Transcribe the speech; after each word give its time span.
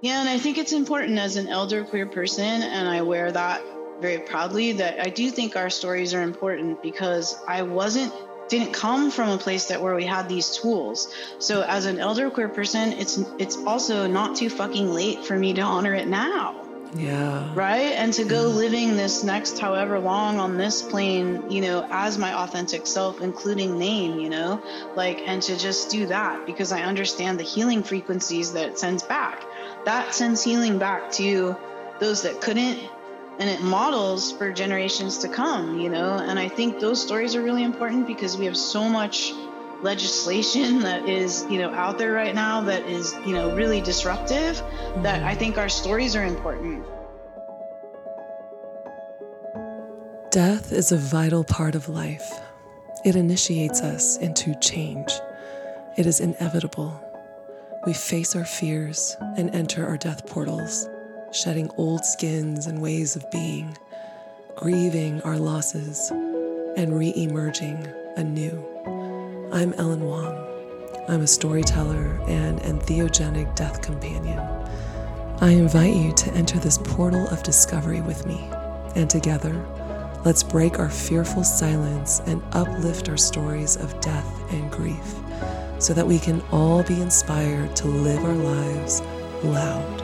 Yeah, 0.00 0.20
and 0.20 0.28
I 0.28 0.38
think 0.38 0.58
it's 0.58 0.72
important 0.72 1.18
as 1.18 1.36
an 1.36 1.48
elder 1.48 1.84
queer 1.84 2.06
person, 2.06 2.62
and 2.62 2.88
I 2.88 3.02
wear 3.02 3.32
that 3.32 3.62
very 4.00 4.18
proudly, 4.18 4.72
that 4.72 5.04
I 5.04 5.10
do 5.10 5.30
think 5.30 5.56
our 5.56 5.70
stories 5.70 6.14
are 6.14 6.22
important 6.22 6.82
because 6.82 7.36
I 7.48 7.62
wasn't 7.62 8.12
didn't 8.48 8.72
come 8.72 9.10
from 9.10 9.28
a 9.28 9.36
place 9.36 9.66
that 9.66 9.82
where 9.82 9.94
we 9.94 10.04
had 10.04 10.26
these 10.26 10.56
tools. 10.56 11.14
So 11.38 11.62
as 11.62 11.84
an 11.84 11.98
elder 11.98 12.30
queer 12.30 12.48
person, 12.48 12.92
it's 12.92 13.18
it's 13.38 13.56
also 13.58 14.06
not 14.06 14.36
too 14.36 14.48
fucking 14.48 14.90
late 14.90 15.24
for 15.24 15.38
me 15.38 15.52
to 15.54 15.60
honor 15.60 15.94
it 15.94 16.08
now. 16.08 16.64
Yeah. 16.94 17.52
Right? 17.54 17.92
And 17.92 18.12
to 18.14 18.24
go 18.24 18.44
living 18.44 18.96
this 18.96 19.22
next 19.22 19.58
however 19.58 19.98
long 19.98 20.38
on 20.38 20.56
this 20.56 20.80
plane, 20.80 21.50
you 21.50 21.60
know, 21.60 21.86
as 21.90 22.16
my 22.16 22.32
authentic 22.32 22.86
self, 22.86 23.20
including 23.20 23.78
name, 23.78 24.18
you 24.18 24.30
know, 24.30 24.62
like, 24.96 25.20
and 25.26 25.42
to 25.42 25.58
just 25.58 25.90
do 25.90 26.06
that 26.06 26.46
because 26.46 26.72
I 26.72 26.82
understand 26.82 27.38
the 27.38 27.44
healing 27.44 27.82
frequencies 27.82 28.52
that 28.54 28.70
it 28.70 28.78
sends 28.78 29.02
back. 29.02 29.44
That 29.88 30.12
sends 30.12 30.44
healing 30.44 30.78
back 30.78 31.10
to 31.12 31.56
those 31.98 32.20
that 32.20 32.42
couldn't, 32.42 32.78
and 33.38 33.48
it 33.48 33.62
models 33.62 34.30
for 34.30 34.52
generations 34.52 35.16
to 35.20 35.28
come, 35.28 35.80
you 35.80 35.88
know, 35.88 36.18
and 36.18 36.38
I 36.38 36.46
think 36.46 36.78
those 36.78 37.02
stories 37.02 37.34
are 37.34 37.40
really 37.40 37.62
important 37.62 38.06
because 38.06 38.36
we 38.36 38.44
have 38.44 38.56
so 38.58 38.86
much 38.86 39.32
legislation 39.80 40.80
that 40.88 41.08
is 41.08 41.46
you 41.48 41.56
know 41.56 41.70
out 41.70 41.96
there 41.96 42.12
right 42.12 42.34
now 42.34 42.60
that 42.60 42.82
is 42.82 43.14
you 43.24 43.32
know 43.32 43.56
really 43.56 43.80
disruptive 43.80 44.56
mm-hmm. 44.56 45.02
that 45.04 45.22
i 45.22 45.34
think 45.34 45.56
our 45.56 45.70
stories 45.70 46.14
are 46.14 46.24
important. 46.24 46.84
Death 50.30 50.70
is 50.70 50.92
a 50.92 50.98
vital 50.98 51.44
part 51.44 51.74
of 51.74 51.88
life. 51.88 52.30
It 53.06 53.16
initiates 53.16 53.80
us 53.80 54.18
into 54.18 54.54
change. 54.60 55.10
It 55.96 56.04
is 56.04 56.20
inevitable 56.20 57.07
we 57.88 57.94
face 57.94 58.36
our 58.36 58.44
fears 58.44 59.16
and 59.38 59.48
enter 59.54 59.86
our 59.86 59.96
death 59.96 60.26
portals 60.26 60.90
shedding 61.32 61.70
old 61.78 62.04
skins 62.04 62.66
and 62.66 62.82
ways 62.82 63.16
of 63.16 63.24
being 63.30 63.74
grieving 64.56 65.22
our 65.22 65.38
losses 65.38 66.10
and 66.76 66.98
re-emerging 66.98 67.88
anew 68.18 68.62
I'm 69.54 69.72
Ellen 69.72 70.04
Wong. 70.04 70.36
I'm 71.08 71.22
a 71.22 71.26
storyteller 71.26 72.20
and 72.28 72.60
entheogenic 72.60 73.56
death 73.56 73.80
companion. 73.80 74.38
I 75.40 75.52
invite 75.52 75.96
you 75.96 76.12
to 76.12 76.30
enter 76.34 76.58
this 76.58 76.76
portal 76.76 77.26
of 77.28 77.42
discovery 77.42 78.02
with 78.02 78.26
me, 78.26 78.50
and 78.96 79.08
together, 79.08 79.54
let's 80.26 80.42
break 80.42 80.78
our 80.78 80.90
fearful 80.90 81.42
silence 81.42 82.20
and 82.26 82.42
uplift 82.52 83.08
our 83.08 83.16
stories 83.16 83.76
of 83.76 83.98
death 84.02 84.52
and 84.52 84.70
grief 84.70 85.14
so 85.78 85.94
that 85.94 86.06
we 86.06 86.18
can 86.18 86.42
all 86.50 86.82
be 86.82 87.00
inspired 87.00 87.74
to 87.76 87.86
live 87.86 88.24
our 88.24 88.34
lives 88.34 89.00
loud. 89.44 90.02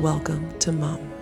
Welcome 0.00 0.56
to 0.60 0.72
Mum. 0.72 1.12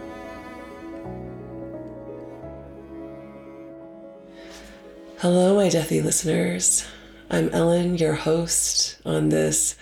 Hello, 5.18 5.54
my 5.54 5.68
deathy 5.68 6.02
listeners. 6.02 6.86
I'm 7.30 7.48
Ellen, 7.50 7.96
your 7.96 8.14
host 8.14 8.98
on 9.04 9.28
this 9.28 9.76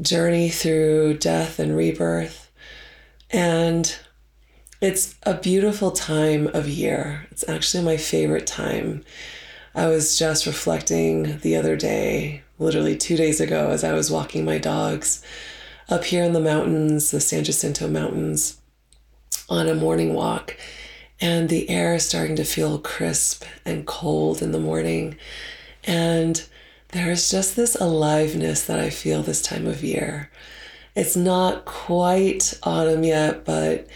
journey 0.00 0.48
through 0.48 1.18
death 1.18 1.58
and 1.58 1.76
rebirth. 1.76 2.50
And 3.30 3.94
it's 4.80 5.14
a 5.24 5.34
beautiful 5.34 5.90
time 5.90 6.46
of 6.48 6.68
year. 6.68 7.26
It's 7.30 7.48
actually 7.48 7.84
my 7.84 7.96
favorite 7.96 8.46
time. 8.46 9.04
I 9.74 9.86
was 9.86 10.18
just 10.18 10.46
reflecting 10.46 11.38
the 11.38 11.56
other 11.56 11.76
day, 11.76 12.42
literally 12.58 12.96
two 12.96 13.16
days 13.16 13.40
ago, 13.40 13.70
as 13.70 13.84
I 13.84 13.92
was 13.92 14.10
walking 14.10 14.44
my 14.44 14.58
dogs 14.58 15.22
up 15.88 16.04
here 16.04 16.24
in 16.24 16.32
the 16.32 16.40
mountains, 16.40 17.10
the 17.10 17.20
San 17.20 17.44
Jacinto 17.44 17.88
Mountains, 17.88 18.58
on 19.48 19.68
a 19.68 19.74
morning 19.74 20.14
walk 20.14 20.56
and 21.20 21.48
the 21.48 21.68
air 21.68 21.94
is 21.94 22.06
starting 22.06 22.36
to 22.36 22.44
feel 22.44 22.78
crisp 22.78 23.44
and 23.64 23.86
cold 23.86 24.40
in 24.40 24.52
the 24.52 24.60
morning. 24.60 25.16
And 25.84 26.46
there's 26.88 27.30
just 27.30 27.56
this 27.56 27.74
aliveness 27.74 28.64
that 28.66 28.78
I 28.78 28.90
feel 28.90 29.22
this 29.22 29.42
time 29.42 29.66
of 29.66 29.82
year. 29.82 30.30
It's 30.94 31.16
not 31.16 31.64
quite 31.64 32.58
autumn 32.62 33.04
yet, 33.04 33.44
but 33.44 33.88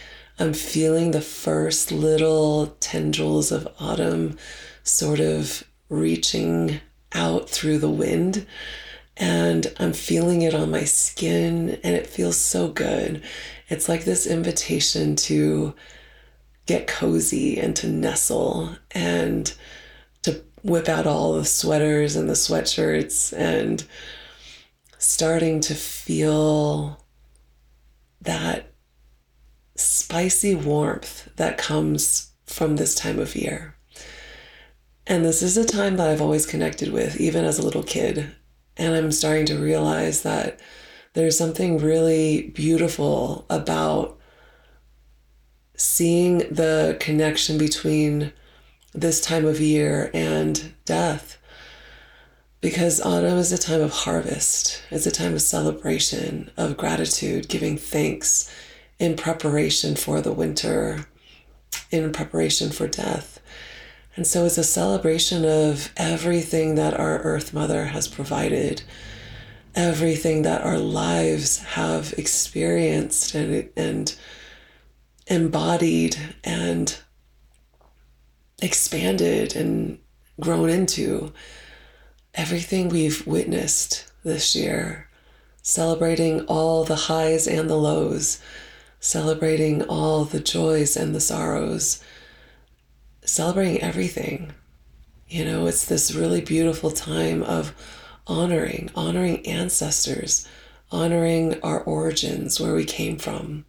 I'm 0.42 0.54
feeling 0.54 1.12
the 1.12 1.20
first 1.20 1.92
little 1.92 2.74
tendrils 2.80 3.52
of 3.52 3.68
autumn 3.78 4.38
sort 4.82 5.20
of 5.20 5.62
reaching 5.88 6.80
out 7.12 7.48
through 7.48 7.78
the 7.78 7.88
wind. 7.88 8.44
And 9.16 9.72
I'm 9.78 9.92
feeling 9.92 10.42
it 10.42 10.52
on 10.52 10.72
my 10.72 10.82
skin, 10.82 11.78
and 11.84 11.94
it 11.94 12.08
feels 12.08 12.36
so 12.38 12.66
good. 12.66 13.22
It's 13.68 13.88
like 13.88 14.02
this 14.02 14.26
invitation 14.26 15.14
to 15.14 15.74
get 16.66 16.88
cozy 16.88 17.60
and 17.60 17.76
to 17.76 17.86
nestle 17.86 18.74
and 18.90 19.54
to 20.22 20.42
whip 20.64 20.88
out 20.88 21.06
all 21.06 21.34
the 21.34 21.44
sweaters 21.44 22.16
and 22.16 22.28
the 22.28 22.34
sweatshirts 22.34 23.32
and 23.32 23.84
starting 24.98 25.60
to 25.60 25.74
feel 25.76 27.00
that 28.22 28.71
spicy 29.74 30.54
warmth 30.54 31.28
that 31.36 31.58
comes 31.58 32.32
from 32.44 32.76
this 32.76 32.94
time 32.94 33.18
of 33.18 33.34
year. 33.34 33.76
And 35.06 35.24
this 35.24 35.42
is 35.42 35.56
a 35.56 35.64
time 35.64 35.96
that 35.96 36.08
I've 36.08 36.22
always 36.22 36.46
connected 36.46 36.92
with, 36.92 37.20
even 37.20 37.44
as 37.44 37.58
a 37.58 37.64
little 37.64 37.82
kid. 37.82 38.32
And 38.76 38.94
I'm 38.94 39.12
starting 39.12 39.46
to 39.46 39.58
realize 39.58 40.22
that 40.22 40.60
there's 41.14 41.36
something 41.36 41.78
really 41.78 42.50
beautiful 42.54 43.44
about 43.50 44.18
seeing 45.76 46.38
the 46.38 46.96
connection 47.00 47.58
between 47.58 48.32
this 48.94 49.20
time 49.20 49.44
of 49.44 49.60
year 49.60 50.10
and 50.14 50.72
death. 50.84 51.38
Because 52.60 53.00
autumn 53.00 53.38
is 53.38 53.50
a 53.50 53.58
time 53.58 53.80
of 53.80 53.90
harvest, 53.90 54.82
it's 54.90 55.06
a 55.06 55.10
time 55.10 55.34
of 55.34 55.42
celebration, 55.42 56.50
of 56.56 56.76
gratitude, 56.76 57.48
giving 57.48 57.76
thanks 57.76 58.48
in 58.98 59.16
preparation 59.16 59.96
for 59.96 60.20
the 60.20 60.32
winter, 60.32 61.06
in 61.90 62.12
preparation 62.12 62.70
for 62.70 62.86
death. 62.86 63.40
And 64.14 64.26
so 64.26 64.44
it's 64.44 64.58
a 64.58 64.64
celebration 64.64 65.44
of 65.44 65.90
everything 65.96 66.74
that 66.74 66.98
our 66.98 67.18
Earth 67.20 67.54
Mother 67.54 67.86
has 67.86 68.08
provided, 68.08 68.82
everything 69.74 70.42
that 70.42 70.62
our 70.62 70.78
lives 70.78 71.58
have 71.58 72.12
experienced 72.18 73.34
and, 73.34 73.70
and 73.76 74.14
embodied 75.26 76.16
and 76.44 76.98
expanded 78.60 79.56
and 79.56 79.98
grown 80.40 80.68
into 80.68 81.32
everything 82.34 82.88
we've 82.88 83.26
witnessed 83.26 84.10
this 84.24 84.54
year, 84.54 85.08
celebrating 85.62 86.40
all 86.42 86.84
the 86.84 86.96
highs 86.96 87.46
and 87.46 87.68
the 87.68 87.76
lows, 87.76 88.40
celebrating 89.02 89.82
all 89.82 90.24
the 90.24 90.38
joys 90.38 90.96
and 90.96 91.12
the 91.12 91.20
sorrows, 91.20 92.02
celebrating 93.24 93.82
everything. 93.82 94.52
You 95.26 95.44
know, 95.44 95.66
it's 95.66 95.84
this 95.84 96.14
really 96.14 96.40
beautiful 96.40 96.92
time 96.92 97.42
of 97.42 97.74
honoring, 98.28 98.90
honoring 98.94 99.44
ancestors, 99.44 100.46
honoring 100.92 101.60
our 101.62 101.80
origins, 101.80 102.60
where 102.60 102.74
we 102.74 102.84
came 102.84 103.18
from, 103.18 103.64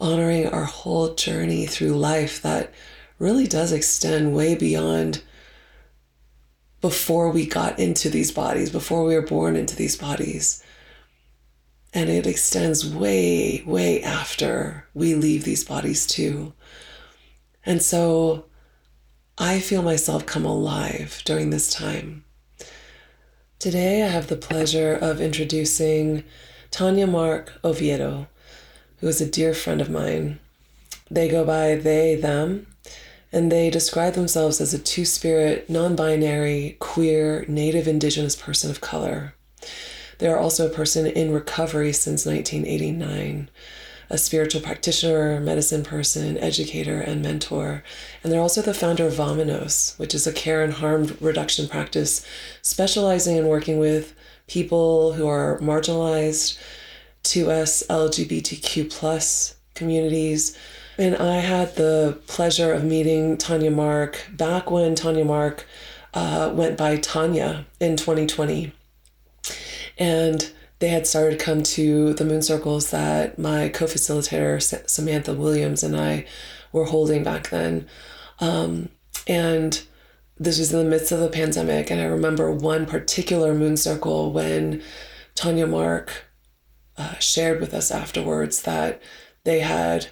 honoring 0.00 0.48
our 0.48 0.64
whole 0.64 1.14
journey 1.14 1.64
through 1.64 1.96
life 1.96 2.42
that 2.42 2.74
really 3.20 3.46
does 3.46 3.70
extend 3.70 4.34
way 4.34 4.56
beyond 4.56 5.22
before 6.80 7.30
we 7.30 7.46
got 7.46 7.78
into 7.78 8.10
these 8.10 8.32
bodies, 8.32 8.70
before 8.70 9.04
we 9.04 9.14
were 9.14 9.22
born 9.22 9.54
into 9.54 9.76
these 9.76 9.96
bodies. 9.96 10.64
And 11.92 12.10
it 12.10 12.26
extends 12.26 12.86
way, 12.86 13.62
way 13.66 14.02
after 14.02 14.86
we 14.92 15.14
leave 15.14 15.44
these 15.44 15.64
bodies 15.64 16.06
too. 16.06 16.52
And 17.64 17.82
so 17.82 18.44
I 19.38 19.60
feel 19.60 19.82
myself 19.82 20.26
come 20.26 20.44
alive 20.44 21.22
during 21.24 21.50
this 21.50 21.72
time. 21.72 22.24
Today, 23.58 24.02
I 24.02 24.08
have 24.08 24.26
the 24.26 24.36
pleasure 24.36 24.94
of 24.94 25.20
introducing 25.20 26.24
TanyaMarck 26.70 27.48
Oviedo 27.64 28.28
who 28.98 29.08
is 29.08 29.20
a 29.20 29.30
dear 29.30 29.54
friend 29.54 29.80
of 29.80 29.90
mine. 29.90 30.40
They 31.10 31.28
go 31.28 31.44
by 31.44 31.76
they, 31.76 32.14
them, 32.14 32.66
and 33.32 33.52
they 33.52 33.70
describe 33.70 34.14
themselves 34.14 34.60
as 34.60 34.72
a 34.72 34.78
two 34.78 35.04
spirit, 35.04 35.68
non 35.68 35.94
binary, 35.94 36.76
queer, 36.78 37.44
native 37.48 37.86
indigenous 37.86 38.34
person 38.34 38.70
of 38.70 38.80
color. 38.80 39.34
They 40.18 40.28
are 40.28 40.38
also 40.38 40.66
a 40.66 40.74
person 40.74 41.06
in 41.06 41.32
recovery 41.32 41.92
since 41.92 42.24
1989, 42.24 43.50
a 44.08 44.18
spiritual 44.18 44.60
practitioner, 44.60 45.40
medicine 45.40 45.82
person, 45.82 46.38
educator, 46.38 47.00
and 47.00 47.22
mentor. 47.22 47.82
And 48.22 48.32
they're 48.32 48.40
also 48.40 48.62
the 48.62 48.72
founder 48.72 49.06
of 49.06 49.14
Vamonos, 49.14 49.98
which 49.98 50.14
is 50.14 50.26
a 50.26 50.32
care 50.32 50.62
and 50.62 50.74
harm 50.74 51.16
reduction 51.20 51.68
practice 51.68 52.24
specializing 52.62 53.36
in 53.36 53.46
working 53.46 53.78
with 53.78 54.14
people 54.46 55.12
who 55.14 55.26
are 55.28 55.58
marginalized, 55.58 56.58
2S, 57.24 57.86
LGBTQ 57.88 58.90
plus 58.90 59.56
communities. 59.74 60.56
And 60.96 61.16
I 61.16 61.36
had 61.40 61.76
the 61.76 62.18
pleasure 62.26 62.72
of 62.72 62.84
meeting 62.84 63.36
TanyaMarck 63.36 64.36
back 64.36 64.70
when 64.70 64.94
TanyaMarck 64.94 65.64
uh, 66.14 66.50
went 66.54 66.78
by 66.78 66.96
Tanya 66.96 67.66
in 67.80 67.96
2020. 67.96 68.72
And 69.96 70.50
they 70.78 70.88
had 70.88 71.06
started 71.06 71.38
to 71.38 71.44
come 71.44 71.62
to 71.62 72.12
the 72.14 72.24
moon 72.24 72.42
circles 72.42 72.90
that 72.90 73.38
my 73.38 73.68
co-facilitator 73.68 74.88
Samantha 74.88 75.32
Williams 75.32 75.82
and 75.82 75.96
I 75.96 76.26
were 76.72 76.84
holding 76.84 77.24
back 77.24 77.48
then. 77.48 77.86
Um, 78.40 78.90
and 79.26 79.82
this 80.38 80.58
was 80.58 80.72
in 80.72 80.84
the 80.84 80.90
midst 80.90 81.12
of 81.12 81.20
the 81.20 81.28
pandemic. 81.28 81.90
And 81.90 82.00
I 82.00 82.04
remember 82.04 82.50
one 82.52 82.84
particular 82.84 83.54
moon 83.54 83.76
circle 83.76 84.32
when 84.32 84.82
TanyaMarck 85.34 86.10
uh, 86.98 87.18
shared 87.18 87.60
with 87.60 87.72
us 87.72 87.90
afterwards 87.90 88.62
that 88.62 89.00
they 89.44 89.60
had 89.60 90.08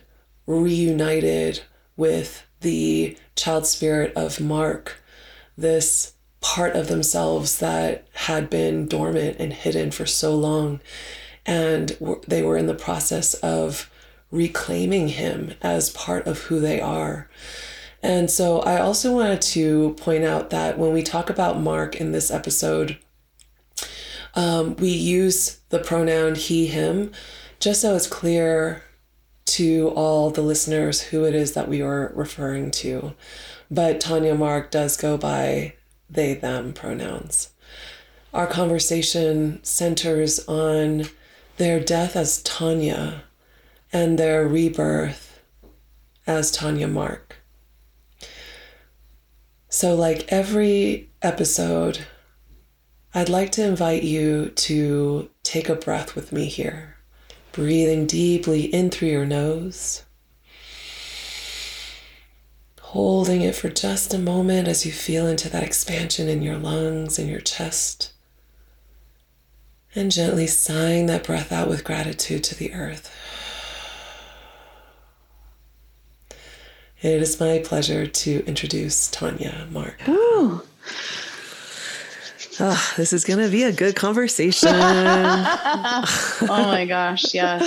reunited 0.46 1.60
with 1.96 2.46
the 2.60 3.16
child 3.36 3.66
spirit 3.66 4.12
of 4.16 4.40
Mark, 4.40 5.00
this 5.56 6.13
part 6.44 6.76
of 6.76 6.88
themselves 6.88 7.58
that 7.58 8.06
had 8.12 8.50
been 8.50 8.86
dormant 8.86 9.34
and 9.38 9.50
hidden 9.50 9.90
for 9.90 10.04
so 10.04 10.36
long. 10.36 10.78
And 11.46 11.96
they 12.28 12.42
were 12.42 12.58
in 12.58 12.66
the 12.66 12.74
process 12.74 13.32
of 13.34 13.90
reclaiming 14.30 15.08
him 15.08 15.54
as 15.62 15.88
part 15.88 16.26
of 16.26 16.42
who 16.42 16.60
they 16.60 16.82
are. 16.82 17.30
And 18.02 18.30
so 18.30 18.60
I 18.60 18.78
also 18.78 19.14
wanted 19.14 19.40
to 19.40 19.94
point 19.94 20.24
out 20.24 20.50
that 20.50 20.78
when 20.78 20.92
we 20.92 21.02
talk 21.02 21.30
about 21.30 21.60
Mark 21.60 21.96
in 21.96 22.12
this 22.12 22.30
episode, 22.30 22.98
um, 24.34 24.76
we 24.76 24.90
use 24.90 25.60
the 25.70 25.78
pronoun 25.78 26.34
he, 26.34 26.66
him, 26.66 27.10
just 27.58 27.80
so 27.80 27.96
it's 27.96 28.06
clear 28.06 28.82
to 29.46 29.88
all 29.96 30.28
the 30.28 30.42
listeners 30.42 31.00
who 31.00 31.24
it 31.24 31.34
is 31.34 31.52
that 31.52 31.68
we 31.68 31.80
are 31.80 32.12
referring 32.14 32.70
to. 32.70 33.14
But 33.70 33.98
TanyaMarck 33.98 34.70
does 34.70 34.98
go 34.98 35.16
by 35.16 35.74
they, 36.08 36.34
them 36.34 36.72
pronouns. 36.72 37.50
Our 38.32 38.46
conversation 38.46 39.62
centers 39.62 40.40
on 40.48 41.06
their 41.56 41.80
death 41.80 42.16
as 42.16 42.42
Tanya 42.42 43.24
and 43.92 44.18
their 44.18 44.46
rebirth 44.46 45.40
as 46.26 46.56
TanyaMarck. 46.56 47.36
So, 49.68 49.94
like 49.94 50.32
every 50.32 51.10
episode, 51.22 52.06
I'd 53.12 53.28
like 53.28 53.52
to 53.52 53.66
invite 53.66 54.02
you 54.02 54.50
to 54.50 55.30
take 55.42 55.68
a 55.68 55.74
breath 55.74 56.14
with 56.14 56.32
me 56.32 56.46
here, 56.46 56.96
breathing 57.52 58.06
deeply 58.06 58.64
in 58.64 58.90
through 58.90 59.08
your 59.08 59.26
nose 59.26 60.03
holding 62.94 63.40
it 63.40 63.56
for 63.56 63.68
just 63.68 64.14
a 64.14 64.18
moment 64.18 64.68
as 64.68 64.86
you 64.86 64.92
feel 64.92 65.26
into 65.26 65.48
that 65.48 65.64
expansion 65.64 66.28
in 66.28 66.40
your 66.40 66.56
lungs 66.56 67.18
and 67.18 67.28
your 67.28 67.40
chest. 67.40 68.12
And 69.96 70.12
gently 70.12 70.46
sighing 70.46 71.06
that 71.06 71.24
breath 71.24 71.50
out 71.50 71.68
with 71.68 71.82
gratitude 71.82 72.44
to 72.44 72.54
the 72.54 72.72
earth. 72.72 73.12
It 77.02 77.20
is 77.20 77.40
my 77.40 77.58
pleasure 77.58 78.06
to 78.06 78.44
introduce 78.46 79.10
TanyaMarck. 79.10 80.08
Ooh. 80.08 80.62
Oh, 82.60 82.94
this 82.96 83.12
is 83.12 83.24
going 83.24 83.40
to 83.40 83.48
be 83.48 83.64
a 83.64 83.72
good 83.72 83.96
conversation. 83.96 84.68
oh 84.72 86.04
my 86.48 86.86
gosh, 86.86 87.34
yeah. 87.34 87.58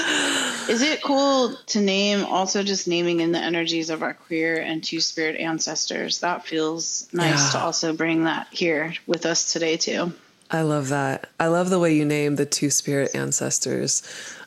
Is 0.70 0.82
it 0.82 1.02
cool 1.04 1.56
to 1.68 1.82
name 1.82 2.24
also 2.26 2.64
just 2.64 2.88
naming 2.88 3.20
in 3.20 3.32
the 3.32 3.40
energies 3.40 3.90
of 3.90 4.02
our 4.02 4.14
queer 4.14 4.62
and 4.62 4.84
two 4.84 5.02
spirit 5.02 5.36
ancestors? 5.38 6.20
That 6.20 6.46
feels 6.46 7.08
nice 7.12 7.54
yeah. 7.54 7.60
to 7.60 7.66
also 7.66 7.94
bring 7.94 8.24
that 8.24 8.48
here 8.52 8.94
with 9.08 9.26
us 9.26 9.52
today, 9.52 9.78
too. 9.78 10.14
I 10.50 10.62
love 10.62 10.90
that. 10.90 11.30
I 11.40 11.48
love 11.48 11.70
the 11.70 11.80
way 11.80 11.94
you 11.94 12.06
name 12.06 12.36
the 12.36 12.46
two 12.46 12.70
spirit 12.70 13.14
ancestors. 13.14 14.04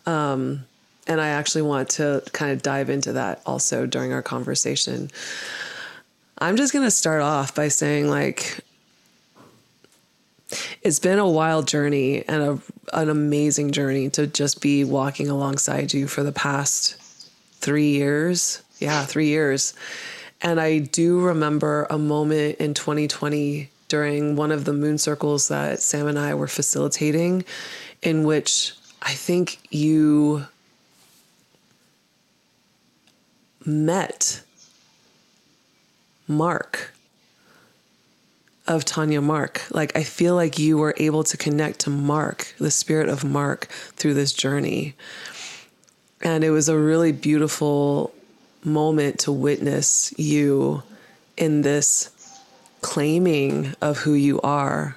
Um, 0.06 0.64
and 1.06 1.20
I 1.20 1.28
actually 1.28 1.62
want 1.62 1.90
to 1.90 2.22
kind 2.32 2.52
of 2.52 2.62
dive 2.62 2.88
into 2.88 3.12
that 3.14 3.42
also 3.44 3.86
during 3.86 4.12
our 4.12 4.22
conversation. 4.22 5.10
I'm 6.38 6.56
just 6.56 6.72
going 6.72 6.86
to 6.86 6.90
start 6.90 7.20
off 7.20 7.54
by 7.54 7.68
saying, 7.68 8.08
like, 8.08 8.59
it's 10.82 10.98
been 10.98 11.18
a 11.18 11.28
wild 11.28 11.68
journey 11.68 12.24
and 12.26 12.42
a, 12.42 12.98
an 12.98 13.08
amazing 13.10 13.70
journey 13.72 14.08
to 14.10 14.26
just 14.26 14.60
be 14.60 14.84
walking 14.84 15.28
alongside 15.28 15.92
you 15.92 16.06
for 16.06 16.22
the 16.22 16.32
past 16.32 16.96
three 17.54 17.90
years. 17.90 18.62
Yeah, 18.78 19.04
three 19.04 19.28
years. 19.28 19.74
And 20.40 20.58
I 20.58 20.78
do 20.78 21.20
remember 21.20 21.86
a 21.90 21.98
moment 21.98 22.56
in 22.58 22.72
2020 22.72 23.70
during 23.88 24.36
one 24.36 24.52
of 24.52 24.64
the 24.64 24.72
moon 24.72 24.96
circles 24.96 25.48
that 25.48 25.80
Sam 25.80 26.06
and 26.06 26.18
I 26.18 26.32
were 26.34 26.46
facilitating, 26.46 27.44
in 28.02 28.24
which 28.24 28.72
I 29.02 29.12
think 29.12 29.58
you 29.70 30.46
met 33.66 34.42
Mark 36.26 36.94
of 38.70 38.84
TanyaMarck. 38.84 39.68
Like, 39.72 39.96
I 39.96 40.04
feel 40.04 40.36
like 40.36 40.56
you 40.56 40.78
were 40.78 40.94
able 40.96 41.24
to 41.24 41.36
connect 41.36 41.80
to 41.80 41.90
Mark, 41.90 42.54
the 42.58 42.70
spirit 42.70 43.08
of 43.08 43.24
Mark, 43.24 43.66
through 43.96 44.14
this 44.14 44.32
journey. 44.32 44.94
And 46.22 46.44
it 46.44 46.50
was 46.50 46.68
a 46.68 46.78
really 46.78 47.10
beautiful 47.10 48.14
moment 48.62 49.18
to 49.20 49.32
witness 49.32 50.14
you 50.16 50.84
in 51.36 51.62
this 51.62 52.10
claiming 52.80 53.74
of 53.80 53.98
who 53.98 54.12
you 54.12 54.40
are, 54.42 54.96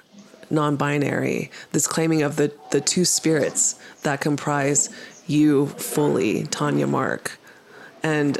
non 0.51 0.75
binary, 0.75 1.49
this 1.71 1.87
claiming 1.87 2.21
of 2.21 2.35
the, 2.35 2.53
the 2.69 2.79
two 2.79 3.05
spirits 3.05 3.79
that 4.03 4.21
comprise 4.21 4.89
you 5.25 5.65
fully, 5.65 6.43
Tanya 6.43 6.85
Mark. 6.85 7.39
And 8.03 8.37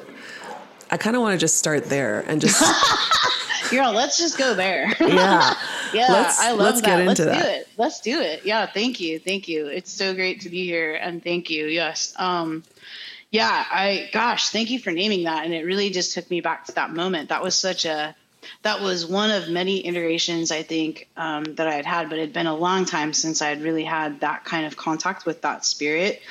I 0.93 0.97
kind 0.97 1.15
of 1.15 1.23
want 1.23 1.33
to 1.33 1.39
just 1.39 1.57
start 1.57 1.85
there 1.85 2.19
and 2.27 2.39
just 2.39 2.61
Girl, 3.71 3.93
let's 3.93 4.19
just 4.19 4.37
go 4.37 4.53
there. 4.53 4.93
Yeah. 4.99 5.55
yeah. 5.93 6.07
Let's, 6.11 6.39
I 6.39 6.51
love 6.51 6.59
let's 6.59 6.81
that. 6.81 6.85
Get 6.85 6.99
into 6.99 7.07
let's 7.07 7.19
that. 7.19 7.43
do 7.43 7.49
it. 7.49 7.67
Let's 7.77 7.99
do 8.01 8.21
it. 8.21 8.45
Yeah. 8.45 8.67
Thank 8.67 8.99
you. 8.99 9.17
Thank 9.17 9.47
you. 9.47 9.65
It's 9.65 9.91
so 9.91 10.13
great 10.13 10.41
to 10.41 10.49
be 10.49 10.65
here. 10.65 10.93
And 10.93 11.23
thank 11.23 11.49
you. 11.49 11.65
Yes. 11.65 12.13
Um, 12.17 12.63
yeah, 13.31 13.65
I, 13.71 14.11
gosh, 14.13 14.49
thank 14.49 14.69
you 14.69 14.77
for 14.77 14.91
naming 14.91 15.23
that. 15.23 15.45
And 15.45 15.53
it 15.55 15.65
really 15.65 15.89
just 15.89 16.13
took 16.13 16.29
me 16.29 16.41
back 16.41 16.65
to 16.65 16.73
that 16.73 16.91
moment. 16.91 17.29
That 17.29 17.41
was 17.41 17.55
such 17.55 17.85
a, 17.85 18.15
that 18.61 18.81
was 18.81 19.07
one 19.07 19.31
of 19.31 19.49
many 19.49 19.87
iterations 19.87 20.51
I 20.51 20.61
think 20.61 21.09
um, 21.17 21.43
that 21.55 21.67
I 21.67 21.73
had 21.73 21.87
had, 21.87 22.09
but 22.09 22.19
it 22.19 22.21
had 22.21 22.33
been 22.33 22.45
a 22.45 22.55
long 22.55 22.85
time 22.85 23.13
since 23.13 23.41
I 23.41 23.49
had 23.49 23.63
really 23.63 23.83
had 23.83 24.19
that 24.19 24.45
kind 24.45 24.67
of 24.67 24.77
contact 24.77 25.25
with 25.25 25.41
that 25.41 25.65
spirit. 25.65 26.21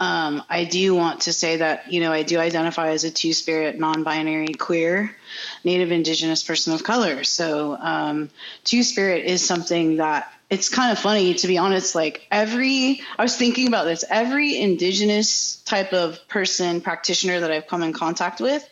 Um, 0.00 0.42
I 0.50 0.64
do 0.64 0.94
want 0.94 1.22
to 1.22 1.32
say 1.32 1.58
that, 1.58 1.92
you 1.92 2.00
know, 2.00 2.12
I 2.12 2.24
do 2.24 2.38
identify 2.38 2.88
as 2.90 3.04
a 3.04 3.10
two 3.10 3.32
spirit, 3.32 3.78
non 3.78 4.02
binary, 4.02 4.48
queer, 4.48 5.14
Native 5.62 5.92
Indigenous 5.92 6.42
person 6.42 6.74
of 6.74 6.82
color. 6.82 7.22
So, 7.22 7.76
um, 7.76 8.30
two 8.64 8.82
spirit 8.82 9.24
is 9.24 9.46
something 9.46 9.96
that 9.96 10.32
it's 10.50 10.68
kind 10.68 10.90
of 10.90 10.98
funny, 10.98 11.34
to 11.34 11.46
be 11.46 11.58
honest. 11.58 11.94
Like, 11.94 12.26
every, 12.30 13.02
I 13.16 13.22
was 13.22 13.36
thinking 13.36 13.68
about 13.68 13.84
this, 13.84 14.04
every 14.10 14.60
Indigenous 14.60 15.56
type 15.64 15.92
of 15.92 16.18
person, 16.26 16.80
practitioner 16.80 17.40
that 17.40 17.52
I've 17.52 17.68
come 17.68 17.84
in 17.84 17.92
contact 17.92 18.40
with, 18.40 18.68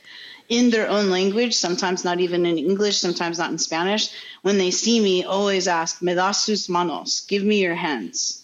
in 0.49 0.71
their 0.71 0.89
own 0.89 1.09
language, 1.09 1.55
sometimes 1.55 2.05
not 2.05 2.19
even 2.19 2.45
in 2.45 2.59
English, 2.59 2.99
sometimes 2.99 3.39
not 3.39 3.53
in 3.53 3.59
Spanish, 3.59 4.11
when 4.43 4.59
they 4.59 4.73
see 4.73 5.01
me, 5.01 5.23
always 5.23 5.69
ask, 5.69 6.03
me 6.03 6.15
das 6.15 6.45
sus 6.45 6.69
manos, 6.69 7.21
give 7.23 7.45
me 7.45 7.63
your 7.63 7.77
hands 7.77 8.42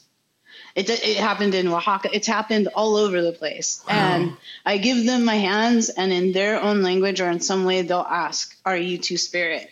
it, 0.75 0.91
it 0.91 1.17
happened 1.17 1.55
in 1.55 1.69
Oaxaca. 1.69 2.11
It's 2.13 2.27
happened 2.27 2.69
all 2.75 2.97
over 2.97 3.23
the 3.23 3.33
place. 3.33 3.83
Wow. 3.89 3.95
And 3.95 4.37
I 4.65 4.79
give 4.79 5.07
them 5.07 5.25
my 5.25 5.37
hands, 5.37 5.89
and 5.89 6.13
in 6.13 6.33
their 6.33 6.61
own 6.61 6.83
language 6.83 7.21
or 7.21 7.31
in 7.31 7.41
some 7.41 7.65
way, 7.65 7.83
they'll 7.83 8.01
ask, 8.01 8.57
Are 8.65 8.77
you 8.77 8.99
two 8.99 9.17
spirit? 9.17 9.71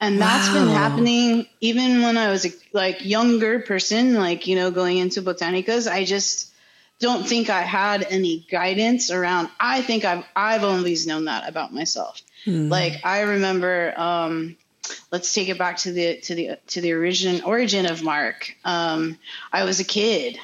And 0.00 0.20
that's 0.20 0.48
wow. 0.48 0.54
been 0.54 0.68
happening 0.68 1.46
even 1.60 2.02
when 2.02 2.16
I 2.16 2.30
was 2.30 2.46
a 2.46 2.50
like 2.72 3.04
younger 3.04 3.60
person, 3.60 4.14
like, 4.14 4.46
you 4.46 4.54
know, 4.54 4.70
going 4.70 4.98
into 4.98 5.22
botanicas. 5.22 5.90
I 5.90 6.04
just 6.04 6.52
don't 7.00 7.26
think 7.26 7.50
I 7.50 7.62
had 7.62 8.06
any 8.08 8.46
guidance 8.50 9.10
around. 9.10 9.48
I 9.58 9.82
think 9.82 10.04
I've 10.04 10.24
I've 10.36 10.64
always 10.64 11.06
known 11.06 11.24
that 11.24 11.48
about 11.48 11.72
myself. 11.74 12.22
Mm. 12.46 12.70
Like 12.70 13.04
I 13.04 13.22
remember 13.22 13.92
um 13.96 14.56
let's 15.10 15.32
take 15.32 15.48
it 15.48 15.58
back 15.58 15.78
to 15.78 15.92
the 15.92 16.20
to 16.22 16.34
the 16.34 16.58
to 16.68 16.80
the 16.80 16.92
origin 16.92 17.42
origin 17.42 17.86
of 17.86 18.02
Mark. 18.02 18.54
Um, 18.64 19.18
I 19.52 19.64
was 19.64 19.80
a 19.80 19.84
kid, 19.84 20.38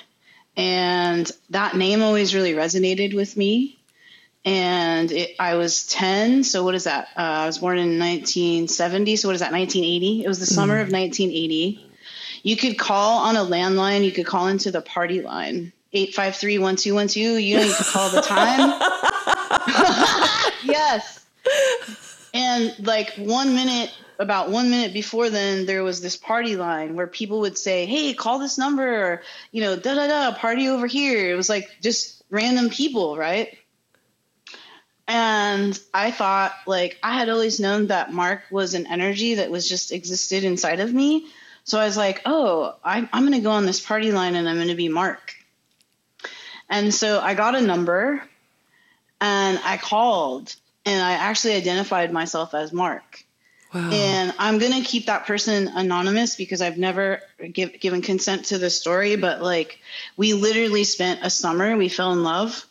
And 0.57 1.31
that 1.51 1.77
name 1.77 2.03
always 2.03 2.35
really 2.35 2.55
resonated 2.55 3.15
with 3.15 3.37
me. 3.37 3.79
And 4.47 5.11
it, 5.11 5.37
I 5.39 5.57
was 5.57 5.87
10. 5.87 6.45
So, 6.45 6.65
what 6.65 6.75
is 6.75 6.85
that? 6.85 7.09
Uh, 7.17 7.45
I 7.45 7.47
was 7.47 7.59
born 7.59 7.79
in 7.79 7.99
1970. 7.99 9.17
So, 9.17 9.29
what 9.29 9.35
is 9.35 9.41
that? 9.41 9.53
1980? 9.53 10.25
It 10.25 10.29
was 10.29 10.39
the 10.39 10.47
summer 10.47 10.75
of 10.75 10.93
1980. 10.93 11.91
You 12.43 12.57
could 12.59 12.79
call 12.79 13.21
on 13.21 13.37
a 13.37 13.45
landline, 13.45 14.05
you 14.05 14.13
could 14.13 14.27
call 14.27 14.49
into 14.49 14.71
the 14.71 14.83
party 14.83 15.23
line 15.23 15.73
853 15.95 16.59
1212. 16.59 17.41
You 17.41 17.57
know, 17.57 17.63
you 17.63 17.75
could 17.75 17.87
call 17.87 18.11
the 18.11 18.21
time. 18.21 18.81
yes. 20.65 21.25
And 22.35 22.75
like 22.85 23.15
one 23.15 23.55
minute, 23.55 23.93
about 24.19 24.51
one 24.51 24.71
minute 24.71 24.93
before 24.93 25.31
then, 25.31 25.67
there 25.67 25.83
was 25.83 26.01
this 26.01 26.17
party 26.17 26.57
line 26.57 26.95
where 26.95 27.07
people 27.07 27.41
would 27.41 27.59
say, 27.59 27.87
Hey, 27.87 28.15
call 28.15 28.39
this 28.39 28.59
number, 28.59 29.13
or, 29.13 29.23
you 29.51 29.61
know, 29.61 29.77
da 29.77 29.95
da 29.95 30.07
da, 30.07 30.37
party 30.37 30.69
over 30.69 30.87
here. 30.87 31.31
It 31.31 31.37
was 31.37 31.49
like 31.49 31.69
just 31.81 32.23
random 32.31 32.71
people, 32.71 33.17
right? 33.17 33.57
And 35.07 35.79
I 35.93 36.11
thought, 36.11 36.55
like, 36.67 36.99
I 37.03 37.15
had 37.19 37.29
always 37.29 37.61
known 37.61 37.89
that 37.89 38.13
Mark 38.13 38.43
was 38.51 38.75
an 38.75 38.87
energy 38.87 39.35
that 39.35 39.51
was 39.51 39.69
just 39.69 39.93
existed 39.93 40.45
inside 40.45 40.81
of 40.81 40.93
me. 40.93 41.27
So 41.65 41.79
I 41.79 41.85
was 41.85 41.97
like, 41.97 42.23
oh, 42.25 42.75
I, 42.83 43.09
I'm 43.13 43.23
going 43.23 43.33
to 43.33 43.41
go 43.41 43.51
on 43.51 43.67
this 43.67 43.85
party 43.85 44.13
line 44.13 44.35
and 44.35 44.49
I'm 44.49 44.57
going 44.57 44.69
to 44.69 44.75
be 44.75 44.89
Mark. 44.89 45.35
And 46.71 46.93
so 46.93 47.21
I 47.21 47.35
got 47.35 47.55
a 47.55 47.61
number 47.61 48.23
and 49.21 49.61
I 49.63 49.77
called 49.77 50.55
and 50.87 51.03
I 51.03 51.13
actually 51.13 51.55
identified 51.55 52.13
myself 52.13 52.55
as 52.55 52.73
Mark. 52.73 53.25
Wow. 53.75 53.91
And 53.91 54.33
I'm 54.39 54.59
going 54.59 54.73
to 54.73 54.89
keep 54.89 55.07
that 55.07 55.27
person 55.27 55.67
anonymous 55.67 56.37
because 56.37 56.63
I've 56.63 56.79
never 56.79 57.21
give, 57.53 57.81
given 57.81 58.03
consent 58.03 58.47
to 58.47 58.59
the 58.59 58.71
story. 58.71 59.17
But 59.17 59.43
like, 59.43 59.81
we 60.17 60.33
literally 60.33 60.85
spent 60.85 61.21
a 61.25 61.31
summer, 61.31 61.77
we 61.77 61.89
fell 61.89 62.13
in 62.13 62.23
love. 62.23 62.65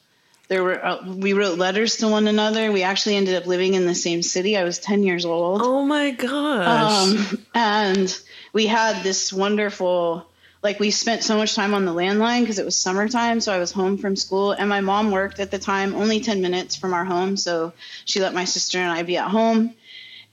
There 0.48 0.64
were, 0.64 0.86
uh, 0.86 1.06
we 1.06 1.34
wrote 1.34 1.58
letters 1.58 1.98
to 1.98 2.08
one 2.08 2.28
another. 2.28 2.72
We 2.72 2.84
actually 2.84 3.18
ended 3.18 3.36
up 3.36 3.48
living 3.48 3.74
in 3.74 3.86
the 3.86 3.96
same 3.96 4.22
city. 4.22 4.56
I 4.56 4.64
was 4.64 4.80
10 4.80 5.04
years 5.04 5.26
old. 5.26 5.62
Oh 5.62 5.84
my 5.84 6.12
gosh. 6.12 7.10
Um, 7.10 7.46
and 7.54 8.18
we 8.54 8.68
had 8.68 9.04
this 9.04 9.34
wonderful 9.34 10.26
like 10.62 10.80
we 10.80 10.92
spent 10.92 11.24
so 11.24 11.36
much 11.36 11.56
time 11.56 11.74
on 11.74 11.84
the 11.84 11.94
landline 11.94 12.40
because 12.40 12.58
it 12.58 12.64
was 12.64 12.78
summertime 12.78 13.42
so 13.42 13.52
i 13.52 13.58
was 13.58 13.74
home 13.74 13.98
from 13.98 14.16
school 14.16 14.54
and 14.54 14.70
my 14.70 14.80
mom 14.80 15.12
worked 15.12 15.42
at 15.42 15.52
the 15.52 15.60
time 15.60 15.94
only 15.94 16.22
10 16.22 16.42
minutes 16.42 16.78
from 16.78 16.94
our 16.94 17.04
home 17.04 17.36
so 17.36 17.74
she 18.06 18.22
let 18.22 18.34
my 18.34 18.46
sister 18.46 18.80
and 18.80 18.90
i 18.90 19.04
be 19.04 19.18
at 19.18 19.30
home 19.30 19.76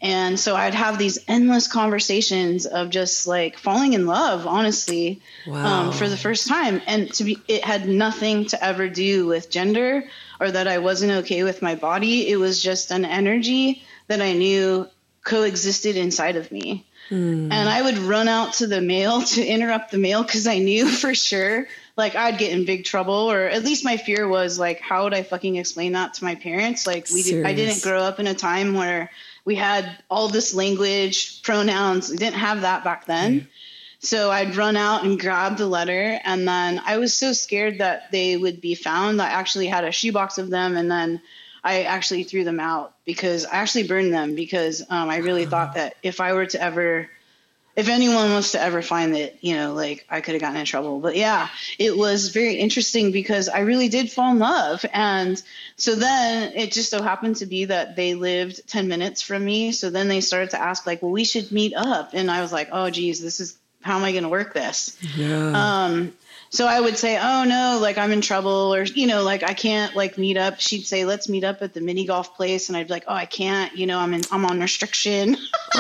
and 0.01 0.39
so 0.39 0.57
i'd 0.57 0.75
have 0.75 0.99
these 0.99 1.19
endless 1.29 1.69
conversations 1.69 2.67
of 2.67 2.91
just 2.91 3.27
like 3.27 3.59
falling 3.59 3.93
in 3.93 4.07
love 4.07 4.47
honestly 4.47 5.21
wow. 5.47 5.89
um, 5.89 5.93
for 5.93 6.09
the 6.09 6.17
first 6.17 6.49
time 6.49 6.81
and 6.87 7.13
to 7.13 7.25
be 7.25 7.39
it 7.49 7.65
had 7.65 7.89
nothing 7.89 8.47
to 8.47 8.63
ever 8.63 8.89
do 8.89 9.27
with 9.27 9.51
gender 9.51 10.05
or 10.41 10.51
that 10.51 10.69
i 10.69 10.79
wasn't 10.79 11.11
okay 11.11 11.43
with 11.43 11.63
my 11.63 11.75
body 11.75 12.29
it 12.29 12.37
was 12.37 12.63
just 12.63 12.91
an 12.91 13.05
energy 13.05 13.83
that 14.09 14.21
i 14.21 14.33
knew 14.33 14.87
coexisted 15.25 15.97
inside 15.97 16.37
of 16.37 16.51
me 16.51 16.85
Mm. 17.11 17.53
And 17.53 17.69
I 17.69 17.83
would 17.83 17.99
run 17.99 18.29
out 18.29 18.55
to 18.55 18.69
the 18.69 18.81
mail 18.81 19.23
to 19.35 19.45
interrupt 19.45 19.91
the 19.91 19.99
mail 19.99 20.23
because 20.23 20.47
I 20.47 20.59
knew 20.59 20.89
for 21.03 21.15
sure 21.15 21.67
like 21.97 22.15
I'd 22.15 22.39
get 22.39 22.53
in 22.53 22.65
big 22.65 22.85
trouble 22.85 23.31
or 23.31 23.43
at 23.43 23.65
least 23.65 23.85
my 23.85 23.97
fear 23.97 24.27
was 24.29 24.59
like 24.59 24.81
how 24.81 25.05
would 25.05 25.15
I 25.15 25.23
fucking 25.23 25.57
explain 25.57 25.93
that 25.93 26.15
to 26.15 26.25
my 26.25 26.37
parents? 26.37 26.87
Like 26.87 27.09
we 27.13 27.23
did, 27.23 27.45
I 27.45 27.53
didn't 27.53 27.83
grow 27.83 28.01
up 28.01 28.21
in 28.21 28.27
a 28.27 28.35
time 28.35 28.75
where 28.75 29.11
we 29.45 29.55
had 29.55 29.99
all 30.11 30.29
this 30.29 30.55
language, 30.55 31.43
pronouns. 31.43 32.11
We 32.11 32.17
didn't 32.17 32.37
have 32.37 32.63
that 32.63 32.85
back 32.85 33.07
then. 33.07 33.41
Mm. 33.41 33.47
So 34.03 34.31
I'd 34.31 34.57
run 34.57 34.77
out 34.77 35.05
and 35.05 35.21
grab 35.21 35.59
the 35.59 35.67
letter 35.67 36.19
and 36.25 36.49
then 36.49 36.81
I 36.85 36.97
was 36.97 37.15
so 37.15 37.33
scared 37.33 37.79
that 37.79 38.11
they 38.11 38.37
would 38.37 38.61
be 38.61 38.75
found. 38.75 39.21
I 39.21 39.29
actually 39.29 39.67
had 39.67 39.85
a 39.85 39.93
shoebox 39.93 40.39
of 40.39 40.49
them 40.49 40.77
and 40.77 40.91
then 40.91 41.21
I 41.63 41.83
actually 41.83 42.23
threw 42.23 42.45
them 42.45 42.61
out 42.61 42.95
because 43.05 43.45
I 43.45 43.57
actually 43.57 43.87
burned 43.87 44.13
them 44.13 44.35
because 44.35 44.81
um, 44.89 45.11
I 45.11 45.19
really 45.19 45.45
thought 45.45 45.75
that 45.75 45.97
if 46.03 46.19
I 46.21 46.33
were 46.33 46.47
to 46.47 46.63
ever, 46.63 47.11
if 47.77 47.89
anyone 47.89 48.33
was 48.33 48.53
to 48.53 48.61
ever 48.61 48.83
find 48.83 49.17
it, 49.17 49.39
you 49.41 49.55
know, 49.55 49.75
like 49.75 50.05
I 50.11 50.21
could 50.21 50.35
have 50.35 50.41
gotten 50.41 50.57
in 50.57 50.67
trouble. 50.67 51.01
But 51.01 51.17
yeah, 51.17 51.49
it 51.79 51.97
was 51.97 52.29
very 52.29 52.55
interesting 52.55 53.13
because 53.13 53.49
I 53.49 53.61
really 53.61 53.89
did 53.89 54.11
fall 54.11 54.33
in 54.33 54.39
love. 54.39 54.85
And 54.93 55.41
so 55.77 55.95
then 55.95 56.53
it 56.55 56.73
just 56.73 56.91
so 56.91 57.03
happened 57.03 57.37
to 57.37 57.47
be 57.47 57.67
that 57.67 57.97
they 57.97 58.15
lived 58.15 58.69
10 58.69 58.89
minutes 58.89 59.23
from 59.23 59.45
me. 59.45 59.73
So 59.73 59.91
then 59.91 60.09
they 60.09 60.21
started 60.21 60.51
to 60.51 60.61
ask, 60.61 60.87
like, 60.87 61.01
well, 61.01 61.13
we 61.13 61.25
should 61.25 61.53
meet 61.53 61.75
up. 61.75 62.11
And 62.13 62.31
I 62.31 62.43
was 62.43 62.53
like, 62.53 62.69
oh, 62.73 62.91
geez, 62.91 63.21
this 63.23 63.41
is 63.41 63.57
how 63.83 63.97
am 63.97 64.05
I 64.05 64.13
going 64.13 64.25
to 64.25 64.29
work 64.29 64.53
this? 64.53 64.97
Yeah. 65.17 65.53
Um, 65.87 66.13
so 66.51 66.67
I 66.67 66.81
would 66.81 66.99
say, 66.99 67.17
"Oh 67.17 67.45
no, 67.45 67.79
like 67.81 67.97
I'm 67.97 68.11
in 68.11 68.21
trouble," 68.21 68.75
or 68.75 68.83
you 68.83 69.07
know, 69.07 69.23
like 69.23 69.45
I 69.45 69.55
can't 69.55 69.95
like 69.95 70.19
meet 70.19 70.37
up. 70.37 70.59
She'd 70.59 70.85
say, 70.85 71.05
"Let's 71.05 71.29
meet 71.29 71.45
up 71.45 71.63
at 71.63 71.75
the 71.75 71.81
mini 71.81 72.07
golf 72.07 72.35
place," 72.35 72.69
and 72.69 72.77
I'd 72.77 72.89
be 72.89 72.93
like, 72.93 73.05
"Oh, 73.07 73.15
I 73.15 73.25
can't. 73.25 73.77
You 73.77 73.87
know, 73.87 73.99
I'm 73.99 74.13
in, 74.13 74.23
I'm 74.33 74.45
on 74.45 74.61
restriction." 74.61 75.35
um, 75.37 75.39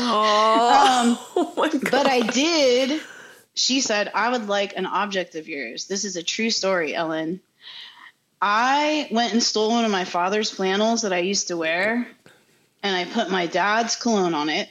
oh 1.36 1.52
my 1.56 1.68
God. 1.68 1.90
But 1.90 2.06
I 2.06 2.20
did. 2.20 3.00
She 3.54 3.80
said, 3.80 4.12
"I 4.14 4.30
would 4.30 4.46
like 4.46 4.76
an 4.76 4.86
object 4.86 5.34
of 5.34 5.48
yours. 5.48 5.86
This 5.86 6.04
is 6.04 6.14
a 6.14 6.22
true 6.22 6.50
story, 6.50 6.94
Ellen." 6.94 7.40
I 8.40 9.08
went 9.10 9.32
and 9.32 9.42
stole 9.42 9.70
one 9.70 9.84
of 9.84 9.90
my 9.90 10.04
father's 10.04 10.50
flannels 10.50 11.02
that 11.02 11.12
I 11.12 11.18
used 11.18 11.48
to 11.48 11.56
wear, 11.56 12.06
and 12.82 12.96
I 12.96 13.04
put 13.04 13.28
my 13.28 13.46
dad's 13.46 13.96
cologne 13.96 14.34
on 14.34 14.48
it. 14.48 14.68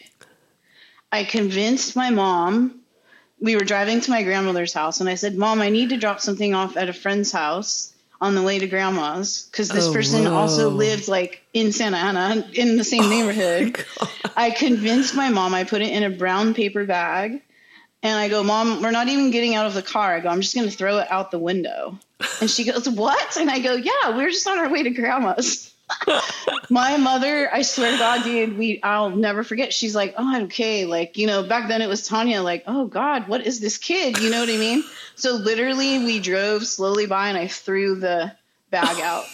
I 1.11 1.25
convinced 1.25 1.95
my 1.95 2.09
mom 2.09 2.78
we 3.41 3.55
were 3.55 3.63
driving 3.63 4.01
to 4.01 4.11
my 4.11 4.23
grandmother's 4.23 4.73
house, 4.73 4.99
and 4.99 5.09
I 5.09 5.15
said, 5.15 5.35
"Mom, 5.35 5.61
I 5.61 5.69
need 5.69 5.89
to 5.89 5.97
drop 5.97 6.19
something 6.19 6.53
off 6.53 6.77
at 6.77 6.89
a 6.89 6.93
friend's 6.93 7.31
house 7.31 7.93
on 8.21 8.35
the 8.35 8.41
way 8.41 8.59
to 8.59 8.67
grandma's 8.67 9.47
because 9.49 9.69
this 9.69 9.87
oh, 9.87 9.93
person 9.93 10.25
whoa. 10.25 10.33
also 10.33 10.69
lived 10.69 11.07
like 11.07 11.41
in 11.53 11.71
Santa 11.71 11.97
Ana 11.97 12.49
in 12.53 12.77
the 12.77 12.83
same 12.83 13.03
oh 13.05 13.09
neighborhood." 13.09 13.85
I 14.35 14.51
convinced 14.51 15.15
my 15.15 15.29
mom. 15.29 15.53
I 15.53 15.63
put 15.63 15.81
it 15.81 15.91
in 15.91 16.03
a 16.03 16.09
brown 16.09 16.53
paper 16.53 16.85
bag, 16.85 17.41
and 18.03 18.17
I 18.17 18.29
go, 18.29 18.43
"Mom, 18.43 18.81
we're 18.81 18.91
not 18.91 19.07
even 19.07 19.31
getting 19.31 19.55
out 19.55 19.65
of 19.65 19.73
the 19.73 19.81
car." 19.81 20.15
I 20.15 20.19
go, 20.19 20.29
"I'm 20.29 20.41
just 20.41 20.55
going 20.55 20.69
to 20.69 20.75
throw 20.75 20.97
it 20.99 21.11
out 21.11 21.31
the 21.31 21.39
window," 21.39 21.97
and 22.41 22.49
she 22.49 22.65
goes, 22.65 22.87
"What?" 22.89 23.37
And 23.37 23.49
I 23.49 23.59
go, 23.59 23.73
"Yeah, 23.73 24.15
we're 24.15 24.29
just 24.29 24.47
on 24.47 24.59
our 24.59 24.69
way 24.69 24.83
to 24.83 24.89
grandma's." 24.89 25.68
My 26.69 26.97
mother, 26.97 27.49
I 27.53 27.61
swear 27.61 27.91
to 27.91 27.97
God, 27.97 28.23
dude, 28.23 28.57
we 28.57 28.81
I'll 28.83 29.09
never 29.09 29.43
forget. 29.43 29.73
She's 29.73 29.95
like, 29.95 30.13
oh, 30.17 30.43
okay, 30.43 30.85
like 30.85 31.17
you 31.17 31.27
know, 31.27 31.43
back 31.43 31.67
then 31.67 31.81
it 31.81 31.87
was 31.87 32.07
Tanya, 32.07 32.41
like, 32.41 32.63
oh 32.67 32.87
God, 32.87 33.27
what 33.27 33.45
is 33.45 33.59
this 33.59 33.77
kid? 33.77 34.19
You 34.19 34.29
know 34.29 34.39
what 34.39 34.49
I 34.49 34.57
mean? 34.57 34.83
So 35.15 35.33
literally, 35.33 35.99
we 35.99 36.19
drove 36.19 36.65
slowly 36.65 37.05
by, 37.05 37.29
and 37.29 37.37
I 37.37 37.47
threw 37.47 37.95
the 37.95 38.31
bag 38.69 38.97
oh 38.99 39.03
out 39.03 39.25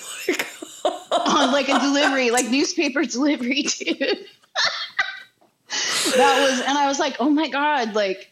oh 0.86 1.46
on 1.46 1.52
like 1.52 1.70
a 1.70 1.80
delivery, 1.80 2.32
like 2.32 2.50
newspaper 2.50 3.04
delivery, 3.06 3.64
dude. 3.64 4.26
that 6.16 6.48
was, 6.50 6.62
and 6.62 6.78
I 6.78 6.88
was 6.88 7.00
like, 7.00 7.18
oh 7.20 7.30
my 7.30 7.50
God, 7.50 7.96
like 7.96 8.30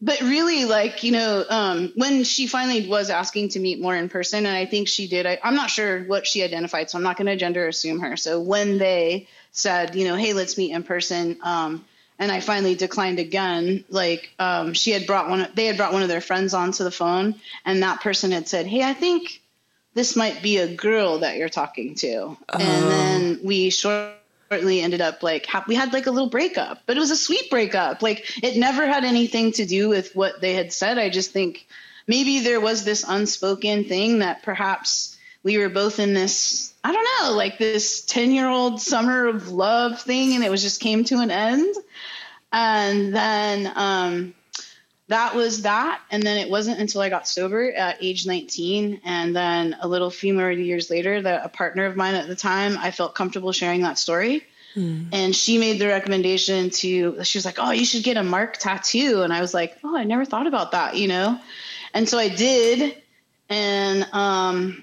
but 0.00 0.20
really 0.20 0.64
like 0.64 1.02
you 1.02 1.12
know 1.12 1.44
um, 1.48 1.92
when 1.96 2.24
she 2.24 2.46
finally 2.46 2.86
was 2.86 3.10
asking 3.10 3.48
to 3.50 3.60
meet 3.60 3.80
more 3.80 3.96
in 3.96 4.08
person 4.08 4.46
and 4.46 4.56
i 4.56 4.66
think 4.66 4.88
she 4.88 5.08
did 5.08 5.26
I, 5.26 5.38
am 5.42 5.54
not 5.54 5.70
sure 5.70 6.04
what 6.04 6.26
she 6.26 6.42
identified 6.42 6.90
so 6.90 6.98
i'm 6.98 7.04
not 7.04 7.16
going 7.16 7.26
to 7.26 7.36
gender 7.36 7.66
assume 7.66 8.00
her 8.00 8.16
so 8.16 8.40
when 8.40 8.78
they 8.78 9.28
said 9.52 9.94
you 9.94 10.06
know 10.06 10.16
hey 10.16 10.32
let's 10.32 10.58
meet 10.58 10.72
in 10.72 10.82
person 10.82 11.38
um, 11.42 11.84
and 12.18 12.30
i 12.30 12.40
finally 12.40 12.74
declined 12.74 13.18
again 13.18 13.84
like 13.88 14.30
um, 14.38 14.74
she 14.74 14.90
had 14.90 15.06
brought 15.06 15.28
one 15.28 15.48
they 15.54 15.66
had 15.66 15.76
brought 15.76 15.92
one 15.92 16.02
of 16.02 16.08
their 16.08 16.20
friends 16.20 16.52
onto 16.54 16.84
the 16.84 16.90
phone 16.90 17.34
and 17.64 17.82
that 17.82 18.00
person 18.00 18.32
had 18.32 18.48
said 18.48 18.66
hey 18.66 18.82
i 18.82 18.92
think 18.92 19.40
this 19.94 20.14
might 20.14 20.42
be 20.42 20.58
a 20.58 20.74
girl 20.74 21.20
that 21.20 21.36
you're 21.36 21.48
talking 21.48 21.94
to 21.94 22.18
oh. 22.18 22.38
and 22.52 22.90
then 22.90 23.40
we 23.42 23.70
short 23.70 24.12
shortly 24.50 24.80
ended 24.80 25.00
up 25.00 25.22
like 25.22 25.46
we 25.66 25.74
had 25.74 25.92
like 25.92 26.06
a 26.06 26.10
little 26.10 26.28
breakup 26.28 26.82
but 26.86 26.96
it 26.96 27.00
was 27.00 27.10
a 27.10 27.16
sweet 27.16 27.50
breakup. 27.50 28.02
Like 28.02 28.42
it 28.42 28.56
never 28.56 28.86
had 28.86 29.04
anything 29.04 29.52
to 29.52 29.66
do 29.66 29.88
with 29.88 30.14
what 30.14 30.40
they 30.40 30.54
had 30.54 30.72
said. 30.72 30.98
I 30.98 31.10
just 31.10 31.32
think 31.32 31.66
maybe 32.06 32.40
there 32.40 32.60
was 32.60 32.84
this 32.84 33.04
unspoken 33.06 33.84
thing 33.84 34.20
that 34.20 34.42
perhaps 34.42 35.16
we 35.42 35.58
were 35.58 35.68
both 35.68 36.00
in 36.00 36.12
this 36.12 36.74
i 36.82 36.92
don't 36.92 37.06
know 37.20 37.36
like 37.36 37.58
this 37.58 38.04
10 38.04 38.32
year 38.32 38.48
old 38.48 38.80
summer 38.80 39.26
of 39.26 39.48
love 39.48 40.00
thing 40.00 40.34
and 40.34 40.44
it 40.44 40.50
was 40.50 40.62
just 40.62 40.80
came 40.80 41.04
to 41.04 41.18
an 41.18 41.30
end. 41.30 41.74
And 42.52 43.14
then 43.14 43.72
um 43.74 44.34
that 45.08 45.34
was 45.34 45.62
that 45.62 46.00
and 46.10 46.22
then 46.22 46.36
it 46.38 46.50
wasn't 46.50 46.78
until 46.78 47.00
i 47.00 47.08
got 47.08 47.28
sober 47.28 47.72
at 47.72 47.96
age 48.00 48.26
19 48.26 49.00
and 49.04 49.34
then 49.34 49.76
a 49.80 49.88
little 49.88 50.10
few 50.10 50.34
more 50.34 50.50
years 50.50 50.90
later 50.90 51.22
that 51.22 51.44
a 51.44 51.48
partner 51.48 51.86
of 51.86 51.96
mine 51.96 52.14
at 52.14 52.28
the 52.28 52.36
time 52.36 52.76
i 52.78 52.90
felt 52.90 53.14
comfortable 53.14 53.52
sharing 53.52 53.82
that 53.82 53.98
story. 53.98 54.44
Mm. 54.74 55.08
and 55.12 55.34
she 55.34 55.56
made 55.56 55.80
the 55.80 55.86
recommendation 55.86 56.68
to 56.68 57.24
she 57.24 57.38
was 57.38 57.46
like 57.46 57.56
oh 57.58 57.70
you 57.70 57.86
should 57.86 58.04
get 58.04 58.18
a 58.18 58.22
mark 58.22 58.58
tattoo. 58.58 59.22
And 59.22 59.32
i 59.32 59.40
was 59.40 59.54
like 59.54 59.78
oh 59.82 59.96
i 59.96 60.04
never 60.04 60.24
thought 60.24 60.46
about 60.46 60.72
that 60.72 60.96
you 60.96 61.08
know? 61.08 61.40
And 61.94 62.08
so 62.08 62.18
i 62.18 62.28
did 62.28 63.02
and 63.48 64.02
um, 64.12 64.82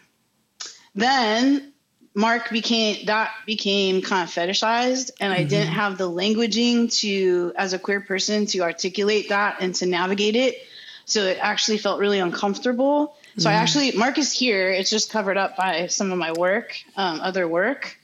then 0.95 1.72
Mark 2.15 2.51
became 2.51 3.05
that 3.07 3.31
became 3.45 4.01
kind 4.01 4.27
of 4.27 4.33
fetishized, 4.33 5.11
and 5.19 5.33
I 5.33 5.39
mm-hmm. 5.39 5.47
didn't 5.47 5.73
have 5.73 5.97
the 5.97 6.09
languaging 6.09 6.93
to, 6.99 7.53
as 7.55 7.73
a 7.73 7.79
queer 7.79 8.01
person, 8.01 8.45
to 8.47 8.59
articulate 8.59 9.29
that 9.29 9.57
and 9.61 9.73
to 9.75 9.85
navigate 9.87 10.35
it. 10.35 10.57
So 11.05 11.23
it 11.23 11.37
actually 11.41 11.79
felt 11.79 11.99
really 11.99 12.19
uncomfortable. 12.19 13.15
So 13.37 13.49
I 13.49 13.53
actually 13.53 13.93
Mark 13.93 14.19
is 14.19 14.31
here. 14.31 14.69
It's 14.69 14.91
just 14.91 15.09
covered 15.09 15.37
up 15.37 15.57
by 15.57 15.87
some 15.87 16.11
of 16.11 16.19
my 16.19 16.31
work, 16.33 16.75
um, 16.95 17.19
other 17.19 17.47
work. 17.47 17.97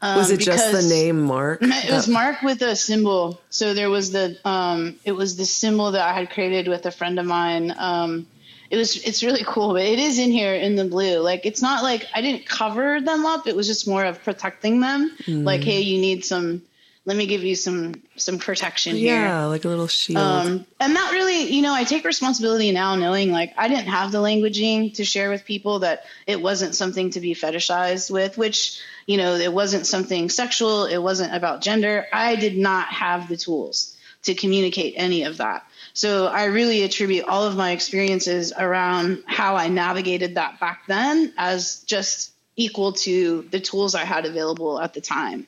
Um, 0.00 0.16
was 0.16 0.32
it 0.32 0.40
just 0.40 0.72
the 0.72 0.82
name 0.82 1.22
Mark? 1.22 1.62
It 1.62 1.92
was 1.92 2.08
Mark 2.08 2.42
with 2.42 2.60
a 2.62 2.74
symbol. 2.74 3.40
So 3.50 3.74
there 3.74 3.90
was 3.90 4.10
the 4.10 4.36
um, 4.44 4.96
it 5.04 5.12
was 5.12 5.36
the 5.36 5.46
symbol 5.46 5.92
that 5.92 6.04
I 6.04 6.12
had 6.12 6.30
created 6.30 6.66
with 6.66 6.84
a 6.86 6.90
friend 6.90 7.20
of 7.20 7.26
mine. 7.26 7.72
Um, 7.78 8.26
it 8.72 8.78
was 8.78 8.96
it's 9.04 9.22
really 9.22 9.44
cool, 9.46 9.74
but 9.74 9.82
it 9.82 9.98
is 9.98 10.18
in 10.18 10.30
here 10.30 10.54
in 10.54 10.76
the 10.76 10.86
blue. 10.86 11.18
Like 11.18 11.44
it's 11.44 11.60
not 11.60 11.82
like 11.82 12.06
I 12.14 12.22
didn't 12.22 12.46
cover 12.46 13.02
them 13.02 13.26
up. 13.26 13.46
It 13.46 13.54
was 13.54 13.66
just 13.66 13.86
more 13.86 14.02
of 14.02 14.24
protecting 14.24 14.80
them. 14.80 15.14
Mm. 15.24 15.44
Like 15.44 15.62
hey, 15.62 15.82
you 15.82 16.00
need 16.00 16.24
some 16.24 16.62
let 17.04 17.18
me 17.18 17.26
give 17.26 17.44
you 17.44 17.54
some 17.54 18.00
some 18.16 18.38
protection 18.38 18.96
yeah, 18.96 19.00
here. 19.00 19.24
Yeah, 19.24 19.44
like 19.44 19.66
a 19.66 19.68
little 19.68 19.88
shield. 19.88 20.16
Um, 20.16 20.66
and 20.80 20.96
that 20.96 21.12
really, 21.12 21.52
you 21.52 21.60
know, 21.60 21.74
I 21.74 21.84
take 21.84 22.06
responsibility 22.06 22.72
now 22.72 22.94
knowing 22.94 23.30
like 23.30 23.52
I 23.58 23.68
didn't 23.68 23.88
have 23.88 24.10
the 24.10 24.18
languaging 24.18 24.94
to 24.94 25.04
share 25.04 25.28
with 25.28 25.44
people 25.44 25.80
that 25.80 26.04
it 26.26 26.40
wasn't 26.40 26.74
something 26.74 27.10
to 27.10 27.20
be 27.20 27.34
fetishized 27.34 28.10
with, 28.10 28.38
which, 28.38 28.80
you 29.04 29.18
know, 29.18 29.34
it 29.34 29.52
wasn't 29.52 29.86
something 29.86 30.30
sexual, 30.30 30.86
it 30.86 30.98
wasn't 30.98 31.34
about 31.34 31.60
gender. 31.60 32.06
I 32.10 32.36
did 32.36 32.56
not 32.56 32.86
have 32.86 33.28
the 33.28 33.36
tools 33.36 33.94
to 34.22 34.34
communicate 34.34 34.94
any 34.96 35.24
of 35.24 35.38
that. 35.38 35.66
So 35.94 36.26
I 36.26 36.44
really 36.44 36.82
attribute 36.82 37.26
all 37.26 37.44
of 37.44 37.56
my 37.56 37.72
experiences 37.72 38.52
around 38.56 39.22
how 39.26 39.56
I 39.56 39.68
navigated 39.68 40.36
that 40.36 40.58
back 40.58 40.86
then 40.86 41.32
as 41.36 41.80
just 41.84 42.32
equal 42.56 42.92
to 42.92 43.42
the 43.50 43.60
tools 43.60 43.94
I 43.94 44.04
had 44.04 44.24
available 44.24 44.80
at 44.80 44.94
the 44.94 45.00
time. 45.00 45.46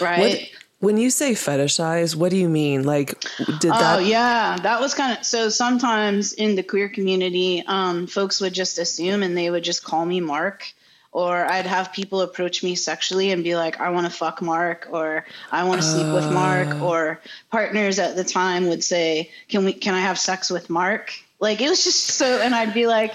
Right. 0.00 0.18
What, 0.18 0.40
when 0.80 0.96
you 0.96 1.10
say 1.10 1.32
fetishize, 1.32 2.14
what 2.14 2.30
do 2.30 2.36
you 2.36 2.48
mean? 2.48 2.84
Like, 2.84 3.20
did 3.38 3.72
that? 3.72 3.96
Oh 3.96 3.98
yeah, 3.98 4.56
that 4.62 4.80
was 4.80 4.94
kind 4.94 5.18
of 5.18 5.24
so. 5.24 5.48
Sometimes 5.48 6.32
in 6.32 6.54
the 6.54 6.62
queer 6.62 6.88
community, 6.88 7.64
um, 7.66 8.06
folks 8.06 8.40
would 8.40 8.52
just 8.52 8.78
assume 8.78 9.24
and 9.24 9.36
they 9.36 9.50
would 9.50 9.64
just 9.64 9.82
call 9.82 10.06
me 10.06 10.20
Mark, 10.20 10.72
or 11.18 11.50
I'd 11.50 11.66
have 11.66 11.92
people 11.92 12.20
approach 12.20 12.62
me 12.62 12.74
sexually 12.76 13.32
and 13.32 13.42
be 13.42 13.56
like, 13.56 13.80
"I 13.80 13.90
want 13.90 14.06
to 14.06 14.12
fuck 14.12 14.40
Mark," 14.40 14.88
or 14.90 15.26
"I 15.50 15.64
want 15.64 15.80
to 15.80 15.86
sleep 15.86 16.06
uh, 16.06 16.14
with 16.14 16.32
Mark," 16.32 16.68
oh. 16.72 16.88
or 16.88 17.20
partners 17.50 17.98
at 17.98 18.14
the 18.14 18.24
time 18.24 18.68
would 18.68 18.84
say, 18.84 19.30
"Can 19.48 19.64
we? 19.64 19.72
Can 19.72 19.94
I 19.94 20.00
have 20.00 20.18
sex 20.18 20.50
with 20.50 20.70
Mark?" 20.70 21.12
Like 21.40 21.60
it 21.60 21.68
was 21.68 21.82
just 21.84 22.04
so, 22.04 22.40
and 22.40 22.54
I'd 22.54 22.74
be 22.74 22.86
like, 22.86 23.14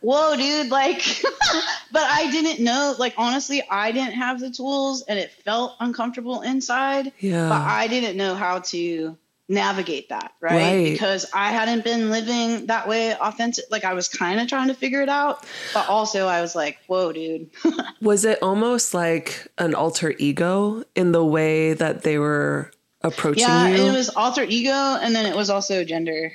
whoa, 0.00 0.36
dude, 0.36 0.70
like, 0.70 1.02
but 1.92 2.02
I 2.02 2.30
didn't 2.30 2.64
know, 2.64 2.94
like, 2.98 3.14
honestly, 3.16 3.62
I 3.70 3.92
didn't 3.92 4.14
have 4.14 4.40
the 4.40 4.50
tools 4.50 5.02
and 5.02 5.18
it 5.18 5.30
felt 5.44 5.76
uncomfortable 5.80 6.42
inside. 6.42 7.12
Yeah. 7.18 7.48
But 7.48 7.62
I 7.62 7.88
didn't 7.88 8.16
know 8.16 8.34
how 8.34 8.60
to 8.60 9.16
navigate 9.48 10.10
that, 10.10 10.32
right? 10.40 10.52
right? 10.52 10.92
Because 10.92 11.26
I 11.32 11.50
hadn't 11.50 11.82
been 11.82 12.10
living 12.10 12.66
that 12.66 12.86
way 12.86 13.14
authentic. 13.14 13.64
Like, 13.70 13.84
I 13.84 13.94
was 13.94 14.08
kind 14.08 14.40
of 14.40 14.48
trying 14.48 14.68
to 14.68 14.74
figure 14.74 15.02
it 15.02 15.08
out, 15.08 15.44
but 15.72 15.88
also 15.88 16.26
I 16.26 16.42
was 16.42 16.54
like, 16.54 16.78
whoa, 16.86 17.12
dude. 17.12 17.50
was 18.00 18.24
it 18.24 18.42
almost 18.42 18.94
like 18.94 19.48
an 19.56 19.74
alter 19.74 20.14
ego 20.18 20.84
in 20.94 21.12
the 21.12 21.24
way 21.24 21.72
that 21.72 22.02
they 22.02 22.18
were 22.18 22.70
approaching 23.00 23.42
yeah, 23.42 23.68
you? 23.68 23.76
Yeah, 23.76 23.92
it 23.92 23.96
was 23.96 24.10
alter 24.10 24.44
ego 24.46 24.70
and 24.70 25.14
then 25.14 25.26
it 25.26 25.34
was 25.34 25.50
also 25.50 25.84
gender. 25.84 26.32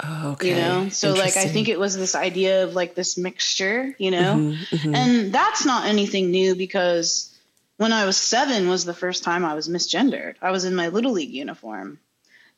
Oh, 0.00 0.32
okay. 0.32 0.50
You 0.50 0.54
know, 0.54 0.88
so 0.90 1.12
like 1.12 1.36
I 1.36 1.46
think 1.46 1.68
it 1.68 1.80
was 1.80 1.96
this 1.96 2.14
idea 2.14 2.62
of 2.62 2.74
like 2.74 2.94
this 2.94 3.18
mixture, 3.18 3.96
you 3.98 4.12
know, 4.12 4.36
mm-hmm, 4.36 4.76
mm-hmm. 4.76 4.94
and 4.94 5.32
that's 5.32 5.64
not 5.64 5.86
anything 5.86 6.30
new 6.30 6.54
because 6.54 7.36
when 7.78 7.92
I 7.92 8.04
was 8.04 8.16
seven 8.16 8.68
was 8.68 8.84
the 8.84 8.94
first 8.94 9.24
time 9.24 9.44
I 9.44 9.54
was 9.54 9.68
misgendered. 9.68 10.36
I 10.40 10.52
was 10.52 10.64
in 10.64 10.76
my 10.76 10.88
little 10.88 11.12
league 11.12 11.32
uniform, 11.32 11.98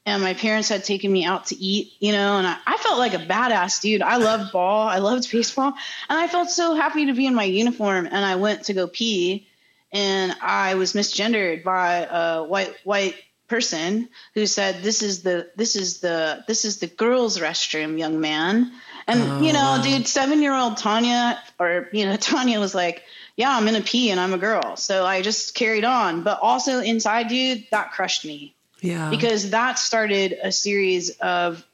and 0.06 0.22
my 0.22 0.34
parents 0.34 0.68
had 0.68 0.84
taken 0.84 1.12
me 1.12 1.24
out 1.24 1.46
to 1.46 1.56
eat, 1.56 1.92
you 2.00 2.12
know, 2.12 2.38
and 2.38 2.46
I, 2.46 2.56
I 2.66 2.76
felt 2.78 2.98
like 2.98 3.14
a 3.14 3.18
badass 3.18 3.80
dude. 3.80 4.02
I 4.02 4.16
loved 4.16 4.52
ball, 4.52 4.88
I 4.88 4.98
loved 4.98 5.30
baseball, 5.30 5.74
and 6.08 6.18
I 6.18 6.26
felt 6.26 6.50
so 6.50 6.74
happy 6.74 7.06
to 7.06 7.12
be 7.12 7.26
in 7.26 7.34
my 7.34 7.44
uniform. 7.44 8.06
And 8.06 8.24
I 8.24 8.36
went 8.36 8.64
to 8.64 8.74
go 8.74 8.86
pee, 8.86 9.46
and 9.92 10.34
I 10.40 10.74
was 10.74 10.94
misgendered 10.94 11.64
by 11.64 12.06
a 12.10 12.44
white 12.44 12.74
white 12.84 13.16
person 13.48 14.08
who 14.34 14.46
said 14.46 14.82
this 14.82 15.02
is 15.02 15.22
the 15.22 15.50
this 15.56 15.74
is 15.76 16.00
the 16.00 16.44
this 16.46 16.64
is 16.64 16.78
the 16.78 16.86
girls 16.86 17.38
restroom 17.38 17.98
young 17.98 18.20
man. 18.20 18.72
And 19.06 19.20
oh, 19.22 19.40
you 19.40 19.52
know 19.52 19.58
wow. 19.58 19.82
dude 19.82 20.06
seven 20.06 20.40
year 20.40 20.54
old 20.54 20.76
tanya 20.76 21.42
or 21.58 21.88
you 21.92 22.06
know 22.06 22.16
tanya 22.30 22.60
was 22.60 22.76
like 22.76 23.02
yeah 23.36 23.56
i'm 23.56 23.66
in 23.66 23.74
a 23.74 23.80
pee 23.80 24.10
and 24.10 24.20
i'm 24.20 24.32
a 24.32 24.38
girl. 24.38 24.76
So 24.76 25.04
i 25.04 25.20
just 25.20 25.54
carried 25.54 25.84
on. 25.84 26.22
But 26.22 26.38
also 26.40 26.80
inside 26.80 27.28
dude 27.28 27.66
that 27.72 27.90
crushed 27.90 28.24
me 28.24 28.54
yeah 28.82 29.10
because 29.10 29.50
that 29.50 29.78
started 29.78 30.38
a 30.42 30.52
series 30.52 31.10
of 31.20 31.64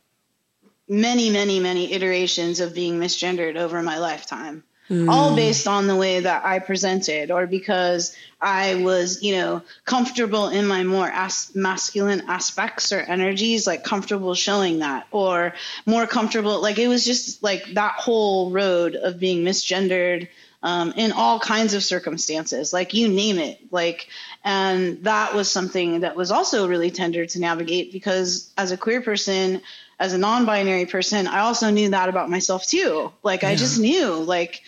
many 0.89 1.31
many 1.31 1.61
many 1.61 1.93
iterations 1.93 2.61
of 2.61 2.75
being 2.75 2.99
misgendered 2.99 3.57
over 3.57 3.83
my 3.83 3.99
lifetime 3.99 4.63
Mm. 4.89 5.11
all 5.11 5.35
based 5.35 5.67
on 5.67 5.89
the 5.89 5.97
way 5.97 6.21
that 6.21 6.45
I 6.45 6.61
presented 6.61 7.33
or 7.33 7.49
because 7.49 8.15
I 8.41 8.77
was, 8.77 9.21
you 9.21 9.35
know, 9.35 9.63
comfortable 9.85 10.47
in 10.47 10.65
my 10.69 10.85
more 10.85 11.09
as- 11.09 11.51
masculine 11.57 12.23
aspects 12.29 12.93
or 12.93 13.01
energies, 13.01 13.67
like 13.67 13.83
comfortable 13.83 14.37
showing 14.37 14.79
that 14.79 15.09
or 15.11 15.55
more 15.87 16.07
comfortable. 16.07 16.63
Like 16.63 16.79
it 16.79 16.87
was 16.87 17.05
just 17.05 17.43
like 17.43 17.65
that 17.75 17.95
whole 17.95 18.53
road 18.53 18.95
of 18.95 19.19
being 19.19 19.45
misgendered 19.45 20.29
um, 20.67 20.93
in 20.97 21.13
all 21.13 21.39
kinds 21.39 21.75
of 21.75 21.85
circumstances, 21.85 22.73
like 22.73 22.93
you 22.93 23.07
name 23.07 23.39
it. 23.39 23.61
Like, 23.71 24.09
and 24.43 25.05
that 25.05 25.33
was 25.33 25.49
something 25.49 26.01
that 26.01 26.17
was 26.17 26.33
also 26.33 26.67
really 26.67 26.91
tender 26.91 27.25
to 27.25 27.39
navigate 27.39 27.93
because 27.93 28.53
as 28.59 28.73
a 28.73 28.77
queer 28.77 29.01
person, 29.01 29.63
as 30.01 30.13
a 30.13 30.19
non-binary 30.19 30.87
person, 30.87 31.29
I 31.29 31.41
also 31.41 31.71
knew 31.71 31.91
that 31.91 32.09
about 32.09 32.31
myself 32.31 32.67
too. 32.67 33.13
Like 33.23 33.43
yeah. 33.43 33.51
I 33.51 33.55
just 33.55 33.79
knew, 33.79 34.15
like 34.15 34.63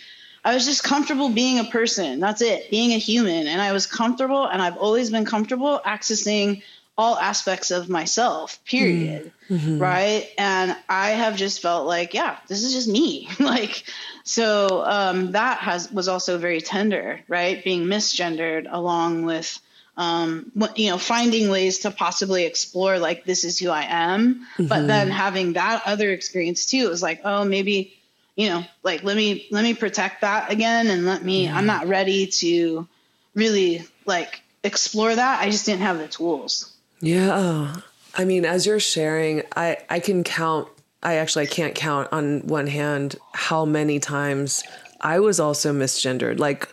I 0.45 0.53
was 0.53 0.65
just 0.65 0.83
comfortable 0.83 1.27
being 1.27 1.59
a 1.59 1.65
person. 1.65 2.21
That's 2.21 2.41
it, 2.41 2.71
being 2.71 2.93
a 2.93 2.97
human. 2.97 3.47
And 3.47 3.61
I 3.61 3.73
was 3.73 3.85
comfortable, 3.85 4.45
and 4.45 4.61
I've 4.61 4.77
always 4.77 5.09
been 5.09 5.25
comfortable 5.25 5.81
accessing 5.85 6.63
all 6.99 7.17
aspects 7.17 7.71
of 7.71 7.87
myself, 7.87 8.59
period. 8.65 9.31
Mm, 9.49 9.57
mm-hmm. 9.57 9.79
Right. 9.79 10.29
And 10.37 10.75
I 10.89 11.11
have 11.11 11.37
just 11.37 11.61
felt 11.61 11.87
like, 11.87 12.13
yeah, 12.13 12.37
this 12.49 12.61
is 12.61 12.73
just 12.73 12.89
me. 12.89 13.29
like, 13.39 13.85
so 14.25 14.83
um, 14.85 15.31
that 15.31 15.59
has 15.59 15.89
was 15.93 16.09
also 16.09 16.37
very 16.37 16.59
tender, 16.59 17.21
right? 17.29 17.63
Being 17.63 17.85
misgendered 17.85 18.67
along 18.69 19.23
with 19.23 19.61
um, 19.95 20.51
you 20.75 20.89
know, 20.89 20.97
finding 20.97 21.49
ways 21.49 21.79
to 21.79 21.91
possibly 21.91 22.43
explore 22.43 22.99
like 22.99 23.23
this 23.23 23.45
is 23.45 23.57
who 23.57 23.69
I 23.69 23.85
am, 23.87 24.35
mm-hmm. 24.35 24.67
but 24.67 24.85
then 24.85 25.09
having 25.09 25.53
that 25.53 25.83
other 25.85 26.11
experience 26.11 26.65
too. 26.65 26.85
It 26.85 26.89
was 26.89 27.01
like, 27.01 27.21
oh, 27.23 27.45
maybe, 27.45 27.97
you 28.35 28.49
know, 28.49 28.65
like 28.83 29.03
let 29.03 29.15
me 29.15 29.47
let 29.51 29.63
me 29.63 29.73
protect 29.73 30.21
that 30.21 30.51
again, 30.51 30.87
and 30.87 31.05
let 31.05 31.23
me. 31.23 31.45
Yeah. 31.45 31.57
I'm 31.57 31.65
not 31.65 31.87
ready 31.87 32.27
to 32.27 32.87
really 33.35 33.85
like 34.05 34.41
explore 34.63 35.15
that. 35.15 35.41
I 35.41 35.49
just 35.49 35.65
didn't 35.65 35.81
have 35.81 35.97
the 35.97 36.07
tools. 36.07 36.68
Yeah, 37.01 37.75
I 38.15 38.25
mean, 38.25 38.45
as 38.45 38.65
you're 38.65 38.79
sharing, 38.79 39.43
I 39.55 39.77
I 39.89 39.99
can 39.99 40.23
count. 40.23 40.67
I 41.01 41.15
actually 41.15 41.43
I 41.43 41.47
can't 41.47 41.75
count 41.75 42.09
on 42.11 42.41
one 42.41 42.67
hand 42.67 43.15
how 43.33 43.65
many 43.65 43.99
times 43.99 44.63
I 44.99 45.19
was 45.19 45.39
also 45.39 45.71
misgendered. 45.73 46.39
Like, 46.39 46.67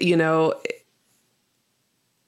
you 0.00 0.16
know 0.16 0.54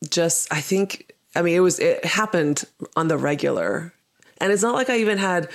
just 0.09 0.53
I 0.53 0.61
think 0.61 1.13
I 1.35 1.43
mean 1.43 1.57
it 1.57 1.61
was 1.61 1.79
it 1.79 2.05
happened 2.05 2.65
on 2.97 3.09
the 3.09 3.17
regular. 3.17 3.93
And 4.39 4.53
it's 4.53 4.63
not 4.63 4.75
like 4.75 4.91
I 4.91 4.99
even 4.99 5.19
had 5.19 5.49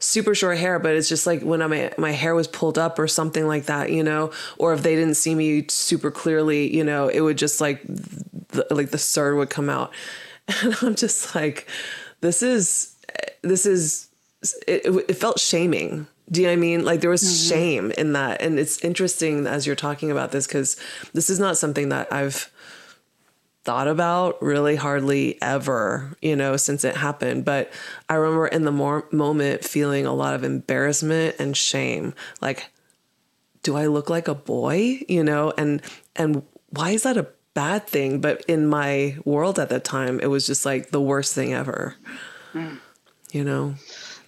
super 0.00 0.34
short 0.34 0.58
hair, 0.58 0.80
but 0.80 0.96
it's 0.96 1.08
just 1.08 1.26
like 1.26 1.42
when 1.42 1.60
my 1.60 1.92
my 1.96 2.10
hair 2.10 2.34
was 2.34 2.48
pulled 2.48 2.78
up 2.78 2.98
or 2.98 3.06
something 3.06 3.46
like 3.46 3.66
that, 3.66 3.90
you 3.90 4.02
know, 4.02 4.32
or 4.58 4.72
if 4.72 4.82
they 4.82 4.96
didn't 4.96 5.14
see 5.14 5.34
me 5.34 5.66
super 5.68 6.10
clearly, 6.10 6.74
you 6.74 6.82
know, 6.82 7.08
it 7.08 7.20
would 7.20 7.38
just 7.38 7.60
like 7.60 7.82
the, 7.86 8.66
like 8.70 8.90
the 8.90 8.98
sir 8.98 9.34
would 9.36 9.50
come 9.50 9.70
out. 9.70 9.92
And 10.62 10.76
I'm 10.82 10.94
just 10.94 11.34
like 11.34 11.68
this 12.20 12.42
is 12.42 12.96
this 13.42 13.66
is 13.66 14.08
it, 14.66 14.86
it 15.08 15.14
felt 15.14 15.38
shaming 15.38 16.06
do 16.32 16.40
you 16.40 16.46
know 16.46 16.52
what 16.52 16.56
I 16.56 16.60
mean? 16.60 16.84
Like 16.84 17.00
there 17.00 17.10
was 17.10 17.22
mm-hmm. 17.22 17.48
shame 17.48 17.90
in 17.92 18.14
that. 18.14 18.40
And 18.40 18.58
it's 18.58 18.82
interesting 18.82 19.46
as 19.46 19.66
you're 19.66 19.76
talking 19.76 20.10
about 20.10 20.32
this 20.32 20.46
because 20.46 20.76
this 21.12 21.28
is 21.28 21.38
not 21.38 21.58
something 21.58 21.90
that 21.90 22.10
I've 22.10 22.50
thought 23.64 23.86
about 23.86 24.42
really 24.42 24.76
hardly 24.76 25.40
ever, 25.42 26.16
you 26.22 26.34
know, 26.34 26.56
since 26.56 26.84
it 26.84 26.96
happened. 26.96 27.44
But 27.44 27.70
I 28.08 28.14
remember 28.14 28.46
in 28.46 28.64
the 28.64 28.72
more 28.72 29.06
moment 29.12 29.62
feeling 29.62 30.06
a 30.06 30.14
lot 30.14 30.34
of 30.34 30.42
embarrassment 30.42 31.36
and 31.38 31.56
shame. 31.56 32.14
Like, 32.40 32.70
do 33.62 33.76
I 33.76 33.86
look 33.86 34.08
like 34.08 34.26
a 34.26 34.34
boy? 34.34 35.00
You 35.08 35.22
know, 35.22 35.52
and 35.58 35.82
and 36.16 36.42
why 36.70 36.90
is 36.90 37.02
that 37.02 37.18
a 37.18 37.28
bad 37.54 37.86
thing? 37.86 38.20
But 38.20 38.44
in 38.46 38.66
my 38.66 39.16
world 39.24 39.58
at 39.58 39.68
the 39.68 39.80
time, 39.80 40.20
it 40.20 40.26
was 40.26 40.46
just 40.46 40.64
like 40.64 40.90
the 40.90 41.00
worst 41.00 41.34
thing 41.34 41.52
ever. 41.52 41.94
Mm. 42.52 42.78
You 43.32 43.44
know? 43.44 43.74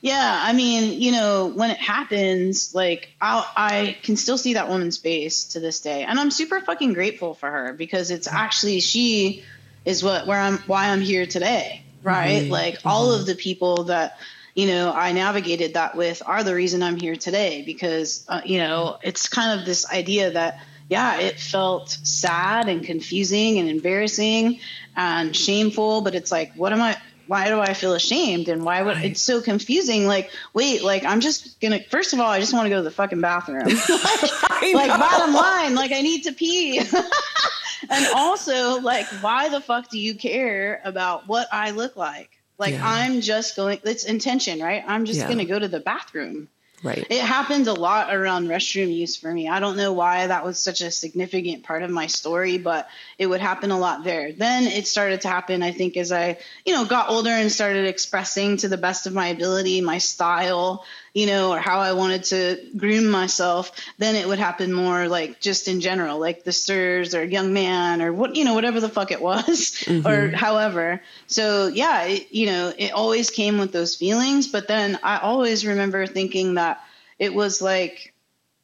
Yeah, 0.01 0.41
I 0.43 0.53
mean, 0.53 1.01
you 1.01 1.13
know, 1.13 1.47
when 1.47 1.71
it 1.71 1.79
happens, 1.79 2.75
like 2.75 3.09
I 3.21 3.47
I 3.57 3.97
can 4.03 4.17
still 4.17 4.37
see 4.37 4.55
that 4.55 4.69
woman's 4.69 4.99
face 4.99 5.45
to 5.47 5.61
this 5.61 5.81
day, 5.81 6.03
and 6.05 6.21
I'm 6.21 6.31
super 6.31 6.61
fucking 6.61 6.93
grateful 6.93 7.33
for 7.33 7.51
her 7.51 7.73
because 7.73 8.11
it's 8.11 8.29
actually 8.29 8.81
she 8.81 9.45
is 9.87 10.05
what 10.05 10.27
where 10.27 10.39
I'm 10.39 10.59
why 10.67 10.91
I'm 10.91 11.01
here 11.01 11.25
today, 11.25 11.83
right? 12.03 12.43
Mm-hmm. 12.43 12.53
Like 12.53 12.75
mm-hmm. 12.75 12.89
all 12.89 13.13
of 13.13 13.25
the 13.25 13.35
people 13.35 13.85
that 13.85 14.19
you 14.55 14.69
know, 14.69 14.93
I 14.93 15.13
navigated 15.13 15.75
that 15.75 15.97
with 15.97 16.23
are 16.25 16.45
the 16.45 16.55
reason 16.55 16.83
I'm 16.83 16.97
here 16.97 17.17
today 17.17 17.63
because, 17.63 18.25
uh, 18.29 18.41
you 18.45 18.59
know, 18.59 18.99
it's 19.03 19.29
kind 19.29 19.59
of 19.59 19.67
this 19.67 19.91
idea 19.91 20.31
that, 20.31 20.61
yeah, 20.89 21.19
it 21.19 21.41
felt 21.41 21.89
sad 21.91 22.69
and 22.69 22.85
confusing 22.85 23.59
and 23.59 23.69
embarrassing 23.69 24.61
and 24.97 25.35
shameful, 25.35 26.03
but 26.03 26.15
it's 26.15 26.31
like, 26.31 26.53
what 26.55 26.73
am 26.73 26.83
I, 26.83 26.97
why 27.27 27.49
do 27.49 27.59
I 27.59 27.73
feel 27.75 27.95
ashamed? 27.95 28.49
And 28.49 28.65
why 28.65 28.83
would 28.83 28.97
right. 28.97 29.07
it's 29.07 29.23
so 29.23 29.41
confusing? 29.41 30.07
Like, 30.07 30.31
wait, 30.53 30.83
like 30.83 31.05
I'm 31.05 31.21
just 31.21 31.61
gonna. 31.61 31.81
First 31.85 32.13
of 32.13 32.21
all, 32.21 32.31
I 32.31 32.41
just 32.41 32.53
want 32.53 32.67
to 32.67 32.71
go 32.71 32.77
to 32.77 32.83
the 32.83 32.91
fucking 32.91 33.21
bathroom. 33.21 33.65
like, 34.75 34.89
bottom 34.89 35.35
line, 35.35 35.75
like 35.75 35.93
I 35.93 36.03
need 36.03 36.25
to 36.25 36.33
pee. 36.33 36.79
and 37.91 38.07
also, 38.15 38.81
like, 38.81 39.07
why 39.23 39.49
the 39.49 39.61
fuck 39.61 39.91
do 39.91 39.99
you 39.99 40.15
care 40.15 40.81
about 40.85 41.27
what 41.27 41.49
I 41.51 41.71
look 41.71 41.97
like? 41.97 42.31
Like, 42.59 42.75
yeah. 42.75 42.83
I'm 42.85 43.21
just 43.21 43.57
going. 43.57 43.81
It's 43.85 44.05
intention, 44.05 44.61
right? 44.61 44.85
I'm 44.87 45.07
just 45.07 45.21
yeah. 45.21 45.29
gonna 45.29 45.45
go 45.45 45.59
to 45.59 45.69
the 45.69 45.81
bathroom. 45.81 46.49
Right. 46.85 47.07
It 47.09 47.23
happened 47.23 47.67
a 47.67 47.73
lot 47.73 48.15
around 48.15 48.49
restroom 48.49 48.95
use 48.95 49.17
for 49.17 49.33
me. 49.33 49.49
I 49.49 49.59
don't 49.59 49.79
know 49.79 49.95
why 49.95 50.27
that 50.27 50.45
was 50.45 50.59
such 50.59 50.83
a 50.83 50.91
significant 50.91 51.63
part 51.63 51.83
of 51.83 51.91
my 51.91 52.09
story, 52.09 52.59
but 52.59 52.89
it 53.17 53.27
would 53.27 53.41
happen 53.41 53.71
a 53.71 53.79
lot 53.79 54.05
there. 54.05 54.33
Then 54.33 54.65
it 54.65 54.87
started 54.87 55.23
to 55.23 55.29
happen, 55.29 55.63
I 55.63 55.73
think, 55.73 55.97
as 55.97 56.13
I, 56.13 56.37
you 56.67 56.75
know, 56.75 56.85
got 56.85 57.09
older 57.09 57.31
and 57.31 57.51
started 57.51 57.87
expressing 57.87 58.59
to 58.59 58.69
the 58.69 58.77
best 58.77 59.07
of 59.07 59.15
my 59.15 59.29
ability 59.29 59.81
my 59.81 59.97
style, 59.97 60.85
you 61.15 61.27
know, 61.27 61.53
or 61.53 61.61
how 61.61 61.79
I 61.79 61.93
wanted 61.93 62.25
to 62.25 62.59
groom 62.77 63.09
myself, 63.09 63.71
then 63.99 64.17
it 64.17 64.27
would 64.27 64.41
happen 64.41 64.73
more 64.73 65.07
like 65.07 65.41
just 65.41 65.69
in 65.69 65.81
general, 65.81 66.19
like 66.19 66.43
the 66.43 66.51
stirs 66.51 67.15
or 67.15 67.25
young 67.25 67.53
man 67.53 68.03
or 68.03 68.13
what, 68.13 68.35
you 68.35 68.45
know, 68.45 68.55
whatever 68.55 68.81
the 68.81 68.89
fuck 68.89 69.13
it 69.13 69.23
was 69.23 69.49
mm-hmm. 69.85 70.07
or 70.07 70.37
however. 70.37 71.01
So 71.29 71.69
yeah, 71.69 72.03
it, 72.03 72.33
you 72.33 72.47
know, 72.47 72.73
it 72.77 72.91
always 72.91 73.31
came 73.31 73.59
with 73.59 73.71
those 73.71 73.95
feelings. 73.95 74.49
But 74.49 74.67
then 74.67 74.99
I 75.05 75.19
always 75.19 75.65
remember 75.65 76.05
thinking 76.09 76.55
that 76.55 76.81
it 77.17 77.33
was 77.33 77.63
like 77.63 78.13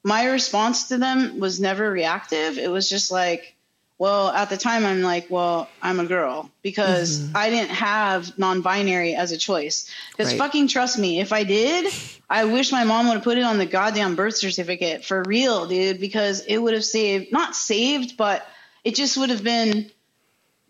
my 0.03 0.27
response 0.27 0.89
to 0.89 0.99
them 0.99 1.39
was 1.39 1.61
never 1.61 1.89
reactive. 1.89 2.59
It 2.59 2.71
was 2.71 2.89
just 2.89 3.13
like, 3.13 3.55
well, 4.01 4.31
at 4.31 4.49
the 4.49 4.57
time, 4.57 4.87
I'm 4.87 5.03
like, 5.03 5.27
well, 5.29 5.69
I'm 5.83 6.01
a 6.01 6.07
girl 6.07 6.51
because 6.63 7.21
mm-hmm. 7.21 7.37
I 7.37 7.51
didn't 7.51 7.69
have 7.69 8.39
non 8.39 8.63
binary 8.63 9.15
as 9.15 9.31
a 9.31 9.37
choice. 9.37 9.91
Because 10.11 10.29
right. 10.29 10.39
fucking 10.39 10.69
trust 10.69 10.99
me, 10.99 11.21
if 11.21 11.35
I 11.35 11.45
did, 11.45 11.93
I 12.31 12.47
wish 12.47 12.73
my 12.73 12.85
mom 12.85 13.09
would 13.09 13.17
have 13.17 13.23
put 13.23 13.37
it 13.37 13.45
on 13.45 13.59
the 13.59 13.67
goddamn 13.67 14.17
birth 14.17 14.39
certificate 14.39 15.05
for 15.05 15.23
real, 15.25 15.67
dude, 15.67 16.01
because 16.01 16.41
it 16.47 16.57
would 16.57 16.73
have 16.73 16.85
saved, 16.85 17.31
not 17.31 17.55
saved, 17.55 18.17
but 18.17 18.49
it 18.85 18.95
just 18.95 19.19
would 19.19 19.29
have 19.29 19.45
been, 19.45 19.91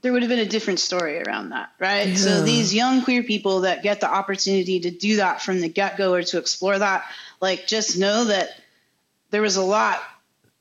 there 0.03 0.13
would 0.13 0.23
have 0.23 0.29
been 0.29 0.41
a 0.41 0.45
different 0.45 0.81
story 0.81 1.23
around 1.23 1.51
that, 1.51 1.71
right? 1.79 2.09
Yeah. 2.09 2.17
So 2.17 2.43
these 2.43 2.75
young 2.75 3.05
queer 3.05 3.23
people 3.23 3.61
that 3.61 3.85
get 3.85 4.01
the 4.01 4.13
opportunity 4.13 4.81
to 4.81 4.91
do 4.91 5.19
that 5.19 5.41
from 5.41 5.61
the 5.61 5.69
get 5.69 5.97
go 5.97 6.15
or 6.15 6.25
to 6.25 6.39
explore 6.39 6.77
that, 6.77 7.05
like, 7.41 7.69
just 7.69 7.97
know 7.97 8.25
that 8.25 8.61
there 9.31 9.41
was 9.41 9.55
a 9.55 9.63
lot 9.63 10.03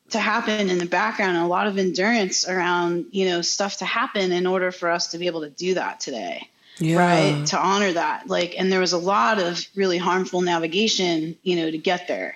to 0.10 0.20
happen 0.20 0.70
in 0.70 0.78
the 0.78 0.86
background 0.86 1.38
a 1.38 1.46
lot 1.46 1.68
of 1.68 1.78
endurance 1.78 2.48
around 2.48 3.06
you 3.12 3.26
know 3.26 3.42
stuff 3.42 3.78
to 3.78 3.86
happen 3.86 4.32
in 4.32 4.46
order 4.46 4.72
for 4.72 4.90
us 4.90 5.08
to 5.10 5.18
be 5.18 5.28
able 5.28 5.42
to 5.42 5.50
do 5.50 5.74
that 5.76 6.00
today. 6.00 6.50
Yeah. 6.82 6.98
right? 6.98 7.46
To 7.48 7.60
honor 7.60 7.92
that. 7.92 8.28
Like 8.28 8.56
and 8.58 8.72
there 8.72 8.80
was 8.80 8.94
a 8.94 8.98
lot 8.98 9.40
of 9.40 9.66
really 9.76 9.98
harmful 9.98 10.42
navigation 10.42 11.38
you 11.44 11.56
know 11.56 11.72
to 11.72 11.78
get 11.78 12.08
there. 12.08 12.36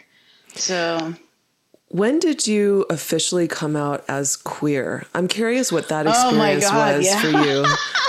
So. 0.56 1.16
When 1.90 2.18
did 2.18 2.48
you 2.48 2.88
officially 2.90 3.48
come 3.48 3.76
out 3.76 4.04
as 4.08 4.36
queer? 4.36 5.06
I'm 5.14 5.28
curious 5.28 5.72
what 5.72 5.90
that 5.90 6.08
oh 6.08 6.10
experience 6.10 6.66
oh 6.66 6.72
God, 6.72 6.98
was 6.98 7.06
yeah. 7.06 7.22
for 7.22 7.28
you 7.28 7.66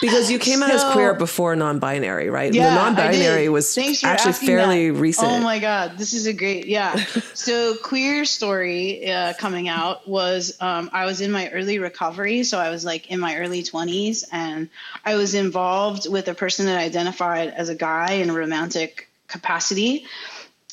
because 0.00 0.30
you 0.30 0.38
came 0.48 0.62
out 0.62 0.70
as 0.70 0.84
queer 0.92 1.14
before 1.14 1.56
non-binary, 1.56 2.30
right? 2.30 2.52
Yeah, 2.52 2.70
the 2.70 2.74
non-binary 2.74 3.48
was 3.48 3.76
actually 4.04 4.32
fairly 4.32 4.90
that. 4.90 5.00
recent. 5.00 5.28
Oh 5.28 5.40
my 5.40 5.58
god, 5.58 5.98
this 5.98 6.12
is 6.12 6.26
a 6.26 6.32
great 6.32 6.66
yeah. 6.66 6.94
so 7.34 7.74
queer 7.82 8.24
story 8.24 9.10
uh, 9.10 9.34
coming 9.34 9.68
out 9.68 10.08
was 10.08 10.56
um, 10.60 10.90
I 10.92 11.06
was 11.06 11.20
in 11.20 11.30
my 11.30 11.50
early 11.50 11.78
recovery, 11.78 12.42
so 12.44 12.58
I 12.58 12.70
was 12.70 12.84
like 12.84 13.10
in 13.10 13.20
my 13.20 13.36
early 13.36 13.62
twenties, 13.62 14.24
and 14.32 14.68
I 15.04 15.16
was 15.16 15.34
involved 15.34 16.08
with 16.10 16.28
a 16.28 16.34
person 16.34 16.66
that 16.66 16.78
identified 16.78 17.48
as 17.48 17.68
a 17.68 17.74
guy 17.74 18.12
in 18.12 18.30
a 18.30 18.34
romantic 18.34 19.08
capacity. 19.28 20.06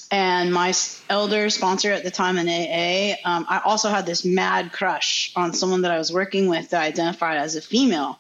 And 0.09 0.53
my 0.53 0.73
elder 1.09 1.49
sponsor 1.49 1.91
at 1.91 2.03
the 2.03 2.11
time 2.11 2.37
in 2.37 2.47
AA, 2.47 3.17
um, 3.25 3.45
I 3.49 3.61
also 3.65 3.89
had 3.89 4.05
this 4.05 4.23
mad 4.23 4.71
crush 4.71 5.33
on 5.35 5.53
someone 5.53 5.81
that 5.81 5.91
I 5.91 5.97
was 5.97 6.13
working 6.13 6.47
with 6.47 6.69
that 6.69 6.81
identified 6.81 7.37
as 7.37 7.55
a 7.55 7.61
female. 7.61 8.17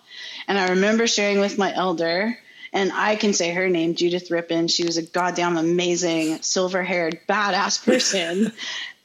And 0.47 0.57
I 0.57 0.69
remember 0.69 1.07
sharing 1.07 1.39
with 1.39 1.57
my 1.57 1.73
elder, 1.73 2.37
and 2.73 2.91
I 2.93 3.15
can 3.15 3.33
say 3.33 3.51
her 3.53 3.69
name, 3.69 3.95
Judith 3.95 4.29
Rippin. 4.29 4.67
She 4.67 4.83
was 4.83 4.97
a 4.97 5.01
goddamn 5.01 5.57
amazing, 5.57 6.41
silver 6.41 6.83
haired, 6.83 7.21
badass 7.27 7.83
person. 7.85 8.51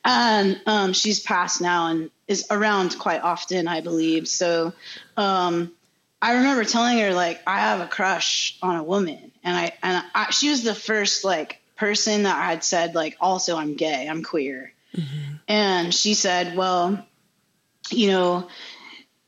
and 0.05 0.61
um, 0.66 0.92
she's 0.92 1.21
passed 1.21 1.61
now 1.61 1.87
and 1.87 2.11
is 2.27 2.47
around 2.51 2.99
quite 2.99 3.23
often, 3.23 3.68
I 3.68 3.81
believe. 3.81 4.27
So 4.27 4.73
um, 5.16 5.73
I 6.21 6.35
remember 6.35 6.64
telling 6.64 6.99
her, 6.99 7.14
like, 7.14 7.40
I 7.47 7.61
have 7.61 7.81
a 7.81 7.87
crush 7.87 8.59
on 8.61 8.77
a 8.77 8.83
woman. 8.83 9.31
And 9.45 9.57
I, 9.57 9.73
and 9.83 10.05
I, 10.14 10.31
she 10.31 10.51
was 10.51 10.64
the 10.64 10.75
first, 10.75 11.25
like, 11.25 11.62
person 11.83 12.23
that 12.23 12.40
had 12.40 12.62
said, 12.62 12.95
like, 12.95 13.16
also, 13.21 13.57
I'm 13.57 13.75
gay, 13.75 14.07
I'm 14.09 14.23
queer. 14.23 14.73
Mm-hmm. 14.97 15.35
And 15.49 15.92
she 15.92 16.14
said, 16.14 16.57
well, 16.57 17.05
you 17.90 18.07
know, 18.07 18.49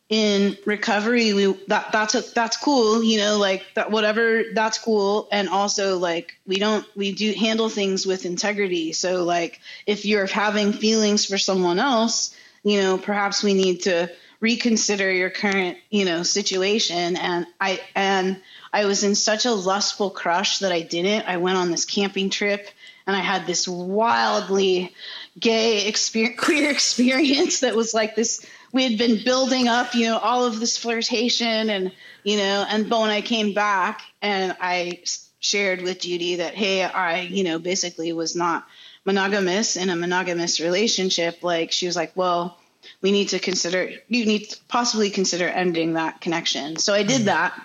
in 0.08 0.56
recovery 0.64 1.32
we 1.32 1.52
that 1.66 1.90
that's 1.90 2.14
a, 2.14 2.20
that's 2.34 2.58
cool 2.58 3.02
you 3.02 3.16
know 3.16 3.38
like 3.38 3.64
that 3.74 3.90
whatever 3.90 4.42
that's 4.52 4.78
cool 4.78 5.26
and 5.32 5.48
also 5.48 5.96
like 5.96 6.34
we 6.46 6.58
don't 6.58 6.84
we 6.94 7.12
do 7.12 7.32
handle 7.32 7.70
things 7.70 8.06
with 8.06 8.26
integrity 8.26 8.92
so 8.92 9.24
like 9.24 9.60
if 9.86 10.04
you're 10.04 10.26
having 10.26 10.74
feelings 10.74 11.24
for 11.24 11.38
someone 11.38 11.78
else 11.78 12.36
you 12.62 12.82
know 12.82 12.98
perhaps 12.98 13.42
we 13.42 13.54
need 13.54 13.80
to 13.80 14.08
reconsider 14.40 15.10
your 15.10 15.30
current 15.30 15.78
you 15.88 16.04
know 16.04 16.22
situation 16.22 17.16
and 17.16 17.46
i 17.58 17.80
and 17.96 18.36
i 18.74 18.84
was 18.84 19.04
in 19.04 19.14
such 19.14 19.46
a 19.46 19.52
lustful 19.52 20.10
crush 20.10 20.58
that 20.58 20.72
i 20.72 20.82
didn't 20.82 21.26
i 21.28 21.36
went 21.36 21.56
on 21.56 21.70
this 21.70 21.84
camping 21.84 22.28
trip 22.28 22.68
and 23.06 23.16
i 23.16 23.20
had 23.20 23.46
this 23.46 23.66
wildly 23.66 24.92
gay 25.38 25.86
experience 25.86 26.40
queer 26.44 26.70
experience 26.70 27.60
that 27.60 27.74
was 27.74 27.94
like 27.94 28.14
this 28.14 28.46
we 28.74 28.82
had 28.82 28.98
been 28.98 29.22
building 29.24 29.68
up, 29.68 29.94
you 29.94 30.06
know, 30.06 30.18
all 30.18 30.44
of 30.44 30.58
this 30.58 30.76
flirtation 30.76 31.70
and, 31.70 31.92
you 32.24 32.36
know, 32.36 32.66
and 32.68 32.90
but 32.90 33.00
when 33.00 33.10
I 33.10 33.20
came 33.20 33.54
back 33.54 34.02
and 34.20 34.54
I 34.60 35.00
shared 35.38 35.80
with 35.80 36.00
Judy 36.00 36.36
that, 36.36 36.54
hey, 36.54 36.82
I, 36.82 37.20
you 37.20 37.44
know, 37.44 37.60
basically 37.60 38.12
was 38.12 38.34
not 38.34 38.66
monogamous 39.04 39.76
in 39.76 39.90
a 39.90 39.96
monogamous 39.96 40.58
relationship, 40.58 41.44
like 41.44 41.70
she 41.70 41.86
was 41.86 41.94
like, 41.94 42.16
well, 42.16 42.58
we 43.00 43.12
need 43.12 43.28
to 43.28 43.38
consider, 43.38 43.90
you 44.08 44.26
need 44.26 44.50
to 44.50 44.58
possibly 44.66 45.08
consider 45.08 45.46
ending 45.46 45.92
that 45.92 46.20
connection. 46.20 46.76
So 46.76 46.92
I 46.94 47.04
did 47.04 47.22
mm. 47.22 47.26
that 47.26 47.56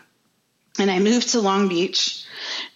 and 0.80 0.92
I 0.92 1.00
moved 1.00 1.30
to 1.30 1.42
Long 1.42 1.68
Beach. 1.68 2.26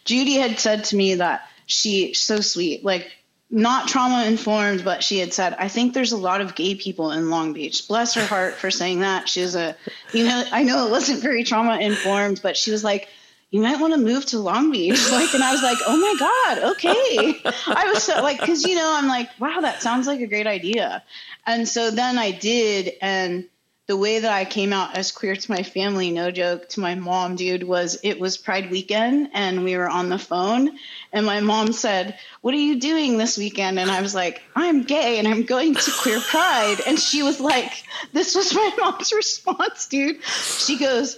Judy 0.05 0.35
had 0.35 0.59
said 0.59 0.85
to 0.85 0.95
me 0.95 1.15
that 1.15 1.47
she, 1.65 2.13
so 2.13 2.41
sweet, 2.41 2.83
like 2.83 3.11
not 3.49 3.87
trauma 3.87 4.25
informed, 4.25 4.83
but 4.83 5.03
she 5.03 5.19
had 5.19 5.31
said, 5.31 5.55
I 5.59 5.67
think 5.67 5.93
there's 5.93 6.11
a 6.11 6.17
lot 6.17 6.41
of 6.41 6.55
gay 6.55 6.73
people 6.75 7.11
in 7.11 7.29
Long 7.29 7.53
Beach. 7.53 7.87
Bless 7.87 8.15
her 8.15 8.25
heart 8.25 8.55
for 8.55 8.71
saying 8.71 9.01
that. 9.01 9.29
She 9.29 9.41
a, 9.43 9.75
you 10.11 10.23
know, 10.23 10.43
I 10.51 10.63
know 10.63 10.87
it 10.87 10.91
wasn't 10.91 11.21
very 11.21 11.43
trauma 11.43 11.77
informed, 11.77 12.41
but 12.41 12.57
she 12.57 12.71
was 12.71 12.83
like, 12.83 13.09
you 13.51 13.61
might 13.61 13.79
want 13.79 13.93
to 13.93 13.99
move 13.99 14.25
to 14.27 14.39
Long 14.39 14.71
Beach. 14.71 14.99
Like, 15.11 15.31
and 15.35 15.43
I 15.43 15.51
was 15.51 15.61
like, 15.61 15.77
oh 15.85 15.95
my 15.95 16.15
God, 16.19 16.71
okay. 16.71 17.39
I 17.67 17.91
was 17.93 18.01
so 18.01 18.23
like, 18.23 18.39
cause 18.39 18.63
you 18.63 18.73
know, 18.75 18.95
I'm 18.97 19.07
like, 19.07 19.29
wow, 19.39 19.61
that 19.61 19.83
sounds 19.83 20.07
like 20.07 20.19
a 20.21 20.27
great 20.27 20.47
idea. 20.47 21.03
And 21.45 21.67
so 21.67 21.91
then 21.91 22.17
I 22.17 22.31
did. 22.31 22.93
And 22.99 23.45
the 23.85 23.97
way 23.97 24.19
that 24.19 24.31
I 24.31 24.45
came 24.45 24.71
out 24.71 24.95
as 24.95 25.11
queer 25.11 25.35
to 25.35 25.51
my 25.51 25.61
family, 25.61 26.09
no 26.09 26.31
joke, 26.31 26.69
to 26.69 26.79
my 26.79 26.95
mom, 26.95 27.35
dude, 27.35 27.63
was 27.63 27.99
it 28.01 28.17
was 28.17 28.37
Pride 28.37 28.71
weekend 28.71 29.29
and 29.33 29.65
we 29.65 29.75
were 29.75 29.89
on 29.89 30.07
the 30.07 30.17
phone. 30.17 30.77
And 31.11 31.25
my 31.25 31.41
mom 31.41 31.73
said, 31.73 32.17
What 32.41 32.53
are 32.53 32.57
you 32.57 32.79
doing 32.79 33.17
this 33.17 33.37
weekend? 33.37 33.79
And 33.79 33.91
I 33.91 34.01
was 34.01 34.15
like, 34.15 34.41
I'm 34.55 34.83
gay 34.83 35.19
and 35.19 35.27
I'm 35.27 35.43
going 35.43 35.75
to 35.75 35.91
Queer 35.99 36.19
Pride. 36.29 36.77
And 36.87 36.97
she 36.97 37.23
was 37.23 37.41
like, 37.41 37.83
This 38.13 38.35
was 38.35 38.53
my 38.53 38.71
mom's 38.79 39.11
response, 39.11 39.87
dude. 39.87 40.23
She 40.23 40.77
goes, 40.77 41.17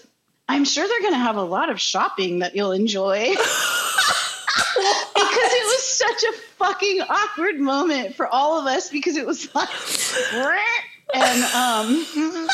I'm 0.50 0.66
sure 0.66 0.88
they're 0.88 1.02
going 1.02 1.14
to 1.14 1.20
have 1.20 1.38
a 1.38 1.44
lot 1.44 1.70
of 1.70 1.80
shopping 1.80 2.40
that 2.40 2.56
you'll 2.56 2.72
enjoy. 2.72 3.30
because 5.16 5.52
it 5.54 5.66
was 5.66 5.84
such 5.84 6.24
a 6.24 6.34
fucking 6.58 7.02
awkward 7.02 7.60
moment 7.60 8.16
for 8.16 8.28
all 8.28 8.60
of 8.60 8.66
us 8.66 8.90
because 8.90 9.18
it 9.18 9.26
was 9.26 9.54
like, 9.54 9.70
and 11.14 11.44
um, 11.54 12.48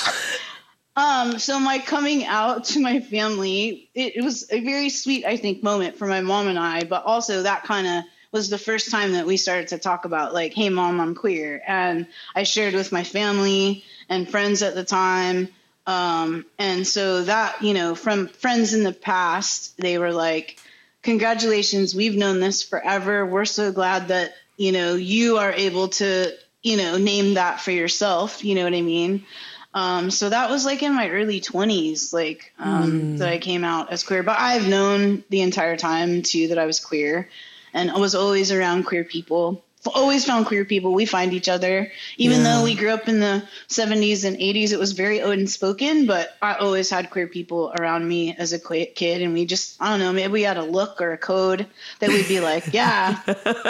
um, 0.96 1.40
so 1.40 1.60
my 1.60 1.80
coming 1.80 2.26
out 2.26 2.66
to 2.66 2.80
my 2.80 3.00
family, 3.00 3.90
it, 3.94 4.18
it 4.18 4.24
was 4.24 4.52
a 4.52 4.60
very 4.62 4.90
sweet, 4.90 5.26
I 5.26 5.38
think, 5.38 5.64
moment 5.64 5.98
for 5.98 6.08
my 6.08 6.22
mom 6.22 6.48
and 6.48 6.60
I, 6.60 6.84
but 6.84 7.06
also 7.06 7.44
that 7.44 7.64
kind 7.64 7.88
of 7.88 8.04
was 8.32 8.50
the 8.50 8.58
first 8.58 8.92
time 8.92 9.14
that 9.14 9.26
we 9.26 9.38
started 9.38 9.68
to 9.70 9.78
talk 9.78 10.06
about 10.06 10.34
like, 10.34 10.54
hey, 10.54 10.70
mom, 10.70 11.00
I'm 11.02 11.16
queer, 11.16 11.62
and 11.68 12.08
I 12.36 12.44
shared 12.44 12.74
with 12.74 12.92
my 12.92 13.04
family 13.04 13.84
and 14.10 14.30
friends 14.30 14.62
at 14.62 14.76
the 14.76 14.86
time. 14.86 15.50
Um, 15.88 16.46
and 16.60 16.88
so 16.88 17.24
that, 17.24 17.62
you 17.62 17.74
know, 17.74 17.96
from 17.96 18.28
friends 18.28 18.74
in 18.74 18.84
the 18.84 18.94
past, 18.94 19.78
they 19.78 19.98
were 19.98 20.14
like, 20.14 20.60
congratulations. 21.02 21.96
We've 21.96 22.16
known 22.16 22.40
this 22.40 22.64
forever. 22.64 23.26
We're 23.26 23.46
so 23.46 23.72
glad 23.72 24.10
that, 24.10 24.34
you 24.58 24.72
know, 24.72 24.94
you 24.94 25.38
are 25.38 25.52
able 25.52 25.90
to, 25.90 26.34
you 26.63 26.78
know, 26.78 26.97
name 26.97 27.36
that 27.36 27.62
for 27.62 27.71
yourself. 27.71 28.43
You 28.43 28.56
know 28.56 28.63
what 28.63 28.74
I 28.74 28.82
mean? 28.82 29.26
Um, 29.74 30.12
so 30.12 30.30
that 30.30 30.50
was 30.50 30.65
like 30.65 30.84
in 30.84 30.93
my 30.93 31.10
early 31.10 31.39
20s, 31.39 32.12
like 32.12 32.52
um, 32.60 32.91
mm. 32.91 33.17
that 33.19 33.30
I 33.30 33.38
came 33.38 33.63
out 33.63 33.91
as 33.91 34.04
queer. 34.04 34.24
But 34.24 34.39
I've 34.39 34.67
known 34.67 35.24
the 35.30 35.41
entire 35.41 35.78
time 35.78 36.24
too 36.24 36.50
that 36.50 36.60
I 36.60 36.65
was 36.65 36.80
queer, 36.80 37.30
and 37.74 37.89
I 37.89 37.97
was 37.97 38.15
always 38.15 38.52
around 38.52 38.84
queer 38.84 39.04
people. 39.04 39.63
Always 39.95 40.26
found 40.26 40.45
queer 40.45 40.63
people. 40.63 40.93
We 40.93 41.08
find 41.08 41.34
each 41.34 41.50
other, 41.50 41.91
even 42.17 42.39
yeah. 42.39 42.43
though 42.43 42.63
we 42.63 42.76
grew 42.76 42.91
up 42.91 43.08
in 43.08 43.19
the 43.19 43.43
70s 43.67 44.26
and 44.26 44.38
80s. 44.38 44.74
It 44.74 44.78
was 44.78 44.91
very 44.91 45.17
unspoken, 45.17 46.06
but 46.06 46.38
I 46.39 46.54
always 46.54 46.88
had 46.91 47.10
queer 47.10 47.26
people 47.26 47.74
around 47.80 48.08
me 48.08 48.36
as 48.36 48.54
a 48.54 48.60
kid, 48.60 49.24
and 49.24 49.34
we 49.34 49.45
just 49.45 49.78
I 49.82 49.89
don't 49.89 50.00
know, 50.00 50.13
maybe 50.13 50.34
we 50.34 50.43
had 50.43 50.58
a 50.58 50.63
look 50.63 51.02
or 51.02 51.13
a 51.13 51.17
code 51.17 51.65
that 52.00 52.10
we'd 52.10 52.28
be 52.28 52.41
like, 52.41 52.74
yeah, 52.74 53.21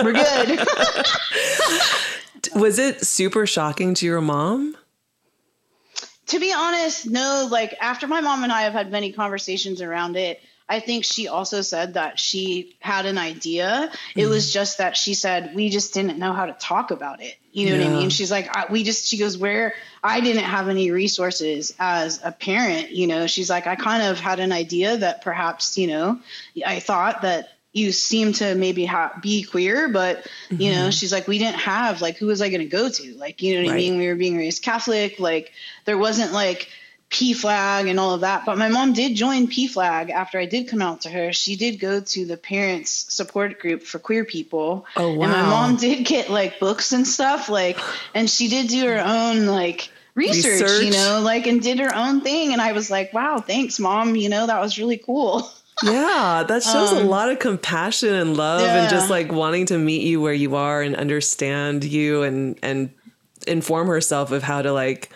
we're 0.04 0.12
good. 0.12 0.68
was 2.56 2.80
it 2.80 3.06
super 3.06 3.46
shocking 3.46 3.94
to 3.96 4.06
your 4.06 4.22
mom? 4.22 4.76
to 6.32 6.40
be 6.40 6.54
honest, 6.54 7.10
no, 7.10 7.48
like 7.52 7.76
after 7.82 8.08
my 8.08 8.22
mom 8.22 8.44
and 8.44 8.54
I 8.54 8.62
have 8.62 8.72
had 8.72 8.90
many 8.90 9.12
conversations 9.12 9.82
around 9.82 10.16
it, 10.16 10.42
I 10.70 10.80
think 10.80 11.04
she 11.04 11.28
also 11.28 11.60
said 11.60 11.96
that 11.96 12.18
she 12.18 12.78
had 12.80 13.06
an 13.06 13.18
idea. 13.18 13.92
It 14.16 14.22
mm 14.22 14.30
was 14.30 14.48
mm-hmm. 14.48 14.54
just 14.54 14.78
that 14.78 14.96
she 14.96 15.14
said 15.14 15.54
we 15.54 15.70
just 15.70 15.94
didn't 15.94 16.18
know 16.18 16.32
how 16.32 16.46
to 16.46 16.54
talk 16.54 16.92
about 16.92 17.22
it. 17.22 17.36
You 17.52 17.70
know 17.70 17.76
yeah. 17.76 17.88
what 17.88 17.94
I 17.94 18.00
mean? 18.00 18.10
She's 18.10 18.32
like, 18.32 18.48
I, 18.56 18.72
we 18.72 18.84
just, 18.84 19.06
she 19.08 19.18
goes, 19.18 19.38
where 19.38 19.74
I 20.02 20.22
didn't 20.22 20.46
have 20.46 20.70
any 20.70 20.90
resources 20.92 21.76
as 21.78 22.22
a 22.24 22.32
parent, 22.32 22.92
you 22.92 23.08
know, 23.08 23.28
she's 23.28 23.50
like, 23.50 23.68
I 23.68 23.76
kind 23.76 24.02
of 24.02 24.18
had 24.18 24.40
an 24.40 24.54
idea 24.54 24.96
that 24.96 25.22
perhaps, 25.22 25.78
you 25.78 25.88
know, 25.88 26.18
I 26.66 26.80
thought 26.80 27.24
that 27.24 27.50
you 27.74 27.92
seem 27.92 28.34
to 28.34 28.54
maybe 28.56 28.86
ha- 28.86 29.18
be 29.22 29.44
queer, 29.44 29.88
but 29.88 30.18
mm-hmm. 30.50 30.62
you 30.62 30.72
know, 30.72 30.78
mm-hmm. 30.78 30.90
she's 30.90 31.12
like, 31.12 31.28
we 31.28 31.40
didn't 31.40 31.60
have 31.60 32.02
like, 32.02 32.18
who 32.18 32.28
was 32.28 32.42
I 32.42 32.50
going 32.50 32.62
to 32.62 32.66
go 32.66 32.90
to? 32.90 33.14
Like, 33.16 33.42
you 33.42 33.56
know 33.56 33.62
what 33.64 33.72
right. 33.72 33.76
I 33.76 33.78
mean? 33.78 33.98
We 33.98 34.08
were 34.08 34.16
being 34.16 34.38
raised 34.38 34.64
Catholic. 34.64 35.20
Like, 35.20 35.52
there 35.86 35.98
wasn't 35.98 36.34
like 36.34 36.70
PFLAG 37.12 37.90
and 37.90 38.00
all 38.00 38.14
of 38.14 38.22
that. 38.22 38.46
But 38.46 38.58
my 38.58 38.70
mom 38.70 38.94
did 38.94 39.16
join 39.16 39.48
PFLAG 39.48 40.10
after 40.10 40.38
I 40.40 40.46
did 40.46 40.68
come 40.68 40.82
out 40.82 41.02
to 41.02 41.10
her. 41.10 41.32
She 41.32 41.56
did 41.56 41.80
go 41.80 42.02
to 42.02 42.26
the 42.26 42.38
parents 42.38 42.92
support 43.14 43.60
group 43.60 43.84
for 43.84 44.00
queer 44.00 44.26
people. 44.26 44.86
Oh 44.96 45.14
wow! 45.14 45.24
And 45.24 45.32
my 45.32 45.44
mom 45.44 45.76
did 45.78 46.06
get 46.06 46.30
like 46.30 46.60
books 46.60 46.92
and 46.92 47.08
stuff. 47.08 47.48
Like, 47.50 47.78
and 48.14 48.30
she 48.30 48.48
did 48.48 48.68
do 48.68 48.86
her 48.88 49.00
own 49.00 49.46
like. 49.46 49.90
Research, 50.14 50.60
research, 50.60 50.84
you 50.84 50.92
know, 50.92 51.22
like, 51.24 51.48
and 51.48 51.62
did 51.62 51.80
her 51.80 51.96
own 51.96 52.20
thing. 52.20 52.52
And 52.52 52.62
I 52.62 52.74
was 52.74 52.92
like, 52.92 53.14
wow, 53.14 53.40
thanks, 53.40 53.80
mom. 53.80 54.18
You 54.18 54.28
know, 54.28 54.46
that 54.46 54.60
was 54.60 54.78
really 54.78 54.98
cool. 54.98 55.50
yeah, 55.84 56.44
that 56.48 56.64
shows 56.64 56.92
um, 56.92 56.98
a 56.98 57.04
lot 57.04 57.30
of 57.30 57.40
compassion 57.40 58.14
and 58.14 58.38
love 58.38 58.62
yeah. 58.62 58.82
and 58.82 58.90
just 58.90 59.10
like 59.10 59.32
wanting 59.32 59.66
to 59.68 59.78
meet 59.78 60.04
you 60.04 60.22
where 60.22 60.34
you 60.34 60.56
are 60.56 60.82
and 60.82 60.96
understand 60.96 61.84
you 61.84 62.24
and 62.24 62.58
and 62.62 62.94
inform 63.48 63.88
herself 63.88 64.32
of 64.32 64.44
how 64.44 64.62
to 64.62 64.72
like 64.72 65.12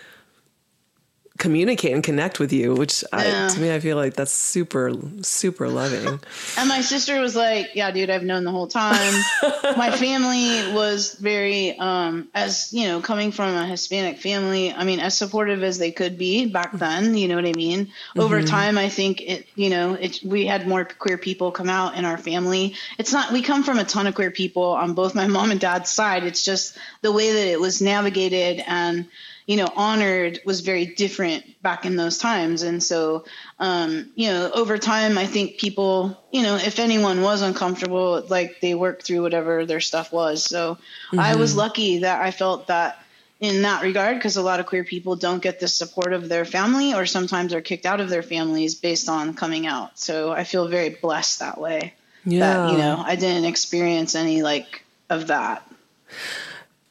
communicate 1.46 1.94
and 1.94 2.04
connect 2.04 2.40
with 2.40 2.52
you, 2.52 2.74
which 2.74 3.04
yeah. 3.14 3.46
I, 3.48 3.54
to 3.54 3.60
me, 3.62 3.72
I 3.72 3.80
feel 3.80 3.98
like 3.98 4.16
that's 4.16 4.32
super, 4.32 4.92
super 5.22 5.70
loving. 5.70 6.20
and 6.58 6.68
my 6.68 6.82
sister 6.82 7.20
was 7.20 7.36
like, 7.36 7.76
yeah, 7.76 7.92
dude, 7.92 8.10
I've 8.10 8.24
known 8.24 8.46
the 8.46 8.52
whole 8.52 8.66
time. 8.68 9.14
my 9.78 9.92
family 9.92 10.74
was 10.74 11.14
very, 11.14 11.78
um, 11.78 12.30
as 12.34 12.74
you 12.74 12.88
know, 12.88 13.00
coming 13.00 13.32
from 13.32 13.54
a 13.54 13.68
Hispanic 13.68 14.18
family, 14.18 14.74
I 14.74 14.86
mean, 14.86 15.00
as 15.00 15.16
supportive 15.16 15.62
as 15.62 15.78
they 15.78 15.92
could 15.92 16.18
be 16.18 16.48
back 16.48 16.72
then, 16.72 17.16
you 17.16 17.28
know 17.28 17.36
what 17.36 17.46
I 17.46 17.54
mean? 17.54 17.86
Mm-hmm. 17.86 18.20
Over 18.22 18.42
time, 18.42 18.80
I 18.80 18.90
think 18.90 19.22
it, 19.22 19.48
you 19.54 19.70
know, 19.70 19.94
it, 19.94 20.22
we 20.26 20.48
had 20.48 20.68
more 20.68 20.84
queer 20.84 21.20
people 21.20 21.52
come 21.52 21.70
out 21.70 21.96
in 21.96 22.06
our 22.06 22.18
family. 22.18 22.74
It's 22.98 23.14
not, 23.14 23.32
we 23.32 23.44
come 23.44 23.64
from 23.64 23.78
a 23.78 23.86
ton 23.86 24.08
of 24.08 24.16
queer 24.16 24.32
people 24.32 24.64
on 24.64 24.96
both 24.96 25.14
my 25.14 25.28
mom 25.36 25.52
and 25.52 25.60
dad's 25.60 25.92
side. 25.92 26.24
It's 26.24 26.44
just 26.44 26.76
the 27.04 27.12
way 27.12 27.32
that 27.32 27.48
it 27.52 27.60
was 27.60 27.84
navigated 27.84 28.64
and, 28.66 29.06
you 29.46 29.58
know, 29.58 29.70
honored 29.76 30.40
was 30.46 30.62
very 30.62 30.88
different 30.88 31.62
back 31.62 31.86
in 31.86 31.96
those 31.96 32.18
times. 32.18 32.64
And 32.64 32.82
so, 32.82 33.26
um, 33.60 34.10
you 34.16 34.28
know, 34.28 34.52
over 34.52 34.78
time, 34.78 35.18
I 35.18 35.28
think 35.28 35.58
people, 35.58 36.18
you 36.32 36.42
know, 36.42 36.56
if 36.56 36.80
anyone 36.80 37.22
was 37.22 37.42
uncomfortable, 37.42 38.26
like 38.28 38.60
they 38.60 38.74
worked 38.74 39.04
through 39.04 39.22
whatever 39.22 39.66
their 39.66 39.82
stuff 39.82 40.12
was. 40.12 40.44
So 40.44 40.76
mm-hmm. 40.76 41.20
I 41.20 41.36
was 41.36 41.56
lucky 41.56 42.00
that 42.00 42.22
I 42.22 42.32
felt 42.32 42.68
that 42.68 43.04
in 43.40 43.62
that 43.64 43.84
regard, 43.84 44.18
because 44.18 44.38
a 44.38 44.42
lot 44.42 44.60
of 44.60 44.66
queer 44.66 44.84
people 44.84 45.16
don't 45.16 45.44
get 45.44 45.60
the 45.60 45.68
support 45.68 46.14
of 46.14 46.30
their 46.30 46.46
family 46.46 46.94
or 46.94 47.06
sometimes 47.06 47.54
are 47.54 47.62
kicked 47.62 47.86
out 47.86 48.00
of 48.00 48.10
their 48.10 48.24
families 48.24 48.76
based 48.76 49.10
on 49.10 49.34
coming 49.34 49.68
out. 49.68 50.00
So 50.00 50.32
I 50.32 50.44
feel 50.44 50.68
very 50.68 50.90
blessed 50.90 51.40
that 51.40 51.60
way. 51.60 51.94
Yeah. 52.24 52.40
That, 52.40 52.72
you 52.72 52.78
know, 52.78 53.04
I 53.06 53.16
didn't 53.16 53.46
experience 53.46 54.16
any 54.16 54.42
like 54.42 54.84
of 55.10 55.28
that. 55.28 55.70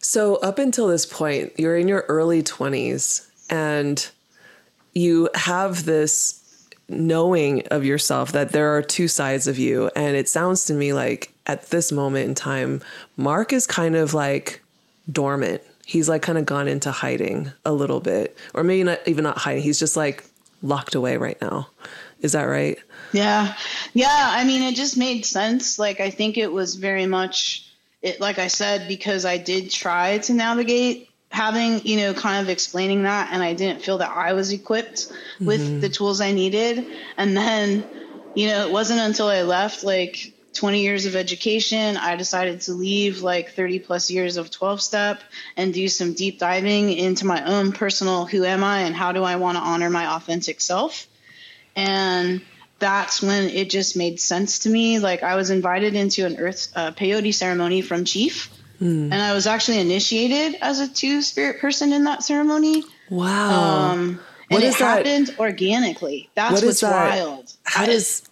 So, 0.04 0.36
up 0.36 0.58
until 0.58 0.88
this 0.88 1.06
point, 1.06 1.54
you're 1.56 1.78
in 1.78 1.88
your 1.88 2.04
early 2.08 2.42
20s 2.42 3.26
and 3.48 4.06
you 4.92 5.30
have 5.34 5.86
this 5.86 6.68
knowing 6.90 7.66
of 7.68 7.86
yourself 7.86 8.32
that 8.32 8.52
there 8.52 8.76
are 8.76 8.82
two 8.82 9.08
sides 9.08 9.46
of 9.46 9.58
you. 9.58 9.90
And 9.96 10.14
it 10.14 10.28
sounds 10.28 10.66
to 10.66 10.74
me 10.74 10.92
like 10.92 11.32
at 11.46 11.70
this 11.70 11.90
moment 11.90 12.28
in 12.28 12.34
time, 12.34 12.82
Mark 13.16 13.54
is 13.54 13.66
kind 13.66 13.96
of 13.96 14.12
like 14.12 14.62
dormant. 15.10 15.62
He's 15.86 16.06
like 16.06 16.20
kind 16.20 16.36
of 16.36 16.44
gone 16.44 16.68
into 16.68 16.90
hiding 16.90 17.50
a 17.64 17.72
little 17.72 18.00
bit, 18.00 18.36
or 18.52 18.62
maybe 18.62 18.84
not 18.84 19.00
even 19.08 19.24
not 19.24 19.38
hiding. 19.38 19.62
He's 19.62 19.78
just 19.78 19.96
like 19.96 20.22
locked 20.60 20.94
away 20.94 21.16
right 21.16 21.40
now. 21.40 21.68
Is 22.20 22.32
that 22.32 22.44
right? 22.44 22.76
Yeah. 23.14 23.54
Yeah. 23.94 24.08
I 24.10 24.44
mean, 24.44 24.64
it 24.64 24.74
just 24.74 24.98
made 24.98 25.24
sense. 25.24 25.78
Like, 25.78 26.00
I 26.00 26.10
think 26.10 26.36
it 26.36 26.52
was 26.52 26.74
very 26.74 27.06
much 27.06 27.64
it, 28.04 28.20
like 28.20 28.38
I 28.38 28.48
said, 28.48 28.86
because 28.86 29.24
I 29.24 29.38
did 29.38 29.70
try 29.70 30.18
to 30.18 30.34
navigate 30.34 31.08
having, 31.30 31.84
you 31.86 31.96
know, 31.96 32.12
kind 32.12 32.42
of 32.42 32.50
explaining 32.50 33.02
that, 33.04 33.30
and 33.32 33.42
I 33.42 33.54
didn't 33.54 33.82
feel 33.82 33.98
that 33.98 34.10
I 34.14 34.34
was 34.34 34.52
equipped 34.52 35.10
with 35.40 35.62
mm-hmm. 35.62 35.80
the 35.80 35.88
tools 35.88 36.20
I 36.20 36.32
needed. 36.32 36.86
And 37.16 37.34
then, 37.34 37.82
you 38.34 38.48
know, 38.48 38.66
it 38.66 38.70
wasn't 38.70 39.00
until 39.00 39.28
I 39.28 39.40
left 39.42 39.84
like 39.84 40.34
20 40.52 40.82
years 40.82 41.06
of 41.06 41.16
education, 41.16 41.96
I 41.96 42.14
decided 42.14 42.60
to 42.62 42.74
leave 42.74 43.22
like 43.22 43.52
30 43.52 43.80
plus 43.80 44.10
years 44.10 44.36
of 44.36 44.50
12 44.50 44.82
step 44.82 45.22
and 45.56 45.72
do 45.72 45.88
some 45.88 46.12
deep 46.12 46.38
diving 46.38 46.92
into 46.92 47.26
my 47.26 47.42
own 47.44 47.72
personal 47.72 48.26
who 48.26 48.44
am 48.44 48.62
I 48.62 48.82
and 48.82 48.94
how 48.94 49.12
do 49.12 49.24
I 49.24 49.36
want 49.36 49.56
to 49.56 49.64
honor 49.64 49.88
my 49.88 50.14
authentic 50.14 50.60
self. 50.60 51.08
And 51.74 52.42
that's 52.84 53.22
when 53.22 53.48
it 53.48 53.70
just 53.70 53.96
made 53.96 54.20
sense 54.20 54.58
to 54.58 54.68
me. 54.68 54.98
Like 54.98 55.22
I 55.22 55.36
was 55.36 55.48
invited 55.48 55.94
into 55.94 56.26
an 56.26 56.36
earth 56.36 56.70
uh, 56.76 56.90
peyote 56.90 57.32
ceremony 57.32 57.80
from 57.80 58.04
Chief, 58.04 58.50
mm. 58.78 59.04
and 59.04 59.14
I 59.14 59.32
was 59.32 59.46
actually 59.46 59.80
initiated 59.80 60.60
as 60.60 60.80
a 60.80 60.92
two 60.92 61.22
spirit 61.22 61.62
person 61.62 61.94
in 61.94 62.04
that 62.04 62.22
ceremony. 62.22 62.84
Wow. 63.08 63.92
Um, 63.92 64.20
and 64.50 64.62
it 64.62 64.74
happened 64.74 65.28
that? 65.28 65.38
organically. 65.38 66.28
That's 66.34 66.62
what's 66.62 66.80
that? 66.80 67.18
wild. 67.18 67.54
How 67.62 67.86
does? 67.86 68.28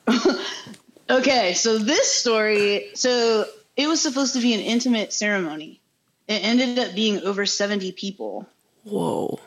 okay, 1.10 1.54
so 1.54 1.78
this 1.78 2.14
story. 2.14 2.90
So 2.92 3.46
it 3.78 3.86
was 3.86 4.02
supposed 4.02 4.34
to 4.34 4.42
be 4.42 4.52
an 4.52 4.60
intimate 4.60 5.14
ceremony. 5.14 5.80
It 6.28 6.44
ended 6.44 6.78
up 6.78 6.94
being 6.94 7.22
over 7.22 7.46
seventy 7.46 7.90
people. 7.90 8.46
Whoa. 8.84 9.40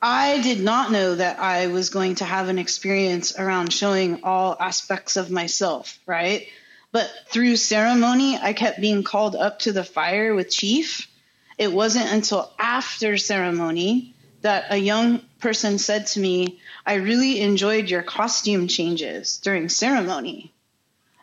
I 0.00 0.40
did 0.42 0.60
not 0.60 0.92
know 0.92 1.16
that 1.16 1.40
I 1.40 1.66
was 1.66 1.90
going 1.90 2.16
to 2.16 2.24
have 2.24 2.48
an 2.48 2.58
experience 2.58 3.36
around 3.36 3.72
showing 3.72 4.22
all 4.22 4.56
aspects 4.58 5.16
of 5.16 5.30
myself, 5.30 5.98
right? 6.06 6.46
But 6.92 7.10
through 7.26 7.56
ceremony, 7.56 8.38
I 8.38 8.52
kept 8.52 8.80
being 8.80 9.02
called 9.02 9.34
up 9.34 9.58
to 9.60 9.72
the 9.72 9.84
fire 9.84 10.34
with 10.34 10.50
Chief. 10.50 11.08
It 11.58 11.72
wasn't 11.72 12.12
until 12.12 12.52
after 12.58 13.16
ceremony 13.18 14.14
that 14.42 14.66
a 14.70 14.76
young 14.76 15.20
person 15.40 15.78
said 15.78 16.06
to 16.08 16.20
me, 16.20 16.60
I 16.86 16.94
really 16.94 17.40
enjoyed 17.40 17.90
your 17.90 18.02
costume 18.02 18.68
changes 18.68 19.38
during 19.38 19.68
ceremony. 19.68 20.52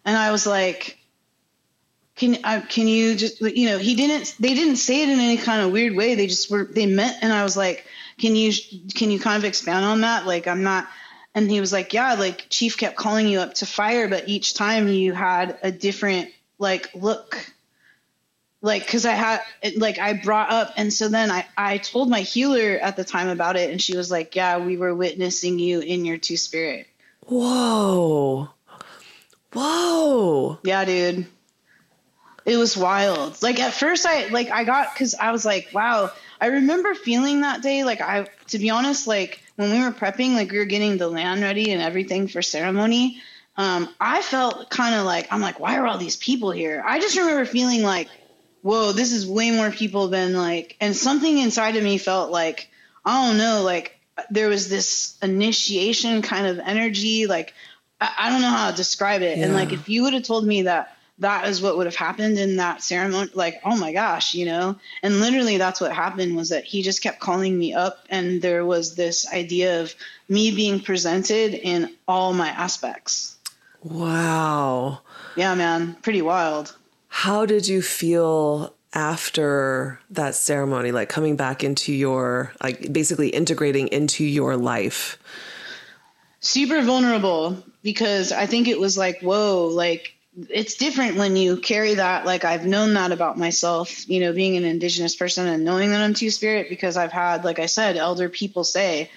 And 0.04 0.18
I 0.18 0.32
was 0.32 0.46
like, 0.46 1.00
can 2.16 2.38
uh, 2.44 2.62
can 2.70 2.88
you 2.88 3.16
just 3.16 3.42
you 3.42 3.70
know 3.70 3.78
he 3.78 3.96
didn't 3.96 4.36
they 4.40 4.54
didn't 4.54 4.78
say 4.78 5.02
it 5.02 5.10
in 5.10 5.20
any 5.20 5.38
kind 5.38 5.62
of 5.62 5.72
weird 5.72 5.96
way 5.96 6.16
they 6.16 6.28
just 6.28 6.50
were 6.50 6.64
they 6.64 6.86
meant 6.86 7.18
and 7.22 7.34
I 7.34 7.44
was 7.44 7.58
like 7.58 7.86
can 8.17 8.36
you 8.36 8.54
can 8.93 9.12
you 9.12 9.19
kind 9.19 9.38
of 9.38 9.45
expand 9.45 9.86
on 9.86 10.01
that? 10.01 10.25
Like 10.25 10.47
i'm 10.47 10.63
not 10.63 10.88
and 11.34 11.51
he 11.51 11.60
was 11.60 11.73
like 11.73 11.93
yeah 11.93 12.13
like 12.13 12.47
chief 12.49 12.78
kept 12.78 12.95
calling 12.95 13.28
you 13.28 13.39
up 13.39 13.54
to 13.56 13.65
fire 13.65 14.08
but 14.08 14.28
each 14.30 14.54
time 14.54 14.88
you 14.88 15.13
had 15.13 15.58
a 15.62 15.71
different 15.71 16.30
like 16.58 16.89
look. 16.95 17.51
Like 18.62 18.84
because 18.84 19.06
i 19.06 19.12
had 19.12 19.41
like 19.78 19.99
i 19.99 20.13
brought 20.13 20.49
up 20.51 20.73
and 20.75 20.91
so 20.91 21.08
then 21.08 21.30
i 21.30 21.45
i 21.56 21.78
told 21.78 22.10
my 22.10 22.21
healer 22.21 22.80
at 22.82 22.95
the 22.95 23.04
time 23.04 23.28
about 23.28 23.58
it 23.58 23.69
and 23.69 23.80
she 23.80 23.95
was 23.95 24.10
like 24.10 24.36
yeah 24.36 24.58
we 24.58 24.75
were 24.75 24.95
witnessing 24.95 25.60
you 25.60 25.82
in 25.82 26.04
your 26.04 26.17
two 26.17 26.38
spirit. 26.38 26.88
Whoa. 27.28 28.49
Whoa. 29.54 30.60
Yeah 30.63 30.84
dude. 30.84 31.28
It 32.45 32.58
was 32.58 32.75
wild. 32.75 33.41
Like 33.43 33.60
at 33.60 33.73
first 33.73 34.08
i 34.08 34.30
like 34.30 34.49
i 34.49 34.63
got 34.63 34.91
because 34.93 35.13
i 35.13 35.32
was 35.32 35.45
like 35.45 35.69
wow 35.71 36.12
I 36.39 36.48
remember 36.48 36.93
feeling 36.93 37.41
that 37.41 37.62
day, 37.62 37.84
like 37.84 38.02
I, 38.02 38.28
to 38.48 38.60
be 38.60 38.69
honest, 38.69 39.08
like 39.08 39.41
when 39.56 39.71
we 39.71 39.80
were 39.80 39.91
prepping, 39.91 40.36
like 40.36 40.52
we 40.52 40.58
were 40.58 40.65
getting 40.65 40.98
the 40.98 41.08
land 41.08 41.41
ready 41.41 41.71
and 41.71 41.82
everything 41.82 42.28
for 42.28 42.41
ceremony. 42.41 43.21
um, 43.58 43.89
I 44.00 44.21
felt 44.21 44.69
kind 44.69 44.95
of 44.95 45.06
like 45.06 45.28
I'm 45.32 45.41
like, 45.41 45.60
why 45.60 45.78
are 45.78 45.88
all 45.88 45.98
these 45.98 46.17
people 46.17 46.52
here? 46.52 46.84
I 46.86 47.00
just 47.00 47.17
remember 47.17 47.45
feeling 47.45 47.84
like, 47.84 48.10
whoa, 48.62 48.91
this 48.91 49.12
is 49.12 49.28
way 49.28 49.52
more 49.52 49.71
people 49.71 50.10
than 50.10 50.34
like, 50.34 50.76
and 50.82 50.95
something 50.95 51.38
inside 51.38 51.76
of 51.76 51.84
me 51.84 51.98
felt 51.98 52.32
like, 52.32 52.69
I 53.06 53.28
don't 53.28 53.38
know, 53.38 53.62
like 53.63 54.00
there 54.30 54.50
was 54.50 54.69
this 54.69 55.17
initiation 55.21 56.21
kind 56.21 56.48
of 56.48 56.60
energy, 56.60 57.28
like 57.28 57.54
I, 58.02 58.13
I 58.17 58.30
don't 58.30 58.41
know 58.41 58.50
how 58.50 58.71
to 58.71 58.76
describe 58.76 59.21
it. 59.21 59.38
Yeah. 59.38 59.45
And 59.45 59.54
like 59.54 59.71
if 59.71 59.88
you 59.88 60.04
would 60.04 60.13
have 60.13 60.24
told 60.24 60.45
me 60.45 60.63
that 60.63 60.94
that 61.19 61.47
is 61.47 61.62
what 61.62 61.78
would 61.78 61.86
have 61.86 61.95
happened 61.95 62.38
in 62.38 62.58
that 62.58 62.82
ceremony 62.84 63.30
like 63.34 63.62
oh 63.63 63.78
my 63.78 63.93
gosh 63.93 64.34
you 64.34 64.45
know? 64.45 64.75
And 65.01 65.19
literally 65.19 65.58
that's 65.58 65.80
what 65.80 65.93
happened 65.93 66.36
was 66.36 66.49
that 66.49 66.65
he 66.65 66.82
just 66.82 67.01
kept 67.01 67.19
calling 67.19 67.58
me 67.58 67.73
up 67.73 68.06
and 68.10 68.41
there 68.41 68.65
was 68.65 68.95
this 68.95 69.32
idea 69.32 69.82
of 69.82 69.95
me 70.28 70.54
being 70.54 70.80
presented 70.80 71.54
in 71.54 71.95
all 72.08 72.34
my 72.34 72.49
aspects. 72.49 73.38
Wow. 73.82 75.01
Yeah 75.36 75.56
man 75.56 75.95
pretty 76.01 76.21
wild. 76.21 76.75
How 77.08 77.45
did 77.45 77.67
you 77.67 77.82
feel 77.82 78.73
after 78.93 79.99
that 80.10 80.36
ceremony 80.36 80.91
like 80.91 81.10
coming 81.10 81.36
back 81.36 81.63
into 81.63 81.93
your 81.93 82.54
like 82.63 82.91
basically 82.91 83.30
integrating 83.30 83.88
into 83.89 84.23
your 84.23 84.58
life? 84.58 85.17
Super 86.41 86.82
vulnerable 86.82 87.63
because 87.86 88.32
i 88.34 88.45
think 88.47 88.67
it 88.67 88.80
was 88.80 88.97
like 88.97 89.21
whoa 89.21 89.67
like 89.67 90.14
it's 90.50 90.76
different 90.76 91.17
when 91.17 91.36
you 91.36 91.58
carry 91.58 91.95
that 91.95 92.26
like 92.26 92.43
i've 92.43 92.65
known 92.65 92.93
that 92.93 93.12
about 93.12 93.38
myself 93.38 94.08
you 94.10 94.19
know 94.19 94.34
being 94.34 94.58
an 94.58 94.65
indigenous 94.65 95.15
person 95.15 95.48
and 95.48 95.63
knowing 95.63 95.91
that 95.91 96.02
i'm 96.02 96.13
two 96.13 96.30
spirit 96.30 96.67
because 96.69 96.98
i've 96.98 97.12
had 97.12 97.45
like 97.45 97.60
i 97.60 97.65
said 97.65 97.95
elder 97.95 98.28
people 98.28 98.63
say 98.63 99.10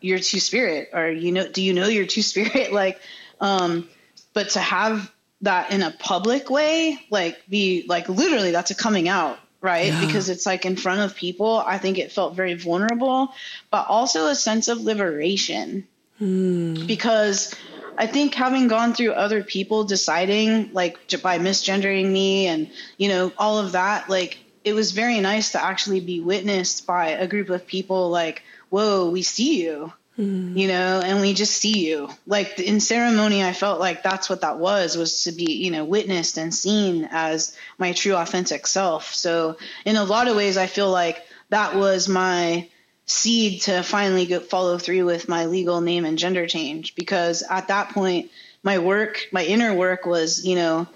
you're 0.00 0.18
two 0.18 0.40
spirit 0.40 0.90
or 0.92 1.08
you 1.08 1.32
know 1.32 1.48
do 1.48 1.62
you 1.62 1.72
know 1.72 1.88
you're 1.88 2.06
two 2.06 2.22
spirit 2.32 2.72
like 2.72 3.00
um 3.40 3.88
but 4.32 4.50
to 4.50 4.60
have 4.60 5.10
that 5.42 5.72
in 5.72 5.82
a 5.82 5.90
public 5.90 6.48
way 6.50 6.98
like 7.10 7.38
be 7.48 7.84
like 7.88 8.08
literally 8.08 8.50
that's 8.50 8.70
a 8.70 8.74
coming 8.74 9.08
out 9.08 9.38
right 9.60 9.86
yeah. 9.86 10.06
because 10.06 10.28
it's 10.28 10.46
like 10.46 10.64
in 10.64 10.76
front 10.76 11.00
of 11.00 11.16
people 11.16 11.58
i 11.66 11.78
think 11.78 11.98
it 11.98 12.12
felt 12.12 12.34
very 12.34 12.54
vulnerable 12.54 13.32
but 13.70 13.86
also 13.88 14.26
a 14.26 14.34
sense 14.34 14.68
of 14.68 14.80
liberation 14.80 15.86
mm. 16.20 16.86
because 16.86 17.54
I 17.96 18.06
think 18.06 18.34
having 18.34 18.68
gone 18.68 18.94
through 18.94 19.12
other 19.12 19.42
people 19.42 19.84
deciding 19.84 20.72
like 20.72 20.98
by 21.22 21.38
misgendering 21.38 22.10
me 22.10 22.46
and 22.46 22.70
you 22.98 23.08
know 23.08 23.32
all 23.38 23.58
of 23.58 23.72
that 23.72 24.08
like 24.08 24.38
it 24.64 24.74
was 24.74 24.92
very 24.92 25.20
nice 25.20 25.52
to 25.52 25.62
actually 25.62 26.00
be 26.00 26.20
witnessed 26.20 26.86
by 26.86 27.10
a 27.10 27.26
group 27.26 27.50
of 27.50 27.66
people 27.66 28.10
like 28.10 28.42
whoa 28.70 29.10
we 29.10 29.22
see 29.22 29.62
you 29.62 29.92
mm. 30.18 30.56
you 30.56 30.68
know 30.68 31.00
and 31.04 31.20
we 31.20 31.34
just 31.34 31.56
see 31.56 31.86
you 31.86 32.08
like 32.26 32.58
in 32.58 32.80
ceremony 32.80 33.44
i 33.44 33.52
felt 33.52 33.78
like 33.78 34.02
that's 34.02 34.28
what 34.28 34.40
that 34.40 34.58
was 34.58 34.96
was 34.96 35.24
to 35.24 35.32
be 35.32 35.52
you 35.52 35.70
know 35.70 35.84
witnessed 35.84 36.38
and 36.38 36.54
seen 36.54 37.08
as 37.10 37.56
my 37.78 37.92
true 37.92 38.14
authentic 38.14 38.66
self 38.66 39.14
so 39.14 39.56
in 39.84 39.96
a 39.96 40.04
lot 40.04 40.28
of 40.28 40.36
ways 40.36 40.56
i 40.56 40.66
feel 40.66 40.90
like 40.90 41.24
that 41.50 41.74
was 41.76 42.08
my 42.08 42.68
seed 43.06 43.62
to 43.62 43.82
finally 43.82 44.26
go 44.26 44.40
follow 44.40 44.78
through 44.78 45.04
with 45.04 45.28
my 45.28 45.46
legal 45.46 45.80
name 45.80 46.04
and 46.04 46.18
gender 46.18 46.46
change 46.46 46.94
because 46.94 47.42
at 47.42 47.68
that 47.68 47.90
point 47.90 48.30
my 48.62 48.78
work 48.78 49.28
my 49.30 49.44
inner 49.44 49.74
work 49.74 50.06
was 50.06 50.44
you 50.46 50.56
know 50.56 50.86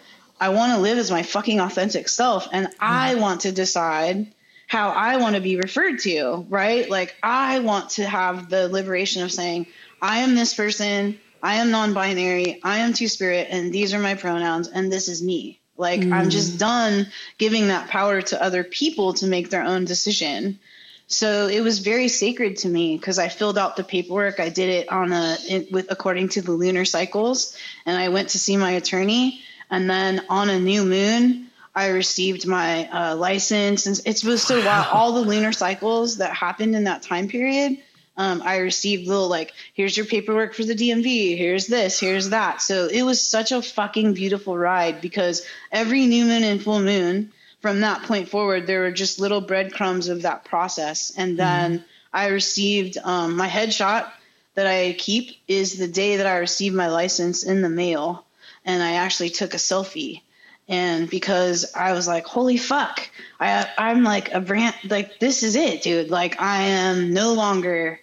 i 0.40 0.48
want 0.48 0.72
to 0.72 0.78
live 0.78 0.96
as 0.96 1.10
my 1.10 1.22
fucking 1.22 1.60
authentic 1.60 2.08
self 2.08 2.48
and 2.50 2.66
mm. 2.66 2.72
i 2.80 3.14
want 3.16 3.42
to 3.42 3.52
decide 3.52 4.26
how 4.68 4.88
i 4.88 5.18
want 5.18 5.34
to 5.34 5.40
be 5.40 5.56
referred 5.56 5.98
to 5.98 6.46
right 6.48 6.88
like 6.88 7.14
i 7.22 7.58
want 7.58 7.90
to 7.90 8.06
have 8.06 8.48
the 8.48 8.68
liberation 8.68 9.22
of 9.22 9.30
saying 9.30 9.66
i 10.00 10.18
am 10.20 10.34
this 10.34 10.54
person 10.54 11.18
i 11.42 11.56
am 11.56 11.70
non-binary 11.70 12.58
i 12.64 12.78
am 12.78 12.94
two 12.94 13.08
spirit 13.08 13.48
and 13.50 13.70
these 13.70 13.92
are 13.92 13.98
my 13.98 14.14
pronouns 14.14 14.66
and 14.66 14.90
this 14.90 15.08
is 15.08 15.22
me 15.22 15.60
like 15.76 16.00
mm. 16.00 16.12
i'm 16.14 16.30
just 16.30 16.58
done 16.58 17.06
giving 17.36 17.68
that 17.68 17.90
power 17.90 18.22
to 18.22 18.42
other 18.42 18.64
people 18.64 19.12
to 19.12 19.26
make 19.26 19.50
their 19.50 19.62
own 19.62 19.84
decision 19.84 20.58
so 21.08 21.48
it 21.48 21.62
was 21.62 21.78
very 21.78 22.08
sacred 22.08 22.58
to 22.58 22.68
me 22.68 22.96
because 22.96 23.18
I 23.18 23.28
filled 23.28 23.56
out 23.56 23.76
the 23.76 23.84
paperwork. 23.84 24.40
I 24.40 24.50
did 24.50 24.68
it 24.68 24.88
on 24.90 25.10
a 25.12 25.38
in, 25.48 25.66
with 25.70 25.90
according 25.90 26.28
to 26.30 26.42
the 26.42 26.52
lunar 26.52 26.84
cycles, 26.84 27.56
and 27.86 27.96
I 27.96 28.10
went 28.10 28.30
to 28.30 28.38
see 28.38 28.58
my 28.58 28.72
attorney. 28.72 29.40
And 29.70 29.88
then 29.88 30.24
on 30.28 30.50
a 30.50 30.60
new 30.60 30.84
moon, 30.84 31.46
I 31.74 31.88
received 31.88 32.46
my 32.46 32.88
uh, 32.90 33.16
license, 33.16 33.86
and 33.86 34.00
it 34.04 34.22
was 34.22 34.42
so 34.42 34.62
wow. 34.62 34.86
All 34.92 35.12
the 35.12 35.22
lunar 35.22 35.52
cycles 35.52 36.18
that 36.18 36.34
happened 36.34 36.76
in 36.76 36.84
that 36.84 37.02
time 37.02 37.28
period, 37.28 37.78
um, 38.18 38.42
I 38.44 38.58
received 38.58 39.06
little 39.06 39.28
like, 39.28 39.52
here's 39.72 39.96
your 39.96 40.04
paperwork 40.04 40.52
for 40.52 40.64
the 40.64 40.74
DMV, 40.74 41.38
here's 41.38 41.68
this, 41.68 41.98
here's 41.98 42.30
that. 42.30 42.60
So 42.60 42.86
it 42.86 43.02
was 43.02 43.20
such 43.20 43.52
a 43.52 43.62
fucking 43.62 44.12
beautiful 44.12 44.58
ride 44.58 45.00
because 45.00 45.46
every 45.72 46.04
new 46.06 46.24
moon 46.26 46.42
and 46.42 46.62
full 46.62 46.80
moon 46.80 47.32
from 47.60 47.80
that 47.80 48.02
point 48.04 48.28
forward, 48.28 48.66
there 48.66 48.80
were 48.80 48.92
just 48.92 49.20
little 49.20 49.40
breadcrumbs 49.40 50.08
of 50.08 50.22
that 50.22 50.44
process. 50.44 51.12
And 51.16 51.30
mm-hmm. 51.30 51.36
then 51.36 51.78
mm. 51.80 51.84
I 52.12 52.28
received 52.28 52.98
um, 53.02 53.36
my 53.36 53.48
headshot 53.48 54.10
that 54.54 54.66
I 54.66 54.94
keep 54.98 55.36
is 55.46 55.78
the 55.78 55.88
day 55.88 56.16
that 56.16 56.26
I 56.26 56.38
received 56.38 56.74
my 56.74 56.88
license 56.88 57.44
in 57.44 57.62
the 57.62 57.68
mail. 57.68 58.24
And 58.64 58.82
I 58.82 58.94
actually 58.94 59.30
took 59.30 59.54
a 59.54 59.58
selfie. 59.58 60.22
And 60.68 61.08
because 61.08 61.74
I 61.74 61.92
was 61.92 62.06
like, 62.06 62.26
holy 62.26 62.58
fuck, 62.58 63.08
I, 63.40 63.66
I'm 63.78 64.02
like 64.02 64.32
a 64.32 64.40
brand, 64.40 64.74
like, 64.84 65.18
this 65.18 65.42
is 65.42 65.56
it, 65.56 65.82
dude. 65.82 66.10
Like, 66.10 66.40
I 66.40 66.62
am 66.62 67.14
no 67.14 67.32
longer 67.32 67.98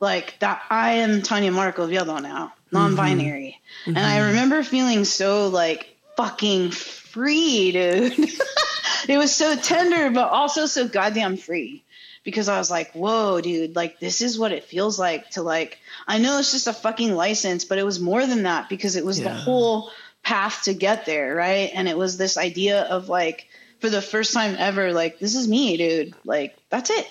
like 0.00 0.38
that. 0.40 0.62
I 0.68 0.94
am 0.94 1.22
TanyaMarck 1.22 1.78
Oviedo 1.78 2.18
now, 2.18 2.52
non 2.72 2.96
binary. 2.96 3.60
Mm-hmm. 3.82 3.96
And 3.96 4.06
I 4.06 4.18
mm-hmm. 4.18 4.28
remember 4.28 4.62
feeling 4.62 5.04
so 5.04 5.48
like 5.48 5.96
fucking 6.16 6.72
free, 6.72 7.72
dude. 7.72 8.30
it 9.08 9.18
was 9.18 9.34
so 9.34 9.56
tender, 9.56 10.10
but 10.10 10.30
also 10.30 10.66
so 10.66 10.86
goddamn 10.86 11.36
free. 11.36 11.82
Because 12.24 12.48
I 12.48 12.58
was 12.58 12.70
like, 12.70 12.92
whoa, 12.92 13.40
dude, 13.40 13.74
like 13.74 14.00
this 14.00 14.20
is 14.20 14.38
what 14.38 14.52
it 14.52 14.64
feels 14.64 14.98
like 14.98 15.30
to 15.30 15.42
like 15.42 15.78
I 16.06 16.18
know 16.18 16.38
it's 16.38 16.52
just 16.52 16.66
a 16.66 16.72
fucking 16.72 17.14
license, 17.14 17.64
but 17.64 17.78
it 17.78 17.84
was 17.84 18.00
more 18.00 18.26
than 18.26 18.42
that 18.42 18.68
because 18.68 18.96
it 18.96 19.04
was 19.04 19.18
yeah. 19.18 19.28
the 19.28 19.34
whole 19.34 19.90
path 20.22 20.64
to 20.64 20.74
get 20.74 21.06
there, 21.06 21.34
right? 21.34 21.70
And 21.72 21.88
it 21.88 21.96
was 21.96 22.18
this 22.18 22.36
idea 22.36 22.82
of 22.82 23.08
like 23.08 23.46
for 23.80 23.88
the 23.88 24.02
first 24.02 24.34
time 24.34 24.56
ever, 24.58 24.92
like, 24.92 25.18
this 25.18 25.34
is 25.34 25.48
me, 25.48 25.76
dude. 25.76 26.14
Like, 26.24 26.56
that's 26.68 26.90
it. 26.90 27.06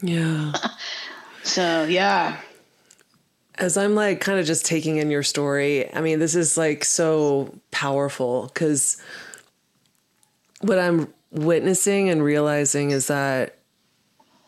Yeah. 0.00 0.52
so 1.42 1.84
yeah. 1.84 2.40
As 3.56 3.76
I'm 3.76 3.94
like 3.94 4.20
kind 4.20 4.40
of 4.40 4.46
just 4.46 4.66
taking 4.66 4.96
in 4.96 5.10
your 5.10 5.22
story, 5.22 5.92
I 5.94 6.00
mean, 6.00 6.18
this 6.18 6.34
is 6.34 6.56
like 6.56 6.84
so 6.84 7.54
powerful 7.70 8.50
because 8.52 9.00
what 10.60 10.78
I'm 10.78 11.12
witnessing 11.32 12.08
and 12.08 12.22
realizing 12.22 12.90
is 12.90 13.08
that 13.08 13.58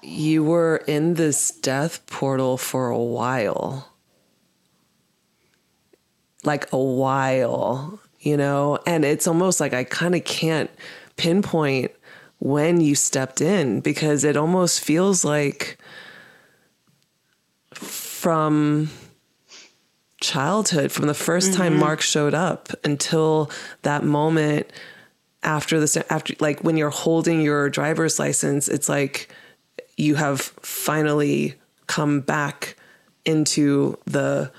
you 0.03 0.45
were 0.45 0.77
in 0.87 1.15
this 1.15 1.51
death 1.51 2.07
portal 2.07 2.59
for 2.59 2.89
a 2.89 2.99
while. 2.99 3.91
Like 6.45 6.71
a 6.73 6.79
while, 6.79 7.99
you 8.21 8.37
know? 8.37 8.79
And 8.87 9.05
it's 9.05 9.27
almost 9.27 9.61
like 9.61 9.73
I 9.73 9.85
kind 9.85 10.15
of 10.15 10.25
can't 10.25 10.71
pinpoint 11.17 11.91
when 12.39 12.81
you 12.81 12.95
stepped 12.95 13.41
in 13.41 13.81
because 13.81 14.25
it 14.25 14.37
almost 14.37 14.81
feels 14.85 15.25
like 15.25 15.79
from 17.73 18.91
childhood, 20.21 20.93
from 20.93 21.07
the 21.07 21.15
1st 21.15 21.51
mm-hmm. 21.51 21.57
time 21.57 21.79
Mark 21.79 22.03
showed 22.03 22.35
up 22.35 22.69
until 22.85 23.51
that 23.83 24.05
moment 24.05 24.71
after 25.45 25.79
this 25.81 25.97
after 26.11 26.35
like 26.41 26.63
when 26.63 26.77
you're 26.77 26.91
holding 26.91 27.41
your 27.41 27.69
driver's 27.69 28.19
license 28.19 28.69
it's 28.69 28.89
like 28.89 29.29
you 29.97 30.15
have 30.15 30.41
finally 30.41 31.55
come 31.87 32.21
back 32.21 32.77
into 33.25 33.97
the 34.07 34.51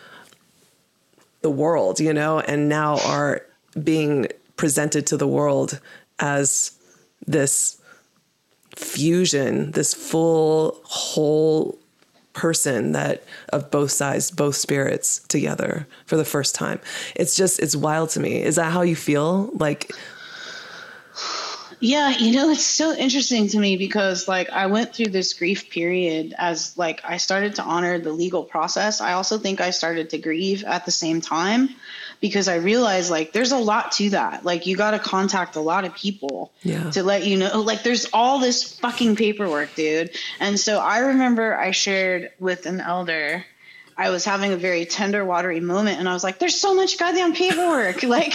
the 1.41 1.49
world 1.49 1.99
you 1.99 2.13
know 2.13 2.39
and 2.39 2.69
now 2.69 2.97
are 2.99 3.41
being 3.83 4.27
presented 4.55 5.05
to 5.07 5.17
the 5.17 5.27
world 5.27 5.79
as 6.19 6.77
this 7.27 7.81
fusion 8.75 9.71
this 9.71 9.93
full 9.93 10.79
whole 10.83 11.77
person 12.35 12.91
that 12.91 13.23
of 13.49 13.71
both 13.71 13.89
sides 13.89 14.29
both 14.29 14.55
spirits 14.55 15.19
together 15.27 15.87
for 16.05 16.17
the 16.17 16.25
first 16.25 16.53
time. 16.53 16.79
It's 17.15 17.35
just 17.35 17.59
it's 17.59 17.75
wild 17.75 18.11
to 18.11 18.19
me. 18.19 18.43
Is 18.43 18.57
that 18.57 18.71
how 18.71 18.81
you 18.83 18.95
feel? 18.95 19.49
Like 19.53 19.91
yeah, 21.79 22.17
you 22.17 22.31
know, 22.31 22.49
it's 22.49 22.63
so 22.63 22.93
interesting 22.93 23.47
to 23.49 23.59
me 23.59 23.77
because 23.77 24.27
like 24.27 24.49
I 24.49 24.67
went 24.67 24.95
through 24.95 25.07
this 25.07 25.33
grief 25.33 25.69
period 25.69 26.33
as 26.37 26.77
like 26.77 27.01
I 27.03 27.17
started 27.17 27.55
to 27.55 27.63
honor 27.63 27.99
the 27.99 28.11
legal 28.11 28.43
process. 28.43 29.01
I 29.01 29.13
also 29.13 29.37
think 29.37 29.61
I 29.61 29.71
started 29.71 30.11
to 30.11 30.17
grieve 30.17 30.63
at 30.63 30.85
the 30.85 30.91
same 30.91 31.21
time 31.21 31.69
because 32.21 32.47
I 32.47 32.55
realized 32.55 33.11
like 33.11 33.33
there's 33.33 33.51
a 33.51 33.57
lot 33.57 33.93
to 33.93 34.11
that. 34.11 34.45
Like 34.45 34.65
you 34.65 34.77
got 34.77 34.91
to 34.91 34.99
contact 34.99 35.55
a 35.55 35.61
lot 35.61 35.85
of 35.85 35.93
people 35.95 36.51
yeah. 36.63 36.89
to 36.91 37.03
let 37.03 37.25
you 37.25 37.37
know 37.37 37.61
like 37.61 37.83
there's 37.83 38.07
all 38.13 38.39
this 38.39 38.77
fucking 38.79 39.15
paperwork, 39.15 39.75
dude. 39.75 40.11
And 40.39 40.59
so 40.59 40.79
I 40.79 40.99
remember 40.99 41.57
I 41.57 41.71
shared 41.71 42.31
with 42.39 42.65
an 42.65 42.79
elder 42.79 43.45
I 43.97 44.09
was 44.09 44.25
having 44.25 44.51
a 44.51 44.57
very 44.57 44.85
tender, 44.85 45.23
watery 45.23 45.59
moment, 45.59 45.99
and 45.99 46.09
I 46.09 46.13
was 46.13 46.23
like, 46.23 46.39
"There's 46.39 46.59
so 46.59 46.73
much 46.73 46.97
goddamn 46.97 47.33
paperwork," 47.33 48.03
like, 48.17 48.33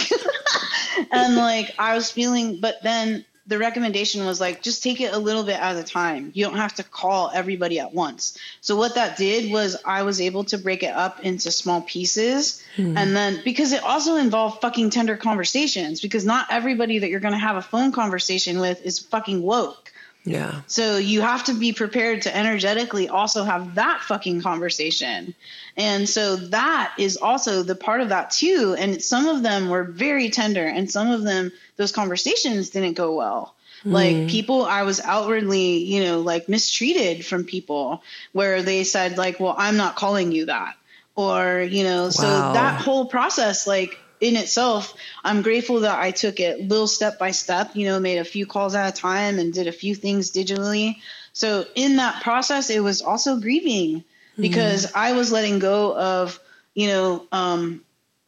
and 1.11 1.35
like 1.35 1.73
I 1.77 1.95
was 1.95 2.11
feeling, 2.11 2.59
but 2.59 2.81
then 2.83 3.25
the 3.47 3.57
recommendation 3.57 4.25
was 4.25 4.39
like 4.39 4.61
just 4.61 4.83
take 4.83 5.01
it 5.01 5.13
a 5.13 5.17
little 5.17 5.43
bit 5.43 5.59
at 5.59 5.75
a 5.75 5.83
time. 5.83 6.31
You 6.33 6.45
don't 6.45 6.57
have 6.57 6.75
to 6.75 6.83
call 6.83 7.31
everybody 7.33 7.79
at 7.79 7.93
once. 7.93 8.37
So 8.61 8.75
what 8.75 8.95
that 8.95 9.17
did 9.17 9.51
was 9.51 9.75
I 9.83 10.03
was 10.03 10.21
able 10.21 10.43
to 10.45 10.57
break 10.57 10.83
it 10.83 10.93
up 10.93 11.21
into 11.21 11.51
small 11.51 11.81
pieces 11.81 12.63
mm-hmm. 12.77 12.97
and 12.97 13.15
then 13.15 13.41
because 13.43 13.73
it 13.73 13.83
also 13.83 14.15
involved 14.15 14.61
fucking 14.61 14.91
tender 14.91 15.17
conversations 15.17 16.01
because 16.01 16.23
not 16.23 16.47
everybody 16.51 16.99
that 16.99 17.09
you're 17.09 17.19
going 17.19 17.33
to 17.33 17.39
have 17.39 17.57
a 17.57 17.61
phone 17.61 17.91
conversation 17.91 18.59
with 18.59 18.85
is 18.85 18.99
fucking 18.99 19.41
woke. 19.41 19.80
Yeah. 20.23 20.61
So 20.67 20.97
you 20.97 21.21
have 21.21 21.45
to 21.45 21.53
be 21.53 21.73
prepared 21.73 22.23
to 22.23 22.35
energetically 22.35 23.09
also 23.09 23.43
have 23.43 23.75
that 23.75 24.01
fucking 24.01 24.41
conversation. 24.41 25.33
And 25.75 26.07
so 26.07 26.35
that 26.35 26.93
is 26.99 27.17
also 27.17 27.63
the 27.63 27.75
part 27.75 28.01
of 28.01 28.09
that 28.09 28.29
too. 28.29 28.75
And 28.77 29.01
some 29.01 29.27
of 29.27 29.41
them 29.41 29.69
were 29.69 29.83
very 29.83 30.29
tender 30.29 30.65
and 30.65 30.89
some 30.89 31.09
of 31.09 31.23
them, 31.23 31.51
those 31.77 31.91
conversations 31.91 32.69
didn't 32.69 32.93
go 32.93 33.15
well. 33.15 33.55
Mm. 33.83 33.91
Like 33.91 34.29
people, 34.29 34.63
I 34.63 34.83
was 34.83 34.99
outwardly, 34.99 35.77
you 35.77 36.03
know, 36.03 36.21
like 36.21 36.47
mistreated 36.47 37.25
from 37.25 37.43
people 37.43 38.03
where 38.31 38.61
they 38.61 38.83
said, 38.83 39.17
like, 39.17 39.39
well, 39.39 39.55
I'm 39.57 39.77
not 39.77 39.95
calling 39.95 40.31
you 40.31 40.45
that. 40.45 40.75
Or, 41.15 41.59
you 41.61 41.83
know, 41.83 42.03
wow. 42.03 42.09
so 42.09 42.27
that 42.27 42.79
whole 42.79 43.05
process, 43.05 43.65
like, 43.65 43.97
in 44.21 44.35
itself, 44.35 44.95
I'm 45.23 45.41
grateful 45.41 45.81
that 45.81 45.99
I 45.99 46.11
took 46.11 46.39
it 46.39 46.61
little 46.61 46.87
step 46.87 47.19
by 47.19 47.31
step, 47.31 47.75
you 47.75 47.85
know, 47.85 47.99
made 47.99 48.19
a 48.19 48.23
few 48.23 48.45
calls 48.45 48.75
at 48.75 48.87
a 48.87 48.97
time 48.97 49.39
and 49.39 49.51
did 49.51 49.67
a 49.67 49.71
few 49.71 49.95
things 49.95 50.31
digitally. 50.31 50.97
So 51.33 51.65
in 51.75 51.97
that 51.97 52.21
process, 52.21 52.69
it 52.69 52.81
was 52.81 53.01
also 53.01 53.39
grieving 53.39 54.03
because 54.37 54.85
mm. 54.85 54.91
I 54.95 55.13
was 55.13 55.31
letting 55.31 55.59
go 55.59 55.97
of, 55.97 56.39
you 56.75 56.87
know, 56.87 57.27
um, 57.31 57.83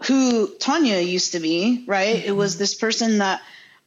who 0.07 0.53
Tanya 0.59 0.99
used 0.99 1.33
to 1.33 1.39
be, 1.39 1.83
right? 1.87 2.17
Mm-hmm. 2.17 2.27
It 2.27 2.35
was 2.35 2.53
mm-hmm. 2.53 2.59
this 2.59 2.75
person 2.75 3.19
that 3.19 3.41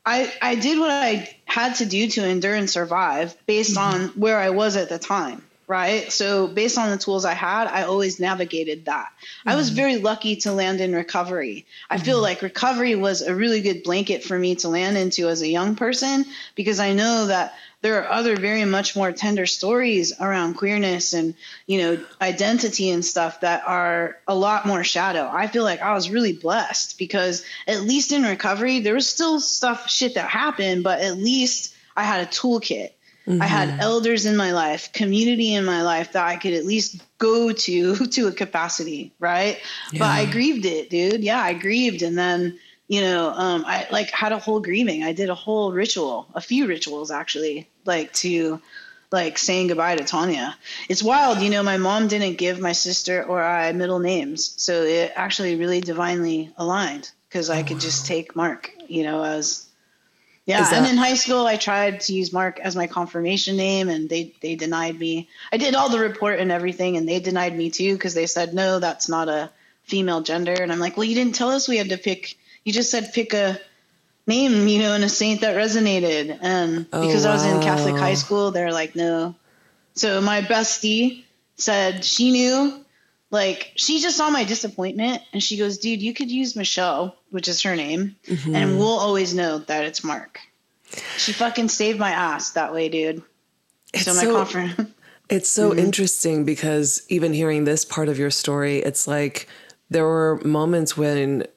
I, 0.05 0.33
I 0.41 0.55
did 0.55 0.79
what 0.79 0.91
I 0.91 1.37
had 1.45 1.75
to 1.77 1.87
do 1.87 2.09
to 2.09 2.27
endure 2.27 2.55
and 2.55 2.71
survive 2.71 3.37
based 3.47 3.77
mm-hmm. 3.77 3.95
on 3.95 4.09
where 4.11 4.39
I 4.39 4.51
was 4.51 4.77
at 4.77 4.89
the 4.89 4.99
time 4.99 5.46
right? 5.69 6.13
So 6.13 6.47
based 6.47 6.79
on 6.79 6.91
the 6.91 6.97
tools 6.97 7.25
I 7.25 7.35
had, 7.35 7.67
I 7.67 7.83
always 7.83 8.21
navigated 8.21 8.85
that. 8.85 9.09
Mm-hmm. 9.09 9.49
I 9.49 9.57
was 9.57 9.69
mm-hmm. 9.69 9.77
very 9.77 9.97
lucky 9.97 10.37
to 10.37 10.53
land 10.53 10.81
in 10.81 10.95
recovery. 10.95 11.67
I 11.91 11.97
mm-hmm. 11.97 12.05
feel 12.05 12.23
like 12.23 12.43
recovery 12.43 12.95
was 12.95 13.23
a 13.23 13.35
really 13.35 13.61
good 13.63 13.83
blanket 13.83 14.23
for 14.23 14.39
me 14.39 14.55
to 14.57 14.69
land 14.69 14.97
into 14.97 15.29
as 15.29 15.43
a 15.43 15.49
young 15.49 15.75
person 15.75 16.25
because 16.55 16.79
I 16.79 16.93
know 16.93 17.27
that 17.27 17.55
there 17.83 18.03
are 18.03 18.11
other 18.11 18.37
very 18.37 18.65
much 18.65 18.97
more 18.97 19.13
tender 19.13 19.47
stories 19.47 20.13
around 20.21 20.55
queerness 20.55 21.13
and 21.13 21.35
you 21.67 21.79
know 21.79 22.05
identity 22.21 22.91
and 22.91 23.05
stuff 23.05 23.41
that 23.41 23.63
are 23.67 24.17
a 24.27 24.35
lot 24.35 24.67
more 24.67 24.83
shadow. 24.83 25.29
I 25.31 25.47
feel 25.47 25.63
like 25.63 25.83
I 25.83 25.95
was 25.95 26.11
really 26.11 26.33
blessed 26.33 26.99
because 26.99 27.45
at 27.69 27.83
least 27.83 28.13
in 28.13 28.23
recovery 28.23 28.81
there 28.81 28.95
was 28.95 29.09
still 29.09 29.41
stuff 29.41 29.91
shit 29.91 30.15
that 30.15 30.29
happened, 30.29 30.85
but 30.85 31.01
at 31.01 31.17
least 31.17 31.75
I 31.97 32.05
had 32.05 32.27
a 32.27 32.31
toolkit 32.31 32.91
Mm-hmm. 33.27 33.43
I 33.43 33.47
had 33.47 33.69
mm-hmm. 33.69 33.81
elders 33.81 34.25
in 34.25 34.37
my 34.37 34.53
life, 34.53 34.93
community 34.93 35.55
in 35.55 35.65
my 35.65 35.83
life 35.83 36.13
that 36.13 36.25
I 36.25 36.37
could 36.37 36.53
at 36.53 36.65
least 36.65 37.03
go 37.19 37.53
to 37.53 37.97
to 38.07 38.29
a 38.29 38.33
capacity, 38.33 39.13
right? 39.19 39.59
Yeah. 39.93 39.99
But 39.99 40.09
I 40.09 40.27
grieved 40.27 40.65
it, 40.65 40.91
dude. 40.91 41.25
Yeah, 41.25 41.41
I 41.41 41.55
grieved, 41.55 42.03
and 42.03 42.17
then 42.17 42.59
you 42.89 43.01
know, 43.01 43.31
um, 43.31 43.65
I 43.67 43.87
like 43.91 44.11
had 44.11 44.33
a 44.33 44.39
whole 44.39 44.61
grieving. 44.61 45.03
I 45.03 45.13
did 45.13 45.29
a 45.29 45.35
whole 45.35 45.73
ritual, 45.73 46.29
a 46.35 46.41
few 46.41 46.67
rituals 46.67 47.11
actually, 47.11 47.69
like 47.85 48.13
to 48.15 48.61
like 49.11 49.39
saying 49.39 49.69
goodbye 49.69 49.97
to 49.97 50.05
Tanya. 50.05 50.57
It's 50.89 51.03
wild, 51.03 51.41
you 51.41 51.51
know. 51.51 51.63
My 51.63 51.79
mom 51.79 52.07
didn't 52.07 52.39
give 52.39 52.61
my 52.61 52.73
sister 52.73 53.25
or 53.25 53.43
I 53.43 53.73
middle 53.73 53.99
names, 53.99 54.55
so 54.57 54.83
it 54.83 55.13
actually 55.17 55.57
really 55.57 55.81
divinely 55.81 56.53
aligned 56.57 57.11
because 57.29 57.51
I 57.51 57.61
oh, 57.61 57.65
could 57.65 57.75
wow. 57.75 57.81
just 57.81 58.07
take 58.07 58.37
Mark, 58.37 58.71
you 58.87 59.03
know, 59.03 59.25
as 59.25 59.66
yeah, 60.47 60.63
that- 60.63 60.73
and 60.73 60.87
in 60.87 60.97
high 60.97 61.15
school, 61.15 61.47
I 61.47 61.57
tried 61.57 62.01
to 62.03 62.13
use 62.13 62.33
Mark 62.33 62.61
as 62.61 62.77
my 62.77 62.87
confirmation 62.87 63.57
name, 63.57 63.89
and 63.89 64.09
they 64.09 64.33
they 64.41 64.55
denied 64.55 64.99
me. 64.99 65.29
I 65.53 65.57
did 65.57 65.75
all 65.75 65.89
the 65.89 65.99
report 65.99 66.39
and 66.39 66.53
everything, 66.53 66.97
and 66.97 67.09
they 67.09 67.21
denied 67.21 67.57
me 67.57 67.71
too 67.71 67.95
because 67.95 68.15
they 68.15 68.27
said 68.27 68.55
no, 68.55 68.79
that's 68.79 69.09
not 69.09 69.29
a 69.29 69.51
female 69.83 70.21
gender. 70.21 70.55
And 70.55 70.73
I'm 70.73 70.79
like, 70.79 70.97
well, 70.97 71.05
you 71.05 71.15
didn't 71.15 71.35
tell 71.35 71.51
us 71.51 71.69
we 71.69 71.77
had 71.77 71.91
to 71.91 71.99
pick. 71.99 72.37
You 72.65 72.73
just 72.73 72.91
said 72.91 73.13
pick 73.13 73.35
a 73.35 73.61
name, 74.27 74.67
you 74.69 74.81
know, 74.81 74.95
and 74.95 75.05
a 75.05 75.09
saint 75.09 75.41
that 75.41 75.57
resonated. 75.57 76.39
And 76.41 76.87
oh, 76.93 77.07
because 77.07 77.25
wow. 77.25 77.31
I 77.31 77.35
was 77.35 77.45
in 77.45 77.61
Catholic 77.63 77.97
high 77.97 78.15
school, 78.15 78.51
they're 78.51 78.73
like, 78.73 78.95
no. 78.95 79.35
So 79.95 80.21
my 80.21 80.43
bestie 80.43 81.25
said 81.57 82.05
she 82.05 82.31
knew 82.31 82.85
like 83.31 83.73
she 83.77 84.01
just 84.01 84.17
saw 84.17 84.31
my 84.31 84.45
disappointment 84.45 85.23
and 85.33 85.43
she 85.43 85.57
goes, 85.57 85.79
dude, 85.79 86.03
you 86.03 86.15
could 86.15 86.31
use 86.31 86.57
Michelle, 86.57 87.17
which 87.31 87.49
is 87.49 87.63
her 87.63 87.77
name, 87.77 88.17
mm-hmm. 88.27 88.55
and 88.55 88.79
we'll 88.79 88.89
always 88.89 89.35
know 89.35 89.59
that 89.59 89.85
it's 89.85 90.05
Mark. 90.05 90.41
She 91.17 91.33
fucking 91.33 91.69
saved 91.69 91.99
my 91.99 92.11
ass 92.11 92.51
that 92.53 92.73
way, 92.73 92.89
dude. 92.89 93.23
It's 93.93 94.05
so 94.05 94.15
my 94.15 94.23
so, 94.23 94.33
confidence. 94.35 94.93
It's 95.29 95.51
so 95.51 95.71
mm-hmm. 95.71 95.81
interesting 95.81 96.45
because 96.45 97.03
even 97.09 97.33
hearing 97.33 97.65
this 97.65 97.85
part 97.85 98.09
of 98.09 98.17
your 98.17 98.31
story, 98.31 98.79
it's 98.79 99.09
like 99.09 99.49
there 99.91 100.05
were 100.05 100.41
moments 100.45 100.97
when 100.97 101.49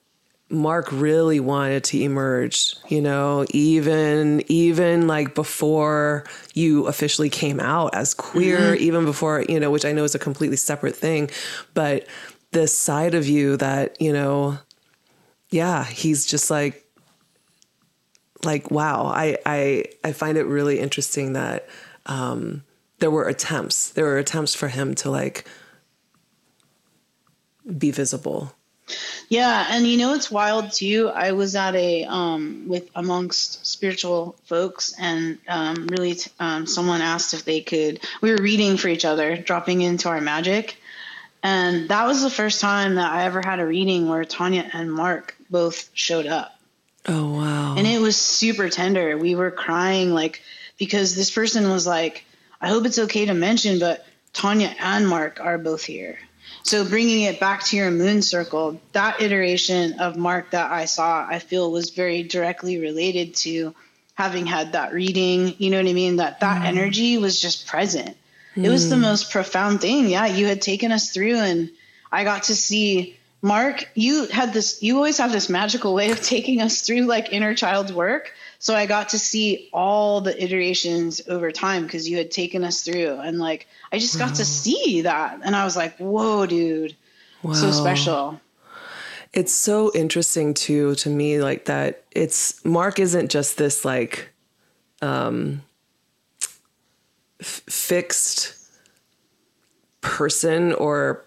Mark 0.49 0.91
really 0.91 1.39
wanted 1.39 1.83
to 1.85 2.01
emerge, 2.01 2.75
you 2.87 3.01
know, 3.01 3.45
even 3.51 4.43
even 4.47 5.05
like 5.07 5.35
before 5.35 6.25
you 6.53 6.87
officially 6.87 7.29
came 7.29 7.59
out 7.59 7.93
as 7.93 8.15
queer, 8.15 8.57
mm-hmm. 8.57 8.83
even 8.83 9.05
before, 9.05 9.45
you 9.47 9.59
know, 9.59 9.69
which 9.69 9.85
I 9.85 9.91
know 9.91 10.03
is 10.03 10.15
a 10.15 10.19
completely 10.19 10.57
separate 10.57 10.95
thing, 10.95 11.29
but 11.75 12.07
this 12.51 12.75
side 12.75 13.13
of 13.13 13.27
you 13.27 13.57
that, 13.57 14.01
you 14.01 14.11
know, 14.11 14.57
yeah, 15.51 15.83
he's 15.85 16.25
just 16.25 16.49
like 16.49 16.83
like 18.43 18.71
wow, 18.71 19.05
I 19.05 19.37
I 19.45 19.85
I 20.03 20.13
find 20.13 20.37
it 20.37 20.45
really 20.45 20.79
interesting 20.79 21.33
that 21.33 21.69
um 22.07 22.63
there 22.97 23.11
were 23.11 23.27
attempts. 23.27 23.89
There 23.89 24.05
were 24.05 24.17
attempts 24.17 24.55
for 24.55 24.67
him 24.67 24.95
to 24.95 25.11
like 25.11 25.47
be 27.77 27.91
visible 27.91 28.55
yeah, 29.29 29.67
and 29.69 29.85
you 29.85 29.97
know 29.97 30.13
it's 30.13 30.31
wild 30.31 30.71
too. 30.71 31.09
I 31.13 31.33
was 31.33 31.55
at 31.55 31.75
a 31.75 32.05
um, 32.05 32.65
with 32.67 32.89
amongst 32.95 33.65
spiritual 33.65 34.35
folks, 34.45 34.93
and 34.99 35.37
um, 35.47 35.87
really, 35.87 36.15
t- 36.15 36.31
um, 36.39 36.65
someone 36.65 37.01
asked 37.01 37.33
if 37.33 37.45
they 37.45 37.61
could. 37.61 37.99
We 38.21 38.31
were 38.31 38.41
reading 38.41 38.77
for 38.77 38.87
each 38.87 39.05
other, 39.05 39.37
dropping 39.37 39.81
into 39.81 40.09
our 40.09 40.21
magic, 40.21 40.77
and 41.43 41.89
that 41.89 42.07
was 42.07 42.21
the 42.21 42.29
first 42.29 42.61
time 42.61 42.95
that 42.95 43.11
I 43.11 43.25
ever 43.25 43.41
had 43.41 43.59
a 43.59 43.65
reading 43.65 44.09
where 44.09 44.25
Tanya 44.25 44.69
and 44.73 44.91
Mark 44.91 45.35
both 45.49 45.89
showed 45.93 46.25
up. 46.25 46.59
Oh 47.07 47.33
wow! 47.33 47.75
And 47.77 47.87
it 47.87 48.01
was 48.01 48.17
super 48.17 48.69
tender. 48.69 49.17
We 49.17 49.35
were 49.35 49.51
crying 49.51 50.13
like 50.13 50.41
because 50.77 51.15
this 51.15 51.31
person 51.31 51.69
was 51.69 51.85
like, 51.85 52.25
"I 52.59 52.69
hope 52.69 52.85
it's 52.85 52.99
okay 52.99 53.25
to 53.25 53.33
mention, 53.33 53.79
but 53.79 54.05
Tanya 54.33 54.75
and 54.79 55.07
Mark 55.07 55.39
are 55.39 55.57
both 55.57 55.83
here." 55.83 56.17
So 56.69 56.87
bringing 56.87 57.23
it 57.23 57.39
back 57.39 57.63
to 57.63 57.77
your 57.77 57.89
moon 57.89 58.21
circle, 58.21 58.79
that 58.91 59.23
iteration 59.23 59.99
of 59.99 60.17
Mark 60.17 60.51
that 60.51 60.71
I 60.71 60.85
saw, 60.85 61.25
I 61.27 61.39
feel 61.39 61.71
was 61.71 61.89
very 61.89 62.21
directly 62.21 62.77
related 62.77 63.33
to 63.37 63.73
having 64.13 64.45
had 64.45 64.73
that 64.73 64.93
reading. 64.93 65.55
You 65.57 65.71
know 65.71 65.77
what 65.77 65.89
I 65.89 65.93
mean? 65.93 66.17
That 66.17 66.41
that 66.41 66.61
mm. 66.61 66.65
energy 66.65 67.17
was 67.17 67.41
just 67.41 67.65
present. 67.65 68.15
Mm. 68.55 68.65
It 68.65 68.69
was 68.69 68.87
the 68.87 68.97
mm. 68.97 69.01
most 69.01 69.31
profound 69.31 69.81
thing. 69.81 70.09
Yeah, 70.09 70.27
you 70.27 70.45
had 70.45 70.61
taken 70.61 70.91
us 70.91 71.09
through, 71.09 71.37
and 71.37 71.71
I 72.11 72.23
got 72.23 72.43
to 72.43 72.55
see 72.55 73.17
Mark. 73.41 73.89
You 73.95 74.27
had 74.27 74.53
this. 74.53 74.83
You 74.83 74.97
always 74.97 75.17
have 75.17 75.31
this 75.31 75.49
magical 75.49 75.95
way 75.95 76.11
of 76.11 76.21
taking 76.21 76.61
us 76.61 76.81
through 76.81 77.07
like 77.07 77.33
inner 77.33 77.55
child 77.55 77.89
work. 77.89 78.31
So 78.61 78.75
I 78.75 78.85
got 78.85 79.09
to 79.09 79.19
see 79.19 79.69
all 79.71 80.19
the 80.19 80.41
iterations 80.43 81.21
over 81.29 81.49
time 81.49 81.83
because 81.83 82.09
you 82.09 82.17
had 82.17 82.29
taken 82.29 82.65
us 82.65 82.81
through, 82.81 83.17
and 83.19 83.39
like 83.39 83.67
I 83.91 83.99
just 83.99 84.19
got 84.19 84.31
wow. 84.31 84.35
to 84.35 84.45
see 84.45 85.01
that, 85.01 85.39
and 85.43 85.55
I 85.55 85.63
was 85.63 85.77
like, 85.77 85.97
"Whoa, 85.97 86.45
dude, 86.45 86.95
wow. 87.41 87.53
so 87.53 87.71
special." 87.71 88.41
It's 89.31 89.53
so 89.53 89.91
interesting 89.95 90.53
too 90.53 90.95
to 90.95 91.09
me, 91.09 91.41
like 91.41 91.65
that. 91.65 92.03
It's 92.11 92.63
Mark 92.65 92.99
isn't 92.99 93.31
just 93.31 93.57
this 93.57 93.85
like 93.85 94.29
um, 95.01 95.61
f- 97.39 97.61
fixed 97.69 98.55
person 100.01 100.73
or 100.73 101.23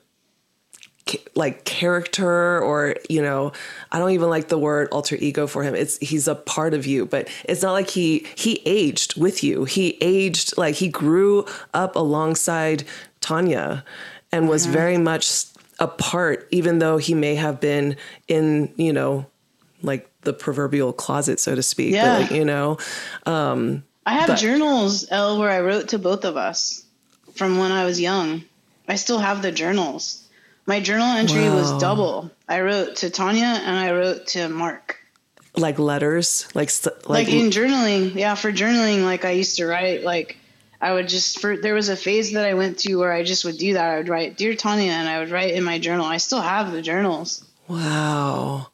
like 1.34 1.64
character 1.64 2.60
or 2.60 2.96
you 3.08 3.22
know 3.22 3.52
i 3.90 3.98
don't 3.98 4.10
even 4.10 4.28
like 4.28 4.48
the 4.48 4.58
word 4.58 4.88
alter 4.90 5.16
ego 5.16 5.46
for 5.46 5.62
him 5.62 5.74
it's 5.74 5.98
he's 5.98 6.28
a 6.28 6.34
part 6.34 6.74
of 6.74 6.86
you 6.86 7.06
but 7.06 7.28
it's 7.44 7.62
not 7.62 7.72
like 7.72 7.90
he 7.90 8.26
he 8.34 8.62
aged 8.66 9.20
with 9.20 9.42
you 9.42 9.64
he 9.64 9.98
aged 10.00 10.56
like 10.56 10.74
he 10.74 10.88
grew 10.88 11.46
up 11.74 11.96
alongside 11.96 12.84
tanya 13.20 13.84
and 14.30 14.48
was 14.48 14.64
mm-hmm. 14.64 14.72
very 14.72 14.98
much 14.98 15.46
a 15.78 15.88
part 15.88 16.46
even 16.50 16.78
though 16.78 16.96
he 16.96 17.14
may 17.14 17.34
have 17.34 17.60
been 17.60 17.96
in 18.28 18.72
you 18.76 18.92
know 18.92 19.26
like 19.82 20.08
the 20.22 20.32
proverbial 20.32 20.92
closet 20.92 21.40
so 21.40 21.54
to 21.54 21.62
speak 21.62 21.94
yeah. 21.94 22.22
But, 22.22 22.30
you 22.36 22.44
know 22.44 22.78
um 23.26 23.82
i 24.06 24.12
have 24.12 24.28
but, 24.28 24.38
journals 24.38 25.06
l 25.10 25.38
where 25.38 25.50
i 25.50 25.60
wrote 25.60 25.88
to 25.88 25.98
both 25.98 26.24
of 26.24 26.36
us 26.36 26.84
from 27.34 27.58
when 27.58 27.72
i 27.72 27.84
was 27.84 28.00
young 28.00 28.44
i 28.88 28.96
still 28.96 29.18
have 29.18 29.42
the 29.42 29.50
journals 29.50 30.21
My 30.66 30.80
journal 30.80 31.08
entry 31.08 31.48
was 31.50 31.72
double. 31.78 32.30
I 32.48 32.60
wrote 32.60 32.96
to 32.96 33.10
Tanya 33.10 33.44
and 33.64 33.76
I 33.76 33.92
wrote 33.92 34.26
to 34.28 34.48
Mark. 34.48 34.98
Like 35.56 35.78
letters, 35.78 36.46
like 36.54 36.70
like, 36.84 37.08
like 37.08 37.28
in 37.28 37.50
journaling. 37.50 38.14
Yeah, 38.14 38.34
for 38.36 38.52
journaling, 38.52 39.04
like 39.04 39.24
I 39.24 39.32
used 39.32 39.56
to 39.56 39.66
write 39.66 40.02
like 40.02 40.38
I 40.80 40.92
would 40.92 41.08
just 41.08 41.40
for 41.40 41.56
there 41.56 41.74
was 41.74 41.88
a 41.88 41.96
phase 41.96 42.32
that 42.32 42.46
I 42.46 42.54
went 42.54 42.78
to 42.80 42.96
where 42.96 43.12
I 43.12 43.22
just 43.22 43.44
would 43.44 43.58
do 43.58 43.74
that. 43.74 43.84
I 43.84 43.98
would 43.98 44.08
write 44.08 44.36
dear 44.36 44.54
Tanya 44.54 44.92
and 44.92 45.08
I 45.08 45.18
would 45.18 45.30
write 45.30 45.54
in 45.54 45.62
my 45.62 45.78
journal. 45.78 46.06
I 46.06 46.16
still 46.16 46.40
have 46.40 46.72
the 46.72 46.80
journals. 46.80 47.44
Wow. 47.68 48.68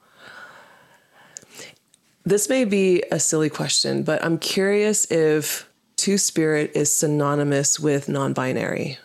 This 2.25 2.49
may 2.49 2.65
be 2.65 3.03
a 3.11 3.19
silly 3.19 3.49
question, 3.49 4.03
but 4.03 4.23
I'm 4.23 4.39
curious 4.39 5.11
if 5.11 5.69
two 5.97 6.19
spirit 6.19 6.73
is 6.75 6.95
synonymous 6.95 7.81
with 7.81 8.09
non-binary. 8.09 8.99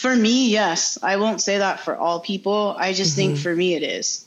For 0.00 0.16
me, 0.16 0.48
yes. 0.48 0.98
I 1.02 1.18
won't 1.18 1.42
say 1.42 1.58
that 1.58 1.80
for 1.80 1.94
all 1.94 2.20
people. 2.20 2.74
I 2.78 2.94
just 2.94 3.18
mm-hmm. 3.18 3.34
think 3.34 3.38
for 3.38 3.54
me 3.54 3.74
it 3.74 3.82
is. 3.82 4.26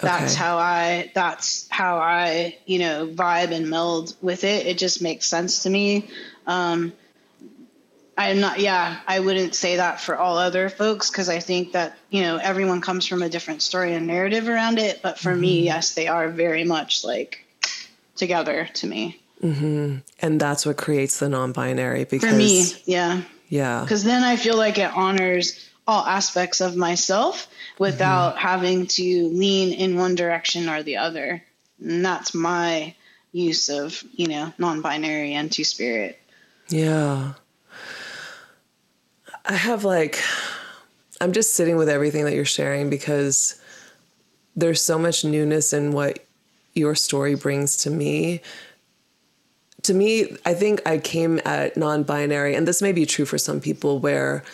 That's 0.00 0.34
okay. 0.34 0.40
how 0.40 0.56
I 0.56 1.10
that's 1.16 1.66
how 1.68 1.98
I, 1.98 2.56
you 2.64 2.78
know, 2.78 3.08
vibe 3.08 3.50
and 3.50 3.68
meld 3.68 4.14
with 4.22 4.44
it. 4.44 4.68
It 4.68 4.78
just 4.78 5.02
makes 5.02 5.26
sense 5.26 5.64
to 5.64 5.70
me. 5.70 6.08
Um 6.46 6.92
I'm 8.16 8.38
not 8.38 8.60
yeah, 8.60 9.00
I 9.04 9.18
wouldn't 9.18 9.56
say 9.56 9.74
that 9.78 10.00
for 10.00 10.16
all 10.16 10.38
other 10.38 10.68
folks 10.68 11.10
because 11.10 11.28
I 11.28 11.40
think 11.40 11.72
that, 11.72 11.98
you 12.10 12.22
know, 12.22 12.36
everyone 12.36 12.80
comes 12.80 13.04
from 13.04 13.22
a 13.22 13.28
different 13.28 13.62
story 13.62 13.94
and 13.94 14.06
narrative 14.06 14.48
around 14.48 14.78
it, 14.78 15.02
but 15.02 15.18
for 15.18 15.32
mm-hmm. 15.32 15.40
me, 15.40 15.64
yes, 15.64 15.96
they 15.96 16.06
are 16.06 16.28
very 16.28 16.62
much 16.62 17.02
like 17.02 17.44
together 18.14 18.68
to 18.74 18.86
me. 18.86 19.20
Mm-hmm. 19.42 19.96
And 20.20 20.40
that's 20.40 20.64
what 20.64 20.76
creates 20.76 21.18
the 21.18 21.28
non-binary 21.28 22.04
because 22.04 22.30
for 22.30 22.36
me, 22.36 22.64
yeah. 22.84 23.22
Yeah. 23.48 23.82
Because 23.82 24.04
then 24.04 24.22
I 24.22 24.36
feel 24.36 24.56
like 24.56 24.78
it 24.78 24.92
honors 24.94 25.68
all 25.86 26.04
aspects 26.04 26.60
of 26.60 26.76
myself 26.76 27.48
without 27.78 28.34
mm-hmm. 28.34 28.46
having 28.46 28.86
to 28.86 29.28
lean 29.28 29.72
in 29.72 29.96
one 29.96 30.14
direction 30.14 30.68
or 30.68 30.82
the 30.82 30.98
other. 30.98 31.42
And 31.80 32.04
that's 32.04 32.34
my 32.34 32.94
use 33.32 33.68
of, 33.68 34.02
you 34.12 34.28
know, 34.28 34.52
non 34.58 34.82
binary 34.82 35.34
and 35.34 35.50
two 35.50 35.64
spirit. 35.64 36.20
Yeah. 36.68 37.34
I 39.44 39.54
have 39.54 39.84
like, 39.84 40.22
I'm 41.20 41.32
just 41.32 41.54
sitting 41.54 41.76
with 41.76 41.88
everything 41.88 42.24
that 42.26 42.34
you're 42.34 42.44
sharing 42.44 42.90
because 42.90 43.58
there's 44.54 44.82
so 44.82 44.98
much 44.98 45.24
newness 45.24 45.72
in 45.72 45.92
what 45.92 46.24
your 46.74 46.94
story 46.94 47.34
brings 47.34 47.78
to 47.78 47.90
me 47.90 48.42
to 49.88 49.94
me, 49.94 50.36
I 50.44 50.52
think 50.52 50.86
I 50.86 50.98
came 50.98 51.40
at 51.46 51.76
non 51.76 52.02
binary, 52.02 52.54
and 52.54 52.68
this 52.68 52.82
may 52.82 52.92
be 52.92 53.06
true 53.06 53.24
for 53.24 53.38
some 53.38 53.58
people, 53.58 53.98
where 53.98 54.44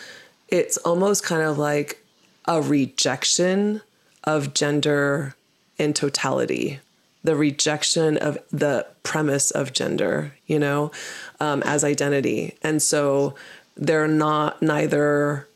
it's 0.47 0.77
almost 0.77 1.23
kind 1.23 1.41
of 1.41 1.57
like 1.57 2.01
a 2.45 2.61
rejection 2.61 3.81
of 4.23 4.53
gender 4.53 5.35
in 5.77 5.93
totality, 5.93 6.79
the 7.21 7.35
rejection 7.35 8.17
of 8.17 8.37
the 8.49 8.87
premise 9.03 9.51
of 9.51 9.73
gender, 9.73 10.33
you 10.47 10.57
know, 10.57 10.91
um, 11.41 11.61
as 11.63 11.83
identity. 11.83 12.55
And 12.63 12.81
so 12.81 13.35
they're 13.75 14.07
not 14.07 14.61
neither, 14.61 15.49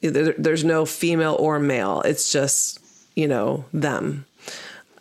there's 0.00 0.64
no 0.64 0.86
female 0.86 1.36
or 1.38 1.58
male, 1.58 2.00
it's 2.06 2.32
just, 2.32 2.80
you 3.14 3.28
know, 3.28 3.66
them. 3.74 4.24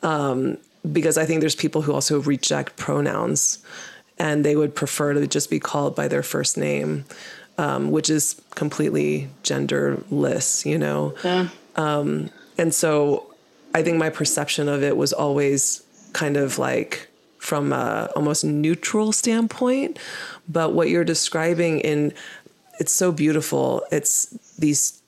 Um, 0.02 0.58
because 0.92 1.18
I 1.18 1.26
think 1.26 1.40
there's 1.40 1.56
people 1.56 1.84
who 1.84 1.94
also 1.94 2.22
reject 2.22 2.76
pronouns 2.76 3.64
and 4.20 4.44
they 4.44 4.56
would 4.56 4.76
prefer 4.76 5.14
to 5.14 5.28
just 5.28 5.50
be 5.50 5.60
called 5.60 5.96
by 5.96 6.08
their 6.08 6.24
first 6.24 6.58
name, 6.58 7.06
um, 7.58 7.92
which 7.92 8.10
is 8.10 8.42
completely 8.56 9.30
genderless, 9.44 10.66
you 10.66 10.78
know? 10.78 11.16
Yeah. 11.24 11.50
Um, 11.76 12.30
and 12.58 12.74
so 12.74 13.34
I 13.74 13.82
think 13.84 13.98
my 13.98 14.10
perception 14.10 14.70
of 14.70 14.84
it 14.84 14.96
was 14.96 15.14
always 15.14 15.84
kind 16.14 16.38
of 16.38 16.60
like 16.60 17.08
from 17.40 17.74
a 17.74 18.10
almost 18.16 18.46
neutral 18.46 19.12
standpoint. 19.12 20.00
But 20.48 20.74
what 20.74 20.90
you're 20.90 21.04
describing 21.04 21.80
in 21.80 22.14
it's 22.80 22.92
so 22.92 23.12
beautiful. 23.12 23.84
It's 23.92 24.28
these 24.58 25.02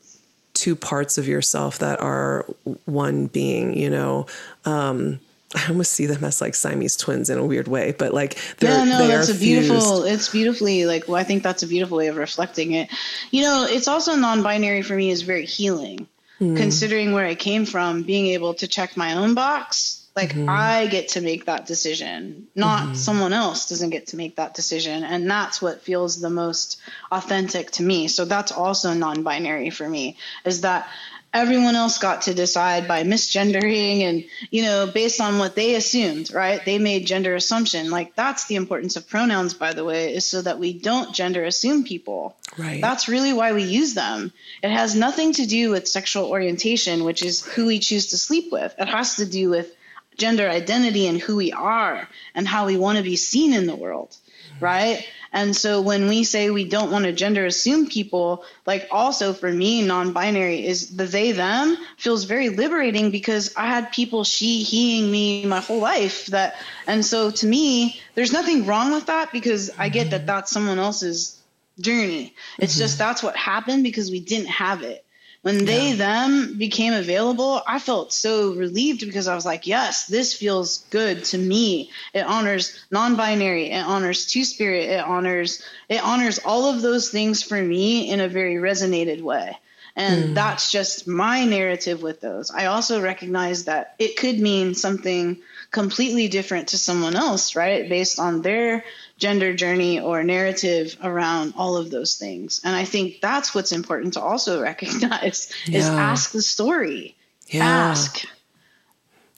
two 0.53 0.75
parts 0.75 1.17
of 1.17 1.27
yourself 1.27 1.79
that 1.79 1.99
are 1.99 2.45
one 2.85 3.27
being, 3.27 3.77
you 3.77 3.89
know. 3.89 4.27
Um, 4.65 5.19
I 5.53 5.67
almost 5.69 5.91
see 5.91 6.05
them 6.05 6.23
as 6.23 6.41
like 6.41 6.55
Siamese 6.55 6.97
twins 6.97 7.29
in 7.29 7.37
a 7.37 7.45
weird 7.45 7.67
way, 7.67 7.93
but 7.97 8.13
like 8.13 8.37
yeah, 8.61 8.83
no, 8.83 9.07
that's 9.07 9.29
a 9.29 9.35
beautiful. 9.35 10.01
Fused. 10.01 10.07
It's 10.07 10.29
beautifully 10.29 10.85
like 10.85 11.07
well, 11.07 11.17
I 11.17 11.23
think 11.23 11.43
that's 11.43 11.63
a 11.63 11.67
beautiful 11.67 11.97
way 11.97 12.07
of 12.07 12.17
reflecting 12.17 12.71
it. 12.71 12.89
You 13.31 13.43
know, 13.43 13.67
it's 13.69 13.87
also 13.87 14.15
non-binary 14.15 14.81
for 14.81 14.95
me 14.95 15.11
is 15.11 15.21
very 15.21 15.45
healing, 15.45 16.07
mm. 16.41 16.57
considering 16.57 17.13
where 17.13 17.25
I 17.25 17.35
came 17.35 17.65
from. 17.65 18.03
Being 18.03 18.27
able 18.27 18.55
to 18.55 18.67
check 18.67 18.97
my 18.97 19.13
own 19.13 19.35
box, 19.35 20.05
like 20.15 20.31
mm-hmm. 20.31 20.49
I 20.49 20.87
get 20.87 21.09
to 21.09 21.21
make 21.21 21.45
that 21.45 21.67
decision, 21.67 22.47
not 22.55 22.83
mm-hmm. 22.83 22.93
someone 22.95 23.31
else 23.31 23.69
doesn't 23.69 23.91
get 23.91 24.07
to 24.07 24.17
make 24.17 24.37
that 24.37 24.55
decision, 24.55 25.03
and 25.03 25.29
that's 25.29 25.61
what 25.61 25.83
feels 25.83 26.19
the 26.19 26.29
most 26.29 26.81
authentic 27.11 27.71
to 27.71 27.83
me. 27.83 28.07
So 28.07 28.25
that's 28.25 28.51
also 28.51 28.93
non-binary 28.93 29.69
for 29.69 29.87
me. 29.87 30.17
Is 30.43 30.61
that 30.61 30.89
everyone 31.35 31.75
else 31.75 31.97
got 31.97 32.23
to 32.23 32.33
decide 32.33 32.87
by 32.87 33.03
misgendering 33.03 34.01
and 34.01 34.23
you 34.49 34.63
know 34.63 34.87
based 34.87 35.19
on 35.19 35.37
what 35.37 35.53
they 35.55 35.75
assumed 35.75 36.33
right? 36.33 36.63
They 36.63 36.79
made 36.79 37.05
gender 37.05 37.35
assumption. 37.35 37.91
Like 37.91 38.15
that's 38.15 38.45
the 38.45 38.55
importance 38.55 38.95
of 38.95 39.07
pronouns 39.07 39.53
by 39.53 39.73
the 39.73 39.83
way 39.83 40.15
is 40.15 40.25
so 40.25 40.41
that 40.41 40.59
we 40.59 40.73
don't 40.73 41.13
gender 41.13 41.43
assume 41.43 41.83
people. 41.83 42.35
Right. 42.57 42.81
That's 42.81 43.09
really 43.09 43.33
why 43.33 43.51
we 43.51 43.63
use 43.63 43.93
them. 43.93 44.31
It 44.63 44.71
has 44.71 44.95
nothing 44.95 45.33
to 45.33 45.45
do 45.45 45.71
with 45.71 45.87
sexual 45.87 46.25
orientation 46.25 47.03
which 47.03 47.21
is 47.21 47.45
who 47.45 47.65
we 47.67 47.79
choose 47.79 48.07
to 48.07 48.17
sleep 48.17 48.51
with. 48.51 48.73
It 48.79 48.87
has 48.87 49.17
to 49.17 49.25
do 49.25 49.49
with 49.49 49.75
gender 50.17 50.49
identity 50.49 51.07
and 51.07 51.19
who 51.19 51.35
we 51.35 51.51
are 51.51 52.07
and 52.33 52.47
how 52.47 52.65
we 52.65 52.77
want 52.77 52.97
to 52.97 53.03
be 53.03 53.17
seen 53.17 53.53
in 53.53 53.67
the 53.67 53.75
world 53.75 54.15
right 54.59 55.05
and 55.35 55.53
so 55.53 55.81
when 55.81 56.07
we 56.07 56.23
say 56.23 56.49
we 56.49 56.63
don't 56.63 56.91
want 56.91 57.03
to 57.03 57.11
gender 57.11 57.45
assume 57.45 57.87
people, 57.87 58.45
like 58.65 58.87
also 58.89 59.33
for 59.33 59.51
me, 59.51 59.85
non 59.85 60.13
binary 60.13 60.65
is 60.65 60.95
the 60.95 61.03
they 61.03 61.33
them 61.33 61.77
feels 61.97 62.23
very 62.23 62.47
liberating 62.47 63.11
because 63.11 63.53
I 63.57 63.67
had 63.67 63.91
people 63.91 64.23
she, 64.23 64.63
heing 64.63 65.11
me 65.11 65.45
my 65.45 65.59
whole 65.59 65.81
life. 65.81 66.27
That 66.27 66.55
And 66.87 67.05
so 67.05 67.31
to 67.31 67.45
me, 67.45 67.99
there's 68.15 68.31
nothing 68.31 68.65
wrong 68.65 68.93
with 68.93 69.07
that 69.07 69.33
because 69.33 69.69
I 69.77 69.89
get 69.89 70.11
that 70.11 70.25
that's 70.25 70.51
someone 70.51 70.79
else's 70.79 71.37
journey. 71.81 72.33
It's 72.57 72.75
mm-hmm. 72.75 72.79
just 72.79 72.97
that's 72.97 73.21
what 73.21 73.35
happened 73.35 73.83
because 73.83 74.09
we 74.09 74.21
didn't 74.21 74.47
have 74.47 74.83
it 74.83 75.04
when 75.45 75.63
they 75.63 75.89
yeah. 75.89 75.95
them 75.95 76.57
became 76.57 76.91
available 76.91 77.61
i 77.67 77.77
felt 77.77 78.11
so 78.11 78.53
relieved 78.55 79.01
because 79.01 79.27
i 79.27 79.35
was 79.35 79.45
like 79.45 79.67
yes 79.67 80.07
this 80.07 80.33
feels 80.33 80.79
good 80.89 81.23
to 81.23 81.37
me 81.37 81.91
it 82.15 82.25
honors 82.25 82.83
non-binary 82.89 83.69
it 83.69 83.85
honors 83.85 84.25
two 84.25 84.43
spirit 84.43 84.89
it 84.89 85.05
honors 85.05 85.61
it 85.87 86.03
honors 86.03 86.39
all 86.39 86.73
of 86.73 86.81
those 86.81 87.11
things 87.11 87.43
for 87.43 87.61
me 87.61 88.09
in 88.09 88.19
a 88.19 88.27
very 88.27 88.55
resonated 88.55 89.21
way 89.21 89.55
and 89.95 90.23
mm. 90.23 90.33
that's 90.33 90.71
just 90.71 91.07
my 91.07 91.45
narrative 91.45 92.01
with 92.01 92.21
those 92.21 92.49
i 92.49 92.65
also 92.65 92.99
recognize 92.99 93.65
that 93.65 93.93
it 93.99 94.17
could 94.17 94.39
mean 94.39 94.73
something 94.73 95.37
completely 95.69 96.27
different 96.27 96.69
to 96.69 96.77
someone 96.79 97.15
else 97.15 97.55
right 97.55 97.87
based 97.87 98.17
on 98.17 98.41
their 98.41 98.83
gender 99.17 99.53
journey 99.53 99.99
or 99.99 100.23
narrative 100.23 100.97
around 101.01 101.53
all 101.57 101.77
of 101.77 101.89
those 101.89 102.15
things. 102.15 102.61
And 102.63 102.75
I 102.75 102.83
think 102.83 103.21
that's 103.21 103.55
what's 103.55 103.71
important 103.71 104.13
to 104.13 104.21
also 104.21 104.61
recognize 104.71 105.51
yeah. 105.65 105.79
is 105.79 105.85
ask 105.87 106.31
the 106.31 106.41
story. 106.41 107.15
Yeah. 107.47 107.65
Ask. 107.65 108.25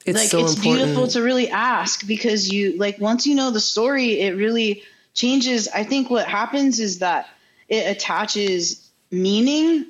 It's 0.06 0.18
like 0.18 0.30
so 0.30 0.40
it's 0.40 0.56
important. 0.56 0.86
beautiful 0.86 1.08
to 1.10 1.22
really 1.22 1.50
ask 1.50 2.08
because 2.08 2.50
you 2.52 2.78
like 2.78 2.98
once 3.00 3.28
you 3.28 3.36
know 3.36 3.52
the 3.52 3.60
story, 3.60 4.22
it 4.22 4.38
really 4.38 4.84
changes. 5.14 5.68
I 5.68 5.84
think 5.84 6.10
what 6.10 6.28
happens 6.28 6.80
is 6.80 7.00
that 7.00 7.28
it 7.68 7.92
attaches 7.92 8.90
meaning 9.12 9.86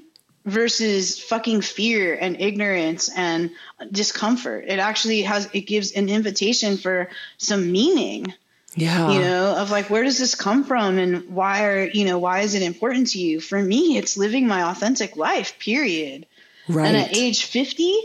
versus 0.45 1.19
fucking 1.19 1.61
fear 1.61 2.17
and 2.19 2.39
ignorance 2.41 3.09
and 3.15 3.51
discomfort. 3.91 4.65
It 4.67 4.79
actually 4.79 5.21
has 5.21 5.47
it 5.53 5.61
gives 5.61 5.91
an 5.91 6.09
invitation 6.09 6.77
for 6.77 7.09
some 7.38 7.71
meaning 7.71 8.33
yeah. 8.78 9.11
You 9.11 9.19
know 9.19 9.57
of 9.57 9.71
like 9.71 9.89
where 9.89 10.03
does 10.03 10.19
this 10.19 10.36
come 10.36 10.63
from? 10.63 10.99
And 10.99 11.28
why 11.30 11.65
are 11.65 11.88
you 11.88 12.05
know 12.05 12.19
why 12.19 12.41
is 12.41 12.53
it 12.53 12.61
important 12.61 13.07
to 13.09 13.19
you? 13.19 13.41
For 13.41 13.59
me 13.59 13.97
it's 13.97 14.17
living 14.17 14.47
my 14.47 14.69
authentic 14.69 15.17
life 15.17 15.57
period. 15.57 16.28
Right 16.69 16.86
and 16.86 16.95
at 16.95 17.17
age 17.17 17.45
50 17.45 17.97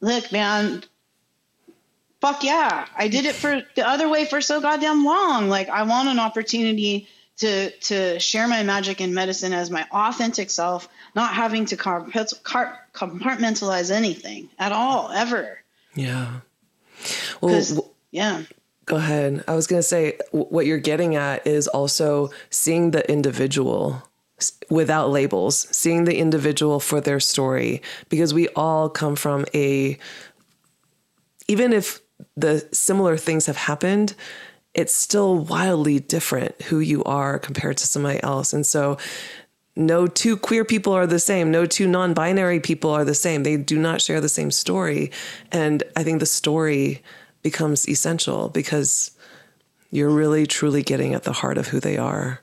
look 0.00 0.32
man 0.32 0.82
fuck 2.22 2.42
yeah. 2.42 2.86
I 2.96 3.08
did 3.08 3.26
it 3.26 3.34
for 3.34 3.60
the 3.74 3.86
other 3.86 4.08
way 4.08 4.24
for 4.24 4.40
so 4.40 4.62
goddamn 4.62 5.04
long. 5.04 5.50
Like 5.50 5.68
i 5.68 5.82
want 5.82 6.08
an 6.08 6.18
opportunity 6.18 7.06
to 7.38 7.70
to 7.70 8.18
share 8.18 8.48
my 8.48 8.62
magic 8.62 9.02
and 9.02 9.14
medicine 9.14 9.52
as 9.52 9.70
my 9.70 9.86
authentic 9.92 10.48
self 10.48 10.88
not 11.14 11.34
having 11.34 11.66
to 11.66 11.76
compartmentalize 11.76 13.90
anything 13.90 14.48
at 14.58 14.72
all 14.72 15.10
ever. 15.10 15.58
Yeah. 15.94 16.40
Well 17.42 17.92
yeah 18.10 18.44
Go 18.88 18.96
ahead. 18.96 19.44
I 19.46 19.54
was 19.54 19.66
going 19.66 19.80
to 19.80 19.82
say 19.86 20.18
what 20.30 20.64
you're 20.64 20.78
getting 20.78 21.14
at 21.14 21.46
is 21.46 21.68
also 21.68 22.30
seeing 22.48 22.90
the 22.90 23.08
individual 23.10 24.02
without 24.70 25.10
labels, 25.10 25.68
seeing 25.76 26.04
the 26.04 26.16
individual 26.16 26.80
for 26.80 26.98
their 26.98 27.20
story, 27.20 27.82
because 28.08 28.32
we 28.32 28.48
all 28.56 28.88
come 28.88 29.14
from 29.14 29.44
a, 29.54 29.98
even 31.48 31.74
if 31.74 32.00
the 32.34 32.66
similar 32.72 33.18
things 33.18 33.44
have 33.44 33.58
happened, 33.58 34.14
it's 34.72 34.94
still 34.94 35.38
wildly 35.38 35.98
different 35.98 36.62
who 36.62 36.78
you 36.78 37.04
are 37.04 37.38
compared 37.38 37.76
to 37.76 37.86
somebody 37.86 38.22
else. 38.22 38.54
And 38.54 38.64
so, 38.64 38.96
no 39.76 40.06
two 40.06 40.38
queer 40.38 40.64
people 40.64 40.94
are 40.94 41.06
the 41.06 41.20
same. 41.20 41.50
No 41.50 41.66
two 41.66 41.86
non 41.86 42.14
binary 42.14 42.58
people 42.58 42.90
are 42.90 43.04
the 43.04 43.14
same. 43.14 43.42
They 43.42 43.58
do 43.58 43.78
not 43.78 44.00
share 44.00 44.20
the 44.20 44.28
same 44.28 44.50
story. 44.50 45.12
And 45.52 45.82
I 45.94 46.02
think 46.02 46.20
the 46.20 46.26
story 46.26 47.02
becomes 47.42 47.88
essential 47.88 48.48
because 48.48 49.12
you're 49.90 50.10
really 50.10 50.46
truly 50.46 50.82
getting 50.82 51.14
at 51.14 51.24
the 51.24 51.32
heart 51.32 51.58
of 51.58 51.68
who 51.68 51.80
they 51.80 51.96
are. 51.96 52.40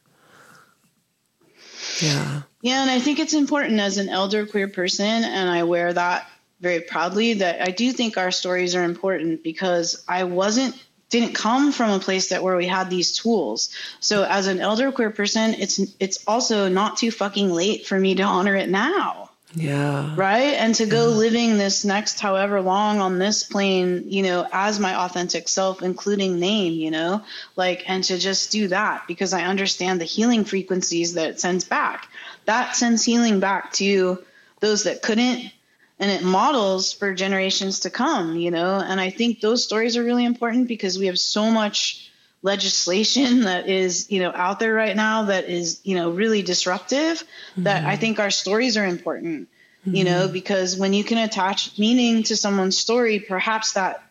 Yeah. 2.01 2.41
Yeah. 2.61 2.81
And 2.81 2.89
I 2.89 2.99
think 2.99 3.19
it's 3.19 3.33
important 3.33 3.79
as 3.79 3.97
an 3.97 4.09
elder 4.09 4.45
queer 4.45 4.67
person, 4.67 5.05
and 5.05 5.49
I 5.49 5.63
wear 5.63 5.93
that 5.93 6.29
very 6.61 6.81
proudly, 6.81 7.35
that 7.35 7.61
I 7.61 7.71
do 7.71 7.91
think 7.91 8.17
our 8.17 8.31
stories 8.31 8.75
are 8.75 8.83
important 8.83 9.43
because 9.43 10.03
I 10.07 10.23
wasn't 10.23 10.75
didn't 11.09 11.35
come 11.35 11.71
from 11.71 11.91
a 11.91 11.99
place 11.99 12.29
that 12.29 12.41
where 12.41 12.57
we 12.57 12.65
had 12.65 12.89
these 12.89 13.17
tools. 13.17 13.69
So 13.99 14.23
as 14.23 14.47
an 14.47 14.59
elder 14.59 14.91
queer 14.91 15.11
person, 15.11 15.53
it's 15.53 15.79
it's 15.99 16.23
also 16.27 16.67
not 16.67 16.97
too 16.97 17.11
fucking 17.11 17.51
late 17.51 17.85
for 17.85 17.99
me 17.99 18.15
to 18.15 18.23
honor 18.23 18.55
it 18.55 18.69
now. 18.69 19.24
Yeah. 19.55 20.13
Right. 20.15 20.53
And 20.55 20.75
to 20.75 20.85
go 20.85 21.09
yeah. 21.09 21.15
living 21.15 21.57
this 21.57 21.85
next 21.85 22.19
however 22.19 22.61
long 22.61 22.99
on 22.99 23.19
this 23.19 23.43
plane, 23.43 24.03
you 24.07 24.21
know, 24.21 24.45
as 24.51 24.79
my 24.79 24.95
authentic 24.95 25.47
self, 25.47 25.81
including 25.81 26.39
name, 26.39 26.73
you 26.73 26.91
know, 26.91 27.23
like, 27.55 27.89
and 27.89 28.03
to 28.05 28.17
just 28.17 28.51
do 28.51 28.67
that 28.67 29.07
because 29.07 29.33
I 29.33 29.43
understand 29.43 30.01
the 30.01 30.05
healing 30.05 30.43
frequencies 30.43 31.13
that 31.13 31.29
it 31.29 31.39
sends 31.39 31.63
back. 31.63 32.09
That 32.45 32.75
sends 32.75 33.03
healing 33.03 33.39
back 33.39 33.71
to 33.73 34.23
those 34.59 34.83
that 34.83 35.01
couldn't 35.01 35.51
and 35.99 36.11
it 36.11 36.23
models 36.23 36.91
for 36.91 37.13
generations 37.13 37.81
to 37.81 37.89
come, 37.89 38.35
you 38.35 38.51
know. 38.51 38.75
And 38.85 38.99
I 38.99 39.09
think 39.09 39.39
those 39.39 39.63
stories 39.63 39.95
are 39.95 40.03
really 40.03 40.25
important 40.25 40.67
because 40.67 40.99
we 40.99 41.05
have 41.05 41.17
so 41.17 41.49
much 41.49 42.11
legislation 42.45 43.41
that 43.49 43.67
is, 43.67 44.09
you 44.09 44.21
know, 44.21 44.31
out 44.33 44.59
there 44.59 44.73
right 44.73 44.95
now 44.95 45.23
that 45.23 45.49
is, 45.49 45.81
you 45.83 45.95
know, 45.95 46.11
really 46.11 46.41
disruptive 46.41 47.17
mm-hmm. 47.17 47.63
that 47.63 47.83
I 47.83 47.91
mm-hmm. 47.91 48.01
think 48.01 48.19
our 48.19 48.31
stories 48.31 48.77
are 48.77 48.85
important, 48.85 49.49
mm-hmm. 49.85 49.95
you 49.95 50.03
know, 50.05 50.23
mm-hmm. 50.23 50.33
because 50.33 50.77
when 50.77 50.93
you 50.93 51.03
can 51.03 51.17
attach 51.17 51.77
meaning 51.77 52.23
to 52.23 52.37
someone's 52.37 52.77
story, 52.77 53.19
perhaps 53.19 53.73
that 53.73 54.01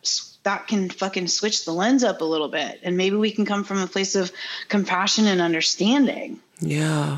that 0.43 0.67
can 0.67 0.89
fucking 0.91 1.27
switch 1.27 1.65
the 1.65 1.71
lens 1.71 2.03
up 2.03 2.21
a 2.21 2.25
little 2.25 2.49
bit 2.49 2.79
and 2.83 2.95
maybe 2.95 3.15
we 3.15 3.31
can 3.31 3.45
come 3.45 3.63
from 3.63 3.79
a 3.79 3.87
place 3.87 4.15
of 4.15 4.31
compassion 4.69 5.25
and 5.25 5.41
understanding. 5.41 6.39
Yeah. 6.59 7.17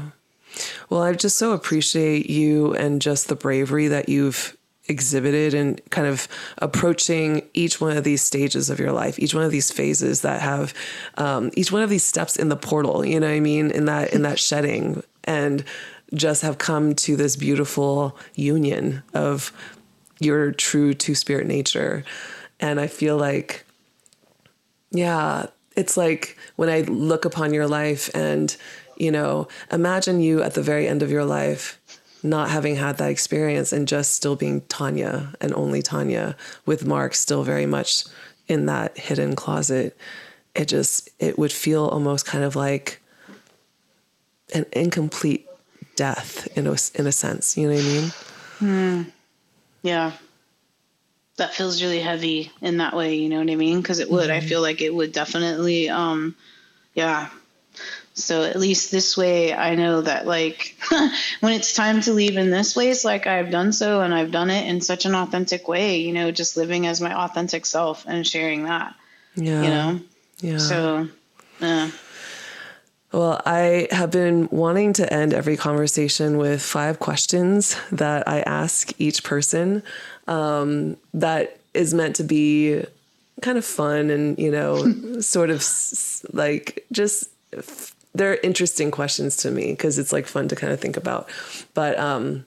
Well, 0.90 1.04
I 1.04 1.14
just 1.14 1.38
so 1.38 1.52
appreciate 1.52 2.30
you 2.30 2.74
and 2.74 3.02
just 3.02 3.28
the 3.28 3.36
bravery 3.36 3.90
that 3.90 4.08
you've 4.08 4.57
exhibited 4.88 5.54
and 5.54 5.82
kind 5.90 6.08
of 6.08 6.28
approaching 6.60 7.48
each 7.54 7.82
one 7.82 7.98
of 7.98 8.04
these 8.04 8.22
stages 8.22 8.70
of 8.70 8.80
your 8.80 8.92
life, 8.92 9.20
each 9.20 9.34
one 9.34 9.44
of 9.44 9.52
these 9.52 9.72
phases 9.72 10.22
that 10.22 10.42
have 10.42 10.74
um, 11.18 11.52
each 11.56 11.72
one 11.72 11.82
of 11.82 11.90
these 11.90 12.04
steps 12.04 12.36
in 12.36 12.50
the 12.50 12.56
portal. 12.56 13.06
You 13.06 13.20
know 13.20 13.28
what 13.28 13.34
I 13.34 13.40
mean? 13.40 13.72
In 13.72 13.86
that 13.86 14.14
in 14.14 14.22
that 14.24 14.40
shedding 14.40 15.04
and 15.24 15.64
just 16.14 16.42
have 16.42 16.58
come 16.58 16.96
to 16.96 17.16
this 17.16 17.36
beautiful 17.36 18.18
union 18.36 19.04
of 19.14 19.52
your 20.20 20.52
true 20.52 20.94
two 20.94 21.16
spirit 21.16 21.48
nature. 21.48 22.04
And 22.60 22.80
I 22.80 22.88
feel 22.88 23.18
like, 23.18 23.66
yeah, 24.92 25.48
it's 25.76 25.98
like 25.98 26.38
when 26.56 26.70
I 26.70 26.82
look 26.82 27.26
upon 27.26 27.54
your 27.54 27.68
life 27.68 28.10
and, 28.16 28.56
you 28.96 29.12
know, 29.12 29.48
imagine 29.72 30.22
you 30.22 30.42
at 30.42 30.56
the 30.56 30.62
very 30.62 30.88
end 30.88 31.04
of 31.04 31.12
your 31.12 31.26
life 31.26 31.80
not 32.24 32.50
having 32.50 32.76
had 32.76 32.98
that 32.98 33.10
experience 33.12 33.72
and 33.72 33.88
just 33.88 34.14
still 34.14 34.36
being 34.36 34.62
Tanya 34.62 35.34
and 35.40 35.54
only 35.54 35.82
Tanya 35.82 36.36
with 36.66 36.86
Mark 36.86 37.14
still 37.16 37.44
very 37.44 37.66
much 37.66 38.04
in 38.48 38.66
that 38.66 38.98
hidden 38.98 39.36
closet, 39.36 39.98
it 40.56 40.68
just 40.68 41.10
it 41.20 41.38
would 41.38 41.52
feel 41.52 41.86
almost 41.86 42.26
kind 42.26 42.44
of 42.44 42.56
like 42.56 43.02
an 44.54 44.66
incomplete 44.72 45.48
death 45.96 46.48
in 46.58 46.68
a, 46.68 46.76
in 46.96 47.08
a 47.08 47.12
sense. 47.12 47.58
You 47.58 47.70
know 47.70 47.76
what 47.76 47.84
I 47.84 47.88
mean? 47.88 48.12
Hmm. 48.60 49.10
Yeah. 49.84 50.12
That 51.38 51.54
feels 51.54 51.84
really 51.84 52.00
heavy 52.00 52.52
in 52.62 52.78
that 52.78 52.96
way, 52.96 53.16
you 53.16 53.30
know 53.30 53.40
what 53.40 53.50
I 53.50 53.56
mean? 53.56 53.82
Because 53.82 54.00
it 54.00 54.10
would. 54.10 54.30
Mm-hmm. 54.30 54.46
I 54.46 54.48
feel 54.48 54.62
like 54.62 54.82
it 54.82 54.94
would 54.94 55.12
definitely, 55.12 55.90
um, 55.90 56.36
yeah, 56.96 57.30
so 58.18 58.44
at 58.44 58.56
least 58.56 58.92
this 58.92 59.16
way, 59.16 59.54
I 59.54 59.76
know 59.76 60.02
that 60.02 60.26
like 60.26 60.76
when 61.40 61.54
it's 61.54 61.74
time 61.74 62.02
to 62.02 62.14
leave 62.14 62.36
in 62.36 62.50
this 62.50 62.74
place, 62.74 63.06
like 63.06 63.28
I've 63.28 63.52
done 63.52 63.72
so 63.72 64.02
and 64.02 64.14
I've 64.14 64.32
done 64.32 64.50
it 64.50 64.68
in 64.68 64.82
such 64.82 65.06
an 65.06 65.14
authentic 65.14 65.68
way, 65.68 65.98
you 65.98 66.14
know, 66.14 66.32
just 66.32 66.58
living 66.58 66.88
as 66.88 67.00
my 67.00 67.14
authentic 67.14 67.66
self 67.66 68.06
and 68.08 68.26
sharing 68.26 68.64
that. 68.64 68.96
Yeah. 69.36 69.62
You 69.62 69.70
know? 69.70 70.00
Yeah. 70.40 70.58
So, 70.58 71.08
yeah. 71.62 71.92
Well, 73.12 73.42
I 73.46 73.88
have 73.92 74.12
been 74.12 74.50
wanting 74.52 74.94
to 74.94 75.14
end 75.14 75.34
every 75.34 75.56
conversation 75.56 76.38
with 76.38 76.62
five 76.62 77.00
questions 77.00 77.78
that 77.92 78.28
I 78.28 78.42
ask 78.42 78.92
each 78.98 79.24
person 79.24 79.84
um, 80.28 80.98
that 81.14 81.60
is 81.74 81.94
meant 81.94 82.16
to 82.18 82.24
be 82.24 82.84
kind 83.42 83.58
of 83.60 83.66
fun 83.66 84.10
and, 84.10 84.38
you 84.40 84.52
know, 84.52 85.20
sort 85.22 85.52
of 85.52 85.64
like 86.34 86.86
just 86.92 87.30
they're 88.18 88.38
interesting 88.38 88.92
questions 88.92 89.38
to 89.38 89.52
me 89.52 89.72
because 89.72 89.98
it's 89.98 90.12
like 90.12 90.28
fun 90.28 90.48
to 90.50 90.56
kind 90.56 90.74
of 90.74 90.80
think 90.80 90.98
about. 90.98 91.30
But 91.74 91.98
um, 92.00 92.46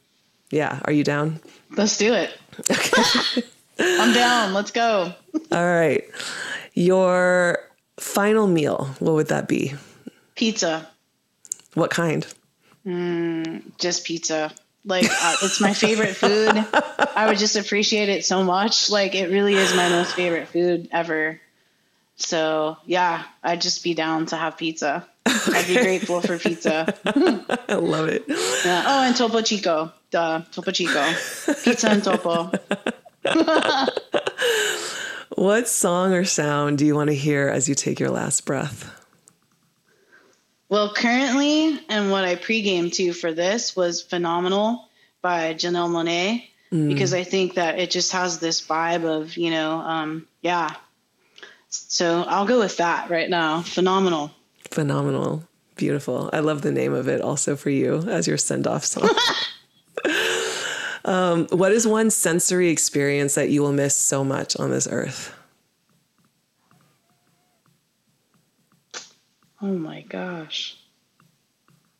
yeah, 0.50 0.80
are 0.84 0.92
you 0.92 1.04
down? 1.04 1.40
Let's 1.76 1.96
do 1.96 2.12
it. 2.12 2.36
Okay. 2.70 3.42
I'm 3.78 4.12
down. 4.12 4.52
Let's 4.52 4.70
go. 4.70 5.14
All 5.52 5.66
right. 5.66 6.04
Your 6.74 7.58
final 7.98 8.46
meal, 8.46 8.94
what 8.98 9.14
would 9.14 9.28
that 9.28 9.48
be? 9.48 9.74
Pizza. 10.34 10.88
What 11.74 11.90
kind? 11.90 12.26
Mm, 12.86 13.62
just 13.78 14.04
pizza. 14.04 14.52
Like 14.84 15.04
uh, 15.04 15.36
it's 15.42 15.60
my 15.60 15.74
favorite 15.74 16.16
food. 16.16 16.64
I 17.14 17.26
would 17.28 17.38
just 17.38 17.56
appreciate 17.56 18.08
it 18.08 18.24
so 18.24 18.42
much. 18.42 18.90
Like 18.90 19.14
it 19.14 19.30
really 19.30 19.54
is 19.54 19.74
my 19.74 19.88
most 19.88 20.14
favorite 20.14 20.48
food 20.48 20.88
ever. 20.90 21.40
So 22.16 22.78
yeah, 22.86 23.24
I'd 23.42 23.60
just 23.60 23.84
be 23.84 23.94
down 23.94 24.26
to 24.26 24.36
have 24.36 24.56
pizza. 24.56 25.06
I'd 25.26 25.66
be 25.66 25.74
grateful 25.74 26.20
for 26.20 26.38
pizza. 26.38 26.94
I 27.68 27.74
love 27.74 28.08
it. 28.08 28.24
Yeah. 28.28 28.84
Oh, 28.86 29.02
and 29.04 29.16
Topo 29.16 29.42
Chico. 29.42 29.92
Duh, 30.10 30.42
Topo 30.50 30.70
Chico. 30.70 31.12
Pizza 31.64 31.90
and 31.90 32.02
Topo. 32.02 32.50
what 35.36 35.68
song 35.68 36.12
or 36.12 36.24
sound 36.24 36.78
do 36.78 36.86
you 36.86 36.94
want 36.94 37.08
to 37.08 37.16
hear 37.16 37.48
as 37.48 37.68
you 37.68 37.74
take 37.74 38.00
your 38.00 38.10
last 38.10 38.46
breath? 38.46 38.96
Well, 40.68 40.94
currently, 40.94 41.80
and 41.88 42.10
what 42.10 42.24
I 42.24 42.36
pregame 42.36 42.92
to 42.94 43.12
for 43.12 43.32
this 43.32 43.74
was 43.74 44.02
Phenomenal 44.02 44.88
by 45.20 45.54
Janelle 45.54 45.90
Monáe, 45.90 46.44
mm. 46.72 46.88
because 46.88 47.12
I 47.12 47.24
think 47.24 47.54
that 47.54 47.78
it 47.78 47.90
just 47.90 48.12
has 48.12 48.38
this 48.38 48.64
vibe 48.64 49.04
of, 49.04 49.36
you 49.36 49.50
know, 49.50 49.80
um, 49.80 50.28
yeah, 50.42 50.74
so 51.70 52.22
I'll 52.22 52.46
go 52.46 52.58
with 52.58 52.78
that 52.78 53.10
right 53.10 53.30
now. 53.30 53.62
Phenomenal. 53.62 54.32
Phenomenal. 54.70 55.44
Beautiful. 55.76 56.30
I 56.32 56.40
love 56.40 56.62
the 56.62 56.72
name 56.72 56.92
of 56.92 57.08
it 57.08 57.20
also 57.20 57.56
for 57.56 57.70
you 57.70 57.98
as 58.08 58.26
your 58.26 58.38
send 58.38 58.66
off 58.66 58.84
song. 58.84 59.08
um, 61.04 61.46
what 61.50 61.72
is 61.72 61.86
one 61.86 62.10
sensory 62.10 62.68
experience 62.68 63.34
that 63.34 63.48
you 63.50 63.62
will 63.62 63.72
miss 63.72 63.96
so 63.96 64.22
much 64.22 64.56
on 64.56 64.70
this 64.70 64.86
earth? 64.90 65.34
Oh 69.62 69.66
my 69.66 70.02
gosh. 70.02 70.76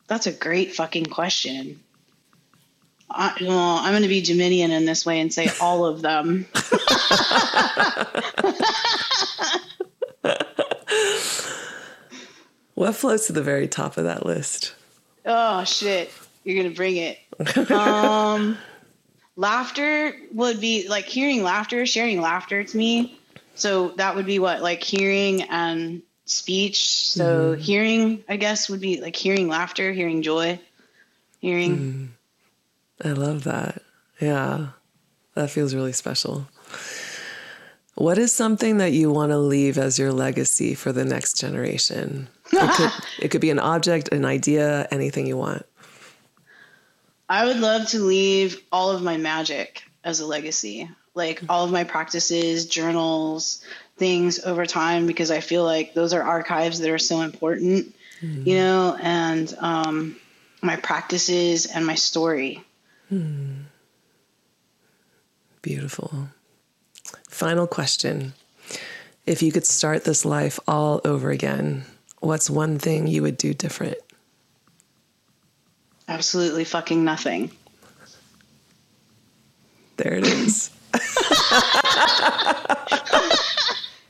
That's 0.07 0.27
a 0.27 0.31
great 0.31 0.73
fucking 0.73 1.05
question. 1.05 1.79
I, 3.09 3.33
well, 3.41 3.77
I'm 3.77 3.91
going 3.91 4.03
to 4.03 4.07
be 4.07 4.21
Geminian 4.21 4.71
in 4.71 4.85
this 4.85 5.05
way 5.05 5.19
and 5.19 5.33
say 5.33 5.49
all 5.59 5.85
of 5.85 6.01
them. 6.01 6.47
what 12.81 12.95
floats 12.95 13.27
to 13.27 13.33
the 13.33 13.43
very 13.43 13.67
top 13.67 13.95
of 13.97 14.05
that 14.05 14.25
list? 14.25 14.73
Oh 15.23 15.63
shit! 15.65 16.11
You're 16.43 16.63
gonna 16.63 16.73
bring 16.73 16.97
it. 16.97 17.19
um, 17.69 18.57
laughter 19.35 20.15
would 20.33 20.59
be 20.59 20.87
like 20.87 21.05
hearing 21.05 21.43
laughter, 21.43 21.85
sharing 21.85 22.21
laughter 22.21 22.63
to 22.63 22.77
me. 22.77 23.19
So 23.53 23.89
that 23.97 24.15
would 24.15 24.25
be 24.25 24.39
what 24.39 24.63
like 24.63 24.81
hearing 24.81 25.43
and 25.43 26.01
speech. 26.25 27.05
So 27.05 27.55
mm. 27.55 27.59
hearing, 27.59 28.23
I 28.27 28.37
guess, 28.37 28.67
would 28.67 28.81
be 28.81 28.99
like 28.99 29.15
hearing 29.15 29.47
laughter, 29.47 29.93
hearing 29.93 30.23
joy, 30.23 30.59
hearing. 31.39 31.77
Mm. 33.03 33.07
I 33.07 33.13
love 33.13 33.43
that. 33.43 33.83
Yeah, 34.19 34.69
that 35.35 35.51
feels 35.51 35.75
really 35.75 35.93
special. 35.93 36.47
What 37.93 38.17
is 38.17 38.31
something 38.31 38.79
that 38.79 38.93
you 38.93 39.11
want 39.11 39.31
to 39.31 39.37
leave 39.37 39.77
as 39.77 39.99
your 39.99 40.11
legacy 40.11 40.73
for 40.73 40.91
the 40.91 41.05
next 41.05 41.39
generation? 41.39 42.27
It 42.51 42.75
could, 42.75 42.91
it 43.19 43.27
could 43.29 43.41
be 43.41 43.49
an 43.49 43.59
object, 43.59 44.09
an 44.11 44.25
idea, 44.25 44.87
anything 44.91 45.27
you 45.27 45.37
want. 45.37 45.65
I 47.29 47.45
would 47.45 47.59
love 47.59 47.87
to 47.89 47.99
leave 47.99 48.61
all 48.71 48.91
of 48.91 49.01
my 49.01 49.17
magic 49.17 49.83
as 50.03 50.19
a 50.19 50.25
legacy, 50.25 50.89
like 51.15 51.41
all 51.47 51.63
of 51.63 51.71
my 51.71 51.85
practices, 51.85 52.65
journals, 52.65 53.63
things 53.95 54.43
over 54.43 54.65
time, 54.65 55.07
because 55.07 55.31
I 55.31 55.39
feel 55.39 55.63
like 55.63 55.93
those 55.93 56.13
are 56.13 56.21
archives 56.21 56.79
that 56.79 56.89
are 56.89 56.97
so 56.97 57.21
important, 57.21 57.95
mm. 58.21 58.45
you 58.45 58.55
know, 58.55 58.97
and 58.99 59.55
um, 59.59 60.17
my 60.61 60.75
practices 60.75 61.67
and 61.67 61.85
my 61.85 61.95
story. 61.95 62.63
Mm. 63.11 63.63
Beautiful. 65.61 66.29
Final 67.29 67.67
question. 67.67 68.33
If 69.25 69.43
you 69.43 69.51
could 69.51 69.65
start 69.65 70.03
this 70.03 70.25
life 70.25 70.59
all 70.67 70.99
over 71.05 71.29
again, 71.29 71.85
what's 72.21 72.49
one 72.49 72.79
thing 72.79 73.07
you 73.07 73.21
would 73.21 73.37
do 73.37 73.53
different? 73.53 73.97
Absolutely 76.07 76.63
fucking 76.63 77.03
nothing. 77.03 77.51
There 79.97 80.13
it 80.13 80.25
is. 80.25 80.71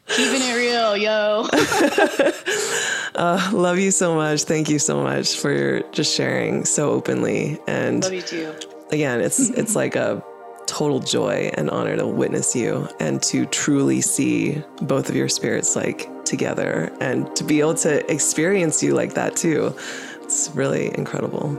Keeping 0.07 0.41
it 0.41 0.55
real, 0.55 0.97
yo. 0.97 1.47
uh, 3.16 3.49
love 3.53 3.80
you 3.80 3.91
so 3.91 4.14
much. 4.14 4.43
Thank 4.43 4.70
you 4.70 4.78
so 4.78 5.01
much 5.01 5.38
for 5.38 5.82
just 5.91 6.16
sharing 6.16 6.66
so 6.66 6.91
openly. 6.91 7.59
And 7.66 8.03
love 8.03 8.14
you 8.14 8.22
too. 8.22 8.53
Again, 8.91 9.22
it's 9.22 9.49
it's 9.51 9.76
like 9.76 9.95
a 9.95 10.22
total 10.68 10.99
joy 10.99 11.49
and 11.53 11.70
honor 11.70 11.95
to 11.95 12.05
witness 12.05 12.55
you 12.55 12.88
and 12.99 13.22
to 13.24 13.45
truly 13.47 14.01
see 14.01 14.62
both 14.82 15.09
of 15.09 15.16
your 15.16 15.30
spirits 15.30 15.76
like 15.76 16.09
together 16.32 16.92
and 17.02 17.36
to 17.36 17.44
be 17.44 17.60
able 17.60 17.76
to 17.76 18.12
experience 18.12 18.82
you 18.82 18.96
like 18.96 19.14
that 19.14 19.36
too. 19.36 19.76
It's 20.24 20.50
really 20.56 20.88
incredible. 20.98 21.56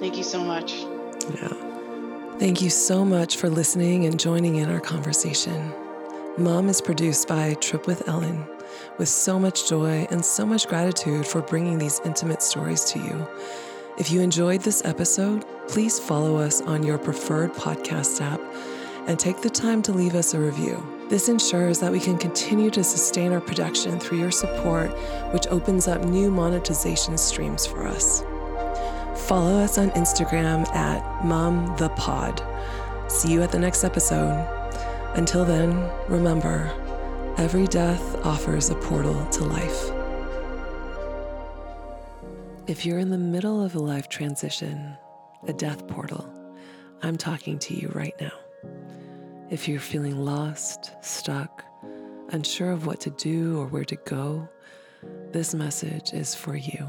Thank 0.00 0.16
you 0.16 0.24
so 0.24 0.42
much. 0.42 0.72
Yeah. 1.34 1.54
Thank 2.38 2.60
you 2.60 2.68
so 2.68 3.04
much 3.04 3.36
for 3.36 3.48
listening 3.48 4.04
and 4.06 4.18
joining 4.18 4.56
in 4.56 4.68
our 4.70 4.80
conversation. 4.80 5.72
Mom 6.36 6.68
is 6.68 6.80
produced 6.80 7.28
by 7.28 7.54
Trip 7.54 7.86
with 7.86 8.08
Ellen 8.08 8.44
with 8.98 9.08
so 9.08 9.38
much 9.38 9.68
joy 9.68 10.06
and 10.10 10.24
so 10.24 10.44
much 10.44 10.66
gratitude 10.68 11.26
for 11.26 11.40
bringing 11.40 11.78
these 11.78 12.00
intimate 12.04 12.42
stories 12.42 12.84
to 12.86 12.98
you. 12.98 13.26
If 13.98 14.10
you 14.10 14.20
enjoyed 14.20 14.62
this 14.62 14.84
episode, 14.84 15.44
please 15.68 15.98
follow 15.98 16.36
us 16.36 16.60
on 16.62 16.82
your 16.82 16.98
preferred 16.98 17.52
podcast 17.54 18.20
app 18.20 18.40
and 19.06 19.18
take 19.18 19.40
the 19.40 19.50
time 19.50 19.82
to 19.82 19.92
leave 19.92 20.14
us 20.14 20.34
a 20.34 20.40
review. 20.40 20.82
This 21.08 21.28
ensures 21.28 21.78
that 21.80 21.90
we 21.90 22.00
can 22.00 22.18
continue 22.18 22.70
to 22.70 22.84
sustain 22.84 23.32
our 23.32 23.40
production 23.40 23.98
through 23.98 24.18
your 24.18 24.30
support, 24.30 24.90
which 25.32 25.46
opens 25.46 25.88
up 25.88 26.02
new 26.04 26.30
monetization 26.30 27.16
streams 27.16 27.66
for 27.66 27.86
us. 27.86 28.22
Follow 29.26 29.58
us 29.58 29.78
on 29.78 29.90
Instagram 29.90 30.68
at 30.74 31.02
MomThePod. 31.22 33.10
See 33.10 33.32
you 33.32 33.42
at 33.42 33.52
the 33.52 33.58
next 33.58 33.84
episode. 33.84 34.46
Until 35.14 35.44
then, 35.44 35.90
remember 36.08 36.70
every 37.38 37.66
death 37.66 38.24
offers 38.24 38.68
a 38.68 38.74
portal 38.74 39.26
to 39.26 39.44
life. 39.44 39.90
If 42.66 42.84
you're 42.84 42.98
in 42.98 43.08
the 43.08 43.16
middle 43.16 43.64
of 43.64 43.74
a 43.74 43.78
life 43.78 44.10
transition, 44.10 44.96
a 45.46 45.54
death 45.54 45.86
portal, 45.88 46.30
I'm 47.02 47.16
talking 47.16 47.58
to 47.60 47.74
you 47.74 47.90
right 47.94 48.14
now. 48.20 48.32
If 49.50 49.66
you're 49.66 49.80
feeling 49.80 50.26
lost, 50.26 50.92
stuck, 51.00 51.64
unsure 52.32 52.70
of 52.70 52.84
what 52.84 53.00
to 53.00 53.10
do 53.10 53.58
or 53.58 53.66
where 53.66 53.84
to 53.86 53.96
go, 54.04 54.46
this 55.32 55.54
message 55.54 56.12
is 56.12 56.34
for 56.34 56.54
you. 56.54 56.86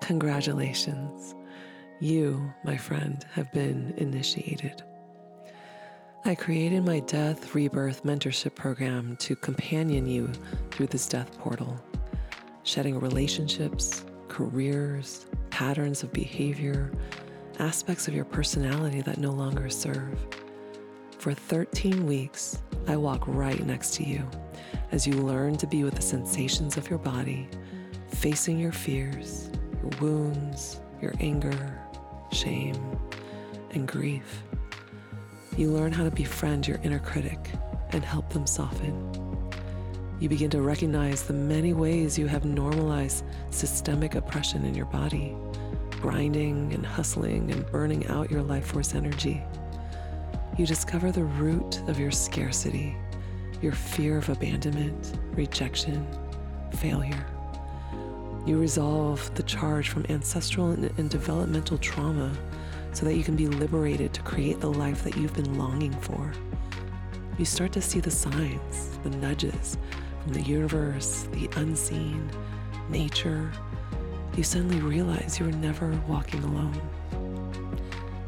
Congratulations. 0.00 1.34
You, 1.98 2.54
my 2.62 2.76
friend, 2.76 3.26
have 3.32 3.50
been 3.50 3.92
initiated. 3.96 4.84
I 6.24 6.36
created 6.36 6.84
my 6.84 7.00
Death 7.00 7.52
Rebirth 7.56 8.04
Mentorship 8.04 8.54
Program 8.54 9.16
to 9.16 9.34
companion 9.34 10.06
you 10.06 10.30
through 10.70 10.86
this 10.86 11.08
death 11.08 11.36
portal, 11.38 11.82
shedding 12.62 13.00
relationships, 13.00 14.04
careers, 14.28 15.26
patterns 15.50 16.04
of 16.04 16.12
behavior, 16.12 16.92
aspects 17.58 18.06
of 18.06 18.14
your 18.14 18.26
personality 18.26 19.00
that 19.00 19.18
no 19.18 19.32
longer 19.32 19.68
serve. 19.68 20.24
For 21.18 21.34
13 21.34 22.06
weeks, 22.06 22.62
I 22.86 22.96
walk 22.96 23.24
right 23.26 23.66
next 23.66 23.94
to 23.94 24.04
you 24.04 24.24
as 24.92 25.04
you 25.04 25.14
learn 25.14 25.56
to 25.56 25.66
be 25.66 25.82
with 25.82 25.96
the 25.96 26.02
sensations 26.02 26.76
of 26.76 26.88
your 26.88 27.00
body, 27.00 27.48
facing 28.06 28.56
your 28.56 28.70
fears, 28.70 29.50
your 29.82 29.90
wounds, 30.00 30.80
your 31.02 31.14
anger, 31.18 31.76
shame, 32.30 32.96
and 33.72 33.88
grief. 33.88 34.44
You 35.56 35.72
learn 35.72 35.90
how 35.90 36.04
to 36.04 36.10
befriend 36.12 36.68
your 36.68 36.78
inner 36.84 37.00
critic 37.00 37.50
and 37.90 38.04
help 38.04 38.32
them 38.32 38.46
soften. 38.46 39.50
You 40.20 40.28
begin 40.28 40.50
to 40.50 40.62
recognize 40.62 41.24
the 41.24 41.32
many 41.32 41.72
ways 41.72 42.16
you 42.16 42.28
have 42.28 42.44
normalized 42.44 43.24
systemic 43.50 44.14
oppression 44.14 44.64
in 44.64 44.76
your 44.76 44.86
body, 44.86 45.36
grinding 46.00 46.72
and 46.72 46.86
hustling 46.86 47.50
and 47.50 47.66
burning 47.72 48.06
out 48.06 48.30
your 48.30 48.42
life 48.42 48.66
force 48.66 48.94
energy. 48.94 49.42
You 50.58 50.66
discover 50.66 51.10
the 51.10 51.24
root 51.24 51.80
of 51.88 51.98
your 51.98 52.10
scarcity, 52.10 52.94
your 53.62 53.72
fear 53.72 54.18
of 54.18 54.28
abandonment, 54.28 55.14
rejection, 55.34 56.06
failure 56.74 57.26
you 58.48 58.58
resolve 58.58 59.34
the 59.34 59.42
charge 59.42 59.90
from 59.90 60.06
ancestral 60.08 60.70
and, 60.70 60.90
and 60.98 61.10
developmental 61.10 61.76
trauma 61.76 62.32
so 62.92 63.04
that 63.04 63.14
you 63.14 63.22
can 63.22 63.36
be 63.36 63.46
liberated 63.46 64.14
to 64.14 64.22
create 64.22 64.58
the 64.58 64.72
life 64.72 65.04
that 65.04 65.16
you've 65.18 65.34
been 65.34 65.58
longing 65.58 65.92
for. 66.00 66.32
You 67.36 67.44
start 67.44 67.72
to 67.72 67.82
see 67.82 68.00
the 68.00 68.10
signs, 68.10 68.98
the 69.02 69.10
nudges 69.10 69.76
from 70.22 70.32
the 70.32 70.40
universe, 70.40 71.28
the 71.32 71.50
unseen, 71.56 72.30
nature. 72.88 73.52
You 74.34 74.42
suddenly 74.42 74.80
realize 74.80 75.38
you 75.38 75.46
are 75.46 75.52
never 75.52 75.90
walking 76.08 76.42
alone. 76.42 76.80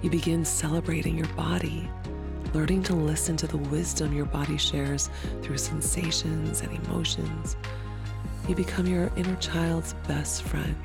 You 0.03 0.11
begin 0.11 0.45
celebrating 0.45 1.17
your 1.17 1.29
body, 1.29 1.89
learning 2.55 2.83
to 2.83 2.95
listen 2.95 3.37
to 3.37 3.47
the 3.47 3.57
wisdom 3.57 4.13
your 4.13 4.27
body 4.27 4.57
shares 4.57 5.11
through 5.43 5.59
sensations 5.59 6.61
and 6.61 6.73
emotions 6.87 7.57
you 8.49 8.55
become 8.55 8.87
your 8.87 9.11
inner 9.17 9.37
child's 9.37 9.95
best 10.09 10.43
friend 10.43 10.77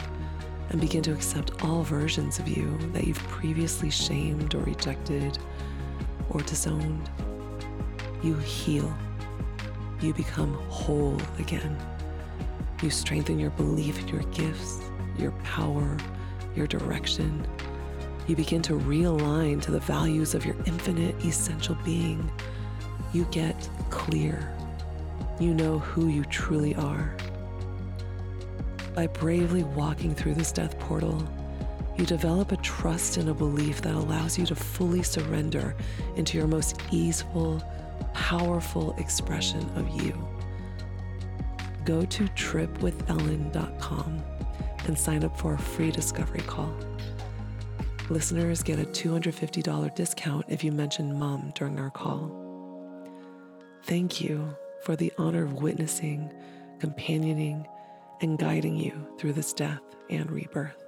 and 0.69 0.81
begin 0.81 1.01
to 1.03 1.13
accept 1.13 1.63
all 1.63 1.83
versions 1.83 2.39
of 2.39 2.47
you 2.47 2.77
that 2.93 3.05
you've 3.05 3.17
previously 3.27 3.89
shamed 3.89 4.53
or 4.55 4.59
rejected 4.59 5.37
or 6.29 6.41
disowned. 6.41 7.09
You 8.21 8.35
heal. 8.35 8.95
You 10.01 10.13
become 10.13 10.53
whole 10.69 11.19
again. 11.39 11.77
You 12.81 12.89
strengthen 12.89 13.39
your 13.39 13.51
belief 13.51 13.99
in 13.99 14.07
your 14.09 14.23
gifts, 14.23 14.81
your 15.17 15.31
power, 15.43 15.97
your 16.55 16.67
direction. 16.67 17.47
You 18.27 18.35
begin 18.35 18.61
to 18.63 18.73
realign 18.73 19.61
to 19.61 19.71
the 19.71 19.79
values 19.79 20.33
of 20.33 20.45
your 20.45 20.55
infinite 20.65 21.23
essential 21.23 21.77
being. 21.85 22.29
You 23.13 23.25
get 23.25 23.69
clear. 23.89 24.51
You 25.39 25.53
know 25.53 25.79
who 25.79 26.07
you 26.07 26.23
truly 26.25 26.75
are. 26.75 27.15
By 28.95 29.07
bravely 29.07 29.63
walking 29.63 30.15
through 30.15 30.35
this 30.35 30.51
death 30.51 30.79
portal, 30.79 31.27
you 31.97 32.05
develop 32.05 32.51
a 32.51 32.57
trust 32.57 33.17
and 33.17 33.29
a 33.29 33.33
belief 33.33 33.81
that 33.81 33.93
allows 33.93 34.37
you 34.37 34.45
to 34.47 34.55
fully 34.55 35.03
surrender 35.03 35.75
into 36.15 36.37
your 36.37 36.47
most 36.47 36.81
easeful, 36.91 37.61
powerful 38.13 38.95
expression 38.97 39.69
of 39.75 39.89
you. 40.01 40.27
Go 41.83 42.03
to 42.05 42.23
tripwithellen.com 42.23 44.23
and 44.87 44.97
sign 44.97 45.23
up 45.23 45.37
for 45.37 45.53
a 45.53 45.59
free 45.59 45.91
discovery 45.91 46.41
call. 46.41 46.73
Listeners 48.09 48.61
get 48.61 48.77
a 48.77 48.83
$250 48.83 49.95
discount 49.95 50.45
if 50.47 50.63
you 50.63 50.71
mention 50.71 51.17
mom 51.17 51.51
during 51.55 51.79
our 51.79 51.89
call. 51.89 52.31
Thank 53.85 54.21
you 54.21 54.55
for 54.83 54.95
the 54.95 55.11
honor 55.17 55.45
of 55.45 55.53
witnessing, 55.53 56.31
companioning, 56.79 57.65
and 58.21 58.37
guiding 58.37 58.77
you 58.77 59.07
through 59.17 59.33
this 59.33 59.53
death 59.53 59.81
and 60.11 60.29
rebirth. 60.29 60.84